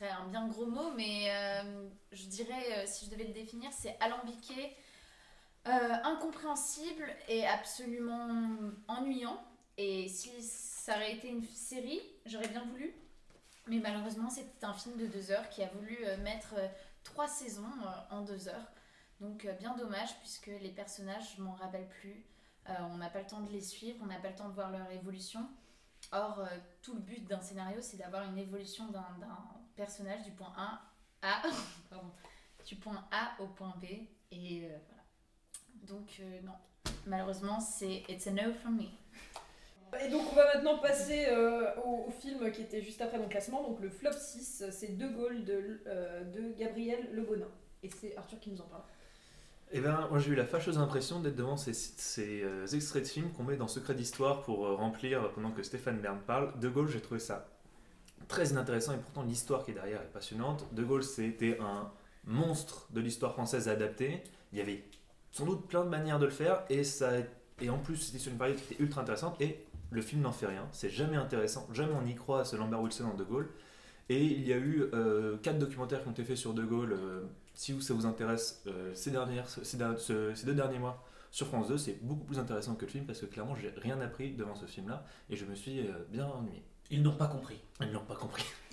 [0.00, 4.74] un bien gros mot, mais euh, je dirais, si je devais le définir, c'est alambiqué,
[5.66, 8.56] incompréhensible et absolument
[8.86, 9.38] ennuyant.
[9.76, 12.94] Et si ça aurait été une série, j'aurais bien voulu.
[13.66, 16.54] Mais malheureusement, c'était un film de deux heures qui a voulu mettre
[17.04, 17.68] trois saisons
[18.10, 18.72] en deux heures.
[19.20, 22.24] Donc bien dommage puisque les personnages, je m'en rappelle plus.
[22.66, 24.70] On n'a pas le temps de les suivre, on n'a pas le temps de voir
[24.70, 25.46] leur évolution.
[26.10, 26.46] Or, euh,
[26.82, 29.04] tout le but d'un scénario, c'est d'avoir une évolution d'un
[29.76, 30.52] personnage du point
[32.66, 33.84] du point A au point B.
[34.30, 35.02] Et euh, voilà.
[35.82, 36.54] Donc euh, non,
[37.06, 38.88] malheureusement, c'est it's a no from me.
[40.02, 41.28] Et donc, on va maintenant passer
[41.82, 43.62] au, film qui était juste après mon classement.
[43.62, 45.82] Donc, le flop 6, c'est De Gaulle de,
[46.34, 47.48] de Gabriel Le Bonin.
[47.82, 48.82] Et c'est Arthur qui nous en parle.
[49.70, 51.72] Eh ben, moi j'ai eu la fâcheuse impression d'être devant ces,
[52.20, 55.98] euh, extraits de films qu'on met dans Secret d'Histoire pour euh, remplir pendant que Stéphane
[55.98, 56.58] Bern parle.
[56.58, 57.46] De Gaulle, j'ai trouvé ça
[58.28, 60.64] très inintéressant et pourtant l'histoire qui est derrière est passionnante.
[60.72, 61.90] De Gaulle, c'était un
[62.24, 64.22] monstre de l'histoire française adapté.
[64.52, 64.82] Il y avait
[65.32, 67.10] sans doute plein de manières de le faire et, ça,
[67.60, 70.32] et en plus c'était sur une période qui était ultra intéressante et le film n'en
[70.32, 70.66] fait rien.
[70.72, 73.50] C'est jamais intéressant, jamais on y croit à ce Lambert Wilson en De Gaulle.
[74.08, 76.96] Et il y a eu euh, quatre documentaires qui ont été faits sur De Gaulle.
[77.58, 81.02] Si vous- ça vous intéresse, euh, ces, dernières, ces, der- ce- ces deux derniers mois
[81.32, 84.00] sur France 2, c'est beaucoup plus intéressant que le film parce que clairement, j'ai rien
[84.00, 86.62] appris devant ce film-là et je me suis euh, bien ennuyé.
[86.90, 87.60] Ils n'ont pas compris.
[87.80, 88.44] Ils n'ont pas compris.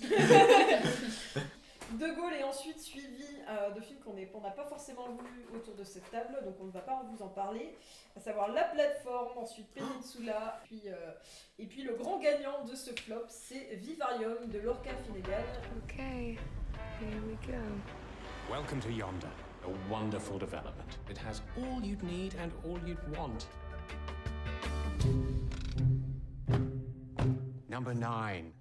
[1.92, 5.84] De Gaulle est ensuite suivi euh, de films qu'on n'a pas forcément vu autour de
[5.84, 7.76] cette table, donc on ne va pas vous en parler,
[8.16, 11.12] à savoir La Plateforme, ensuite Peninsula, puis, euh,
[11.60, 15.44] et puis le grand gagnant de ce flop, c'est Vivarium de Lorca Finnegan.
[15.84, 16.32] Okay,
[17.00, 17.54] here we go.
[18.50, 19.28] Welcome to Yonder,
[19.64, 20.98] a wonderful development.
[21.10, 23.46] It has all you'd need and all you'd want.
[27.68, 28.52] Number nine.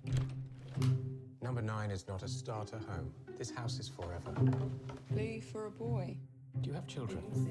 [1.41, 3.11] Number nine is not a starter home.
[3.38, 4.31] This house is forever.
[5.11, 6.17] Blue for a boy.
[6.61, 7.21] Do you have children?
[7.33, 7.45] en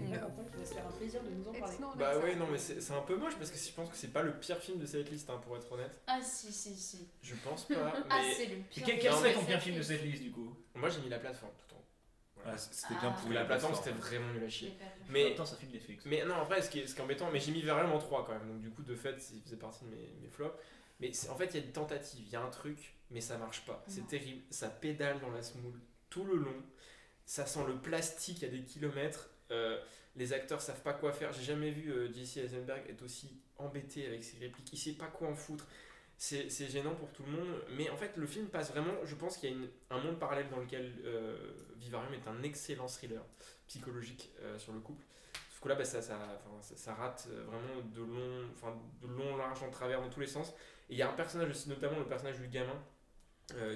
[1.96, 4.22] Bah ouais, non, mais c'est un peu moche parce que je pense que c'est pas
[4.22, 6.00] le pire film de cette liste, hein, pour être honnête.
[6.06, 7.08] Ah si, si, si.
[7.22, 7.74] Je pense pas.
[8.10, 8.84] Ah, c'est le Et pire.
[8.86, 10.56] quel, serait ton pire film de cette liste du coup?
[10.74, 11.83] Moi j'ai mis la plateforme tout le temps.
[12.44, 12.58] Voilà.
[12.58, 14.76] c'était bien Ou la plateforme c'était vraiment nul à chier.
[15.08, 16.04] En Mais même temps, Netflix.
[16.06, 17.92] Mais non, en vrai, ce qui est, ce qui est embêtant, mais j'ai mis Vivarium
[17.92, 20.28] en 3 quand même, donc du coup, de fait, il faisait partie de mes, mes
[20.28, 20.54] flops.
[21.00, 23.36] Mais en fait, il y a une tentative, il y a un truc, mais ça
[23.36, 23.82] marche pas.
[23.88, 26.62] C'est terrible, ça pédale dans la semoule tout le long,
[27.26, 29.80] ça sent le plastique à des kilomètres, euh,
[30.16, 31.32] les acteurs savent pas quoi faire.
[31.32, 35.06] J'ai jamais vu euh, Jesse Eisenberg être aussi embêté avec ses répliques, il sait pas
[35.06, 35.66] quoi en foutre.
[36.16, 38.94] C'est gênant pour tout le monde, mais en fait, le film passe vraiment.
[39.04, 42.42] Je pense qu'il y a une- un monde parallèle dans lequel euh, Vivarium est un
[42.42, 43.22] excellent thriller
[43.66, 45.04] psychologique euh, sur le couple.
[45.50, 48.48] Sauf que là, bah, ça, ça, ça, ça rate euh, vraiment de long,
[49.02, 50.50] de long, large en travers dans tous les sens.
[50.88, 52.80] Et il y a un personnage aussi, notamment le personnage du gamin,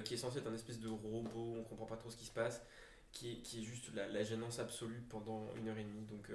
[0.03, 2.31] qui est censé être un espèce de robot, on comprend pas trop ce qui se
[2.31, 2.65] passe,
[3.11, 6.05] qui est, qui est juste la, la gênance absolue pendant une heure et demie.
[6.05, 6.31] Donc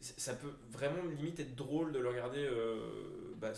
[0.00, 2.48] ça peut vraiment limite être drôle de le regarder
[3.36, 3.52] bah,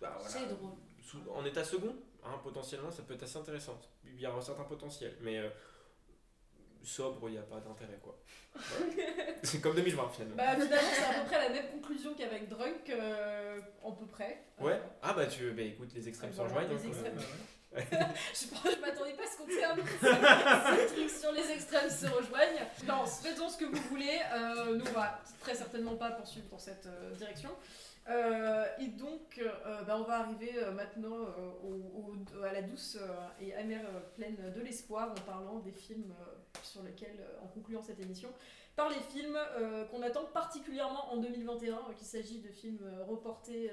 [0.00, 0.72] bah, voilà, C'est drôle.
[1.02, 1.94] Sous- en état second,
[2.24, 3.78] hein, potentiellement, ça peut être assez intéressant.
[4.04, 5.48] Il y a un certain potentiel, mais euh,
[6.84, 8.18] sobre, il n'y a pas d'intérêt, quoi.
[9.42, 10.36] C'est comme 2020, finalement.
[10.36, 14.44] Bah finalement c'est à peu près la même conclusion qu'avec Drunk, euh, à peu près.
[14.60, 16.68] ouais Euh, Ah bah, tu, bah écoute, les extrêmes se rejoignent.
[16.68, 17.18] les hein, extrêmes.
[17.74, 22.66] je je m'attendais pas à ce qu'on termine ce truc sur les extrêmes se rejoignent.
[22.86, 24.20] Non, faites-en ce que vous voulez.
[24.30, 27.48] Euh, nous, on va très certainement pas poursuivre dans cette euh, direction.
[28.08, 32.98] Euh, et donc, euh, bah, on va arriver euh, maintenant euh, au- à la douce
[33.40, 33.84] et amère
[34.14, 36.12] pleine de l'espoir en parlant des films
[36.62, 38.28] sur lesquels, en concluant cette émission,
[38.74, 39.38] par les films
[39.90, 43.70] qu'on attend particulièrement en 2021, euh, qu'il s'agit de films reportés,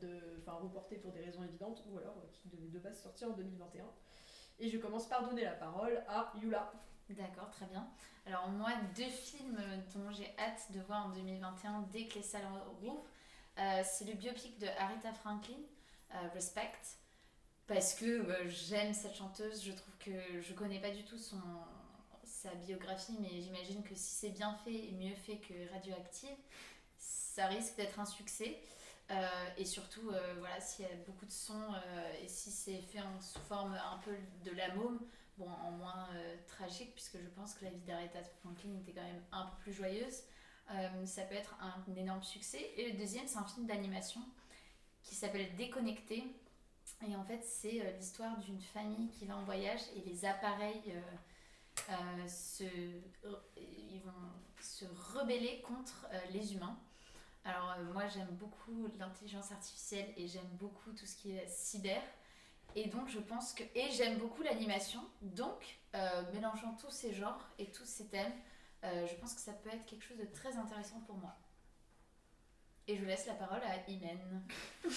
[0.00, 3.84] de, reportés pour des raisons évidentes, ou alors qui devaient de sortir en 2021.
[4.60, 6.70] Et je commence par donner la parole à Yula.
[7.10, 7.86] D'accord, très bien.
[8.26, 9.58] Alors moi, deux films
[9.94, 12.46] dont j'ai hâte de voir en 2021 dès que les salles
[12.80, 13.04] rouvrent,
[13.56, 15.58] c'est le biopic de Aretha Franklin,
[16.14, 16.72] euh, Respect,
[17.66, 21.40] parce que euh, j'aime cette chanteuse, je trouve que je connais pas du tout son,
[22.24, 26.36] sa biographie, mais j'imagine que si c'est bien fait et mieux fait que Radioactive,
[26.98, 28.58] ça risque d'être un succès.
[29.10, 29.28] Euh,
[29.58, 33.00] et surtout, euh, voilà, s'il y a beaucoup de sons euh, et si c'est fait
[33.00, 34.12] en, sous forme un peu
[34.44, 35.00] de la môme,
[35.36, 39.04] bon, en moins euh, tragique, puisque je pense que la vie d'Aretha Franklin était quand
[39.06, 40.22] même un peu plus joyeuse,
[40.70, 42.72] euh, ça peut être un, énorme succès.
[42.76, 44.20] Et le deuxième, c'est un film d'animation
[45.02, 46.24] qui s'appelle Déconnecté.
[47.06, 50.94] Et en fait, c'est euh, l'histoire d'une famille qui va en voyage et les appareils
[51.90, 52.64] euh, se,
[53.56, 54.84] ils vont se
[55.14, 56.78] rebeller contre les humains.
[57.44, 62.00] Alors moi j'aime beaucoup l'intelligence artificielle et j'aime beaucoup tout ce qui est cyber.
[62.76, 63.64] Et donc je pense que...
[63.74, 65.00] Et j'aime beaucoup l'animation.
[65.22, 65.78] Donc
[66.32, 68.32] mélangeant tous ces genres et tous ces thèmes,
[68.84, 71.34] euh, je pense que ça peut être quelque chose de très intéressant pour moi.
[72.88, 74.42] Et je laisse la parole à Imen.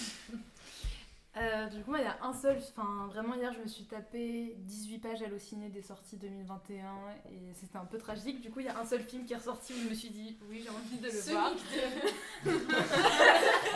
[1.38, 2.56] Euh, du coup, moi, il y a un seul.
[2.70, 6.82] Enfin, vraiment, hier, je me suis tapé 18 pages Allociné des sorties 2021
[7.30, 8.40] et c'était un peu tragique.
[8.40, 10.08] Du coup, il y a un seul film qui est ressorti où je me suis
[10.08, 11.52] dit, oui, j'ai envie de le Sonic voir.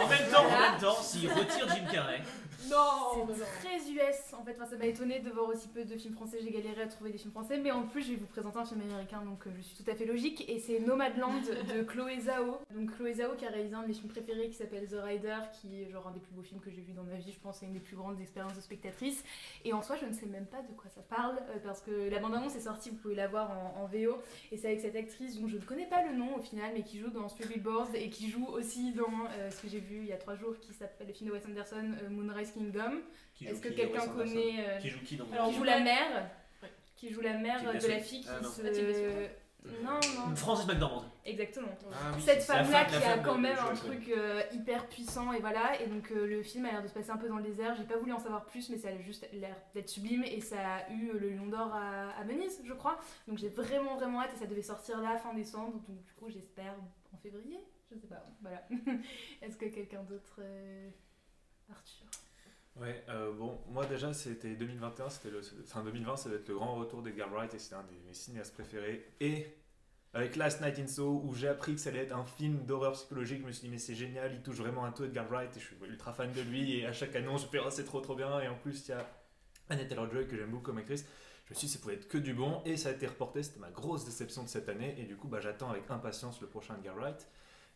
[0.01, 2.23] En même temps, en même temps, s'il retire Jim Carrey,
[2.69, 3.39] Non, mais non.
[3.39, 6.15] C'est très US en fait, enfin, ça m'a étonné de voir aussi peu de films
[6.15, 8.59] français, j'ai galéré à trouver des films français, mais en plus je vais vous présenter
[8.59, 11.83] un film américain donc euh, je suis tout à fait logique et c'est Nomadland de
[11.91, 12.59] Chloé Zhao.
[12.75, 15.39] Donc Chloé Zhao qui a réalisé un de mes films préférés qui s'appelle The Rider
[15.61, 17.39] qui est genre un des plus beaux films que j'ai vu dans ma vie, je
[17.39, 19.25] pense, et une des plus grandes expériences de spectatrice.
[19.65, 22.09] Et en soi je ne sais même pas de quoi ça parle euh, parce que
[22.11, 24.19] la bande-annonce est sortie, vous pouvez la voir en, en VO
[24.53, 26.83] et c'est avec cette actrice dont je ne connais pas le nom au final mais
[26.83, 29.05] qui joue dans Three Billboards et qui joue aussi dans
[29.39, 31.35] euh, ce que j'ai vu il y a trois jours qui s'appelle le film de
[31.35, 32.09] Wes Anderson, euh,
[32.57, 33.01] Moonrise Kingdom.
[33.43, 36.31] Est-ce que quelqu'un connaît euh, Qui joue qui dans Alors, qui joue la mère
[36.63, 36.71] Ouais.
[36.97, 38.63] qui joue la mère de la fille qui Ah, se
[39.83, 40.35] non non.
[40.37, 41.05] Francis McDormand.
[41.27, 41.69] exactement.
[41.93, 44.43] Ah oui, cette c'est la femme là femme- qui a quand même un truc euh,
[44.53, 45.79] hyper puissant et voilà.
[45.83, 47.75] Et donc euh, le film a l'air de se passer un peu dans le désert.
[47.77, 50.57] J'ai pas voulu en savoir plus mais ça a juste l'air d'être sublime et ça
[50.77, 52.99] a eu le Lion d'Or à, à Venise je crois.
[53.29, 55.75] Donc j'ai vraiment vraiment hâte et ça devait sortir là fin décembre.
[55.89, 56.75] Donc du coup j'espère
[57.13, 57.59] en février.
[57.93, 58.25] Je sais pas.
[58.41, 58.67] Voilà.
[59.43, 60.89] Est-ce que quelqu'un d'autre euh,
[61.71, 62.07] Arthur?
[62.77, 66.55] Ouais, euh, bon, moi déjà c'était 2021, c'était le, enfin 2020, ça va être le
[66.55, 69.07] grand retour d'Edgar Wright et c'est un de mes cinéastes préférés.
[69.21, 69.47] Et
[70.15, 72.93] avec Last Night in Soho où j'ai appris que ça allait être un film d'horreur
[72.93, 75.55] psychologique, je me suis dit mais c'est génial, il touche vraiment un tout Edgar Wright
[75.57, 77.85] et je suis ultra fan de lui et à chaque annonce je fais oh c'est
[77.85, 79.07] trop trop bien et en plus il y a
[79.69, 81.05] Annette Taylor-Joy que j'aime beaucoup comme actrice.
[81.47, 83.43] Je me suis dit ça pouvait être que du bon et ça a été reporté,
[83.43, 86.47] c'était ma grosse déception de cette année et du coup bah, j'attends avec impatience le
[86.47, 87.29] prochain Edgar Wright.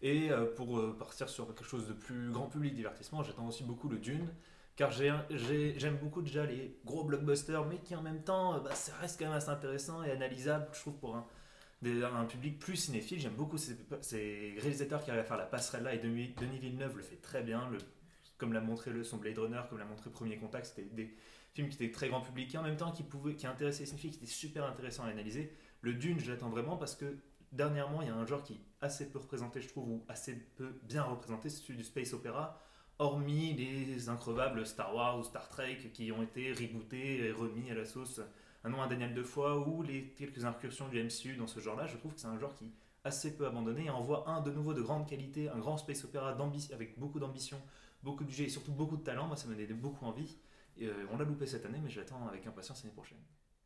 [0.02, 3.64] Et euh, pour euh, partir sur quelque chose de plus grand public, divertissement, j'attends aussi
[3.64, 4.28] beaucoup le Dune
[4.76, 8.60] car j'ai- j'ai- j'aime beaucoup déjà les gros blockbusters, mais qui en même temps, euh,
[8.60, 11.26] bah, ça reste quand même assez intéressant et analysable, je trouve, pour un,
[11.82, 13.20] des- public plus cinéphile.
[13.20, 13.76] J'aime beaucoup ces,
[14.58, 17.42] réalisateurs qui arrivent à faire la passerelle là, et Denis, Denis Villeneuve le fait très
[17.42, 17.68] bien,
[18.38, 21.14] comme l'a montré le, son Blade Runner, comme l'a montré Premier Contact, c'était des
[21.54, 23.86] films qui étaient très grand public et en même temps qui, pouvaient, qui intéressaient les
[23.86, 25.52] cinéphiles, qui étaient super intéressants à analyser.
[25.82, 27.16] Le Dune, je l'attends vraiment parce que
[27.52, 30.34] dernièrement, il y a un genre qui est assez peu représenté, je trouve, ou assez
[30.56, 32.60] peu bien représenté, c'est celui du space opéra
[32.98, 37.74] hormis les increvables Star Wars ou Star Trek qui ont été rebootés et remis à
[37.74, 38.20] la sauce
[38.64, 41.98] un nom indéniable de fois, ou les quelques incursions du MCU dans ce genre-là, je
[41.98, 42.72] trouve que c'est un genre qui est
[43.04, 46.34] assez peu abandonné et envoie un de nouveau de grande qualité, un grand space opéra
[46.72, 47.60] avec beaucoup d'ambition,
[48.02, 49.26] beaucoup de budget et surtout beaucoup de talent.
[49.26, 50.38] Moi, ça me donnait beaucoup envie.
[50.78, 53.18] Et, euh, on l'a loupé cette année, mais je l'attends avec impatience l'année prochaine.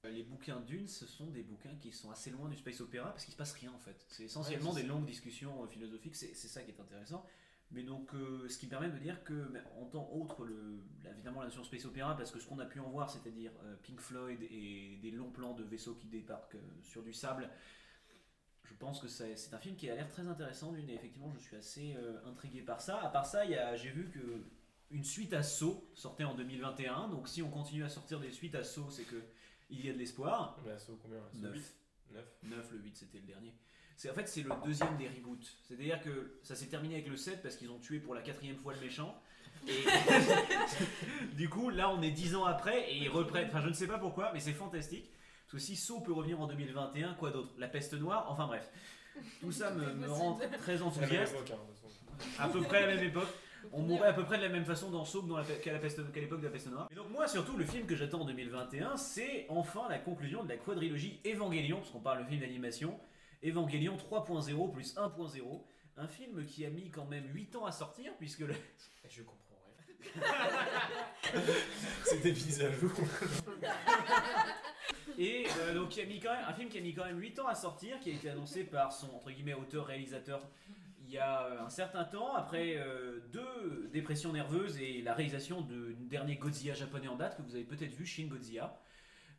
[0.05, 3.11] Euh, Les bouquins d'une, ce sont des bouquins qui sont assez loin du space opéra
[3.11, 4.05] parce qu'il se passe rien en fait.
[4.09, 7.25] C'est essentiellement Ouais, des longues discussions euh, philosophiques, c'est ça qui est intéressant.
[7.71, 11.41] Mais donc, euh, ce qui permet de me dire que, en tant autre, le, évidemment,
[11.41, 14.01] la notion space opéra, parce que ce qu'on a pu en voir, c'est-à-dire euh, Pink
[14.01, 17.51] Floyd et des longs plans de vaisseaux qui débarquent euh, sur du sable,
[18.65, 20.73] je pense que c'est un film qui a l'air très intéressant.
[20.73, 21.97] D'une, et effectivement, je suis assez
[22.27, 23.01] intrigué par ça.
[23.01, 23.45] À part ça,
[23.77, 24.45] j'ai vu que
[24.91, 27.09] une suite à Saw sortait en 2021.
[27.09, 29.23] Donc, si on continue à sortir des suites à Saw, c'est que
[29.71, 30.59] il y a de l'espoir.
[30.67, 31.19] Mais à Saw, combien?
[31.19, 31.55] Là Saw 9.
[31.55, 31.75] 8
[32.13, 33.55] 9 9, le 8 c'était le dernier.
[33.99, 35.45] C'est, en fait, c'est le deuxième des reboots.
[35.67, 38.57] C'est-à-dire que ça s'est terminé avec le 7 parce qu'ils ont tué pour la quatrième
[38.57, 39.21] fois le méchant.
[39.67, 39.73] Et
[41.37, 43.49] du coup, là, on est 10 ans après et ils reprennent.
[43.49, 45.11] Enfin, je ne sais pas pourquoi, mais c'est fantastique.
[45.47, 47.53] Parce que si Saw peut revenir en 2021, quoi d'autre?
[47.59, 48.27] La peste noire?
[48.31, 48.71] Enfin bref.
[49.41, 51.35] Tout ça me, me rend très enthousiaste.
[51.51, 51.57] hein.
[52.39, 53.29] À peu près à la même époque.
[53.73, 55.73] On mourrait à peu près de la même façon dans Saw que dans la, qu'à,
[55.73, 56.89] la peste- qu'à l'époque de la peste noire.
[56.93, 60.49] Et donc moi surtout le film que j'attends en 2021 c'est enfin la conclusion de
[60.49, 62.99] la quadrilogie Evangelion, parce qu'on parle de film d'animation.
[63.45, 65.63] Evangelion 3.0 plus 1.0.
[65.97, 68.55] Un film qui a mis quand même 8 ans à sortir puisque le...
[68.55, 71.43] Et Je comprends rien.
[72.05, 72.93] C'était mis à jour.
[75.19, 77.19] Et euh, donc qui a mis quand même, un film qui a mis quand même
[77.19, 80.41] 8 ans à sortir, qui a été annoncé par son entre guillemets auteur-réalisateur
[81.09, 85.63] il y a euh, un certain temps, après euh, deux dépressions nerveuses et la réalisation
[85.63, 88.79] du dernier Godzilla japonais en date que vous avez peut-être vu, Shin Godzilla.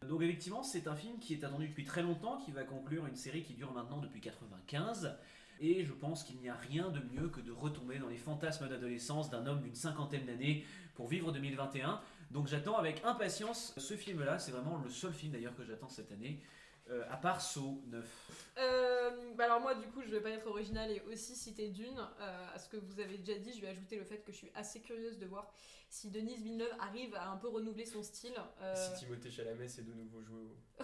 [0.08, 3.16] Donc effectivement, c'est un film qui est attendu depuis très longtemps, qui va conclure une
[3.16, 5.16] série qui dure maintenant depuis 95.
[5.62, 8.70] Et je pense qu'il n'y a rien de mieux que de retomber dans les fantasmes
[8.70, 10.66] d'adolescence d'un homme d'une cinquantaine d'années
[10.96, 12.00] pour vivre 2021.
[12.32, 14.40] Donc j'attends avec impatience ce film-là.
[14.40, 16.40] C'est vraiment le seul film d'ailleurs que j'attends cette année.
[16.90, 18.06] Euh, à part Saw 9.
[18.58, 21.98] Euh, bah alors moi du coup je vais pas être original et aussi citer Dune
[22.20, 24.38] euh, à ce que vous avez déjà dit je vais ajouter le fait que je
[24.38, 25.52] suis assez curieuse de voir
[25.90, 29.84] si Denise Villeneuve arrive à un peu renouveler son style euh, Si Timothée Chalamet s'est
[29.84, 30.84] de nouveau joué au.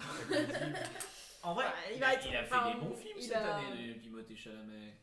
[1.42, 3.14] En vrai, Bah, il il, va a, être- il a fait enfin, des bons films
[3.18, 4.96] il cette a- année, Timothée Chalamet.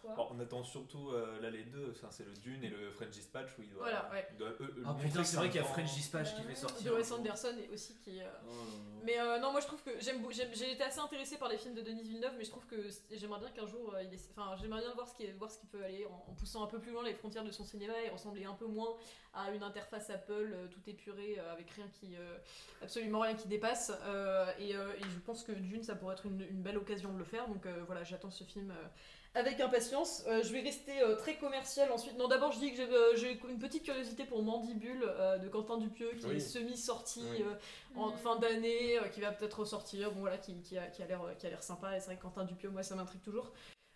[0.00, 2.90] Quoi Bon, on attend surtout euh, là les deux, enfin, c'est le Dune et le
[2.90, 3.82] French Dispatch où il doit.
[3.82, 4.26] Voilà, ouais.
[4.32, 6.54] il doit, eux, eux, Ah putain, c'est vrai qu'il y a French Dispatch qui fait
[6.54, 6.94] sortir.
[6.94, 7.12] Wes.
[7.12, 8.52] Anderson et aussi qui euh, Oh.
[9.04, 11.74] Mais euh, non, moi je trouve que j'aime, j'ai été assez intéressée par les films
[11.74, 12.76] de Denis Villeneuve, mais je trouve que
[13.10, 15.66] j'aimerais bien qu'un jour, euh, il enfin j'aimerais bien voir ce qui, voir ce qui
[15.66, 18.08] peut aller en, en poussant un peu plus loin les frontières de son cinéma et
[18.10, 18.94] ressembler un peu moins
[19.34, 22.38] à une interface Apple euh, tout épurée euh, avec rien qui, euh,
[22.82, 23.90] absolument rien qui dépasse.
[24.04, 27.12] Euh, et, euh, et je pense que Dune, ça pourrait être une, une belle occasion
[27.12, 27.48] de le faire.
[27.48, 28.72] Donc euh, voilà, j'attends ce film.
[29.34, 30.24] Avec impatience.
[30.26, 32.18] Euh, je vais rester euh, très commercial ensuite.
[32.18, 35.48] Non, d'abord, je dis que j'ai, euh, j'ai une petite curiosité pour Mandibule euh, de
[35.48, 36.36] Quentin Dupieux qui Oui.
[36.36, 37.42] est semi-sorti Oui.
[37.42, 41.02] euh, en fin d'année, euh, qui va peut-être ressortir, bon voilà, qui, qui a, qui
[41.02, 41.96] a l'air, euh, qui a l'air sympa.
[41.96, 43.52] Et c'est vrai que Quentin Dupieux, moi, ça m'intrigue toujours.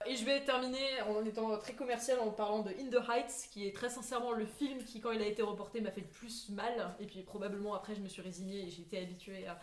[0.06, 3.66] Et je vais terminer en étant très commercial en parlant de In the Heights, qui
[3.66, 6.50] est très sincèrement le film qui, quand il a été reporté, m'a fait le plus
[6.50, 6.94] mal.
[7.00, 9.58] Et puis probablement après, je me suis résignée et j'ai été habituée à,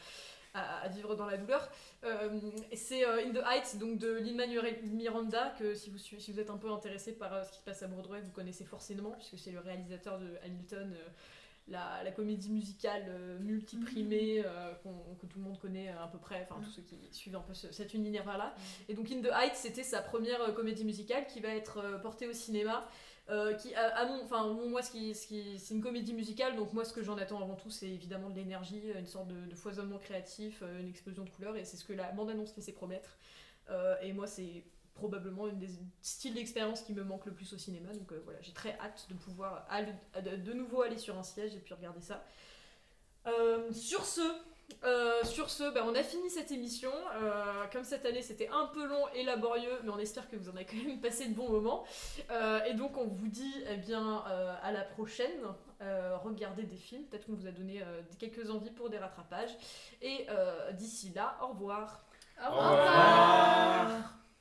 [0.53, 1.69] à- à vivre dans la douleur.
[2.03, 2.30] Euh,
[2.75, 6.39] c'est euh, In the Heights, donc de Lin-Manuel Miranda, que si vous, suivez- si vous
[6.39, 9.11] êtes un peu intéressé par euh, ce qui se passe à Broadway, vous connaissez forcément,
[9.11, 10.93] puisque c'est le réalisateur de Hamilton.
[11.69, 16.17] la, la comédie musicale euh, multiprimée euh, qu'on- que tout le monde connaît à peu
[16.17, 18.53] près, enfin tous ceux qui suivent un peu ce- cet univers-là.
[18.89, 22.34] Et donc In the Heights, c'était sa première comédie musicale qui va être portée au
[22.34, 22.85] cinéma.
[23.30, 26.74] Euh, qui, à, mon, enfin, moi, ce qui, ce qui, c'est une comédie musicale, donc
[26.74, 29.98] moi, ce que j'en attends avant tout, c'est évidemment de l'énergie, une sorte de, foisonnement
[29.98, 33.18] créatif, euh, une explosion de couleurs, et c'est ce que la bande-annonce laissait promettre.
[33.70, 35.70] Euh, et moi, c'est probablement une des
[36.02, 39.16] styles d'expérience qui me manque le plus au cinéma, donc voilà, j'ai très hâte de
[39.16, 42.24] pouvoir aller- de, nouveau aller sur un siège et puis regarder ça.
[43.72, 44.22] Sur ce,
[44.84, 46.91] euh, sur ce, ben, on a fini cette émission.
[47.16, 50.50] Euh, comme cette année c'était un peu long et laborieux, mais on espère que vous
[50.50, 51.84] en avez quand même passé de bons moments.
[52.32, 55.41] Euh, et donc on vous dit eh bien euh, à la prochaine.
[55.82, 59.56] Euh, regardez des films, peut-être qu'on vous a donné euh, quelques envies pour des rattrapages.
[60.02, 62.06] Et euh, d'ici là, au revoir.
[62.41, 64.23] Au revoir.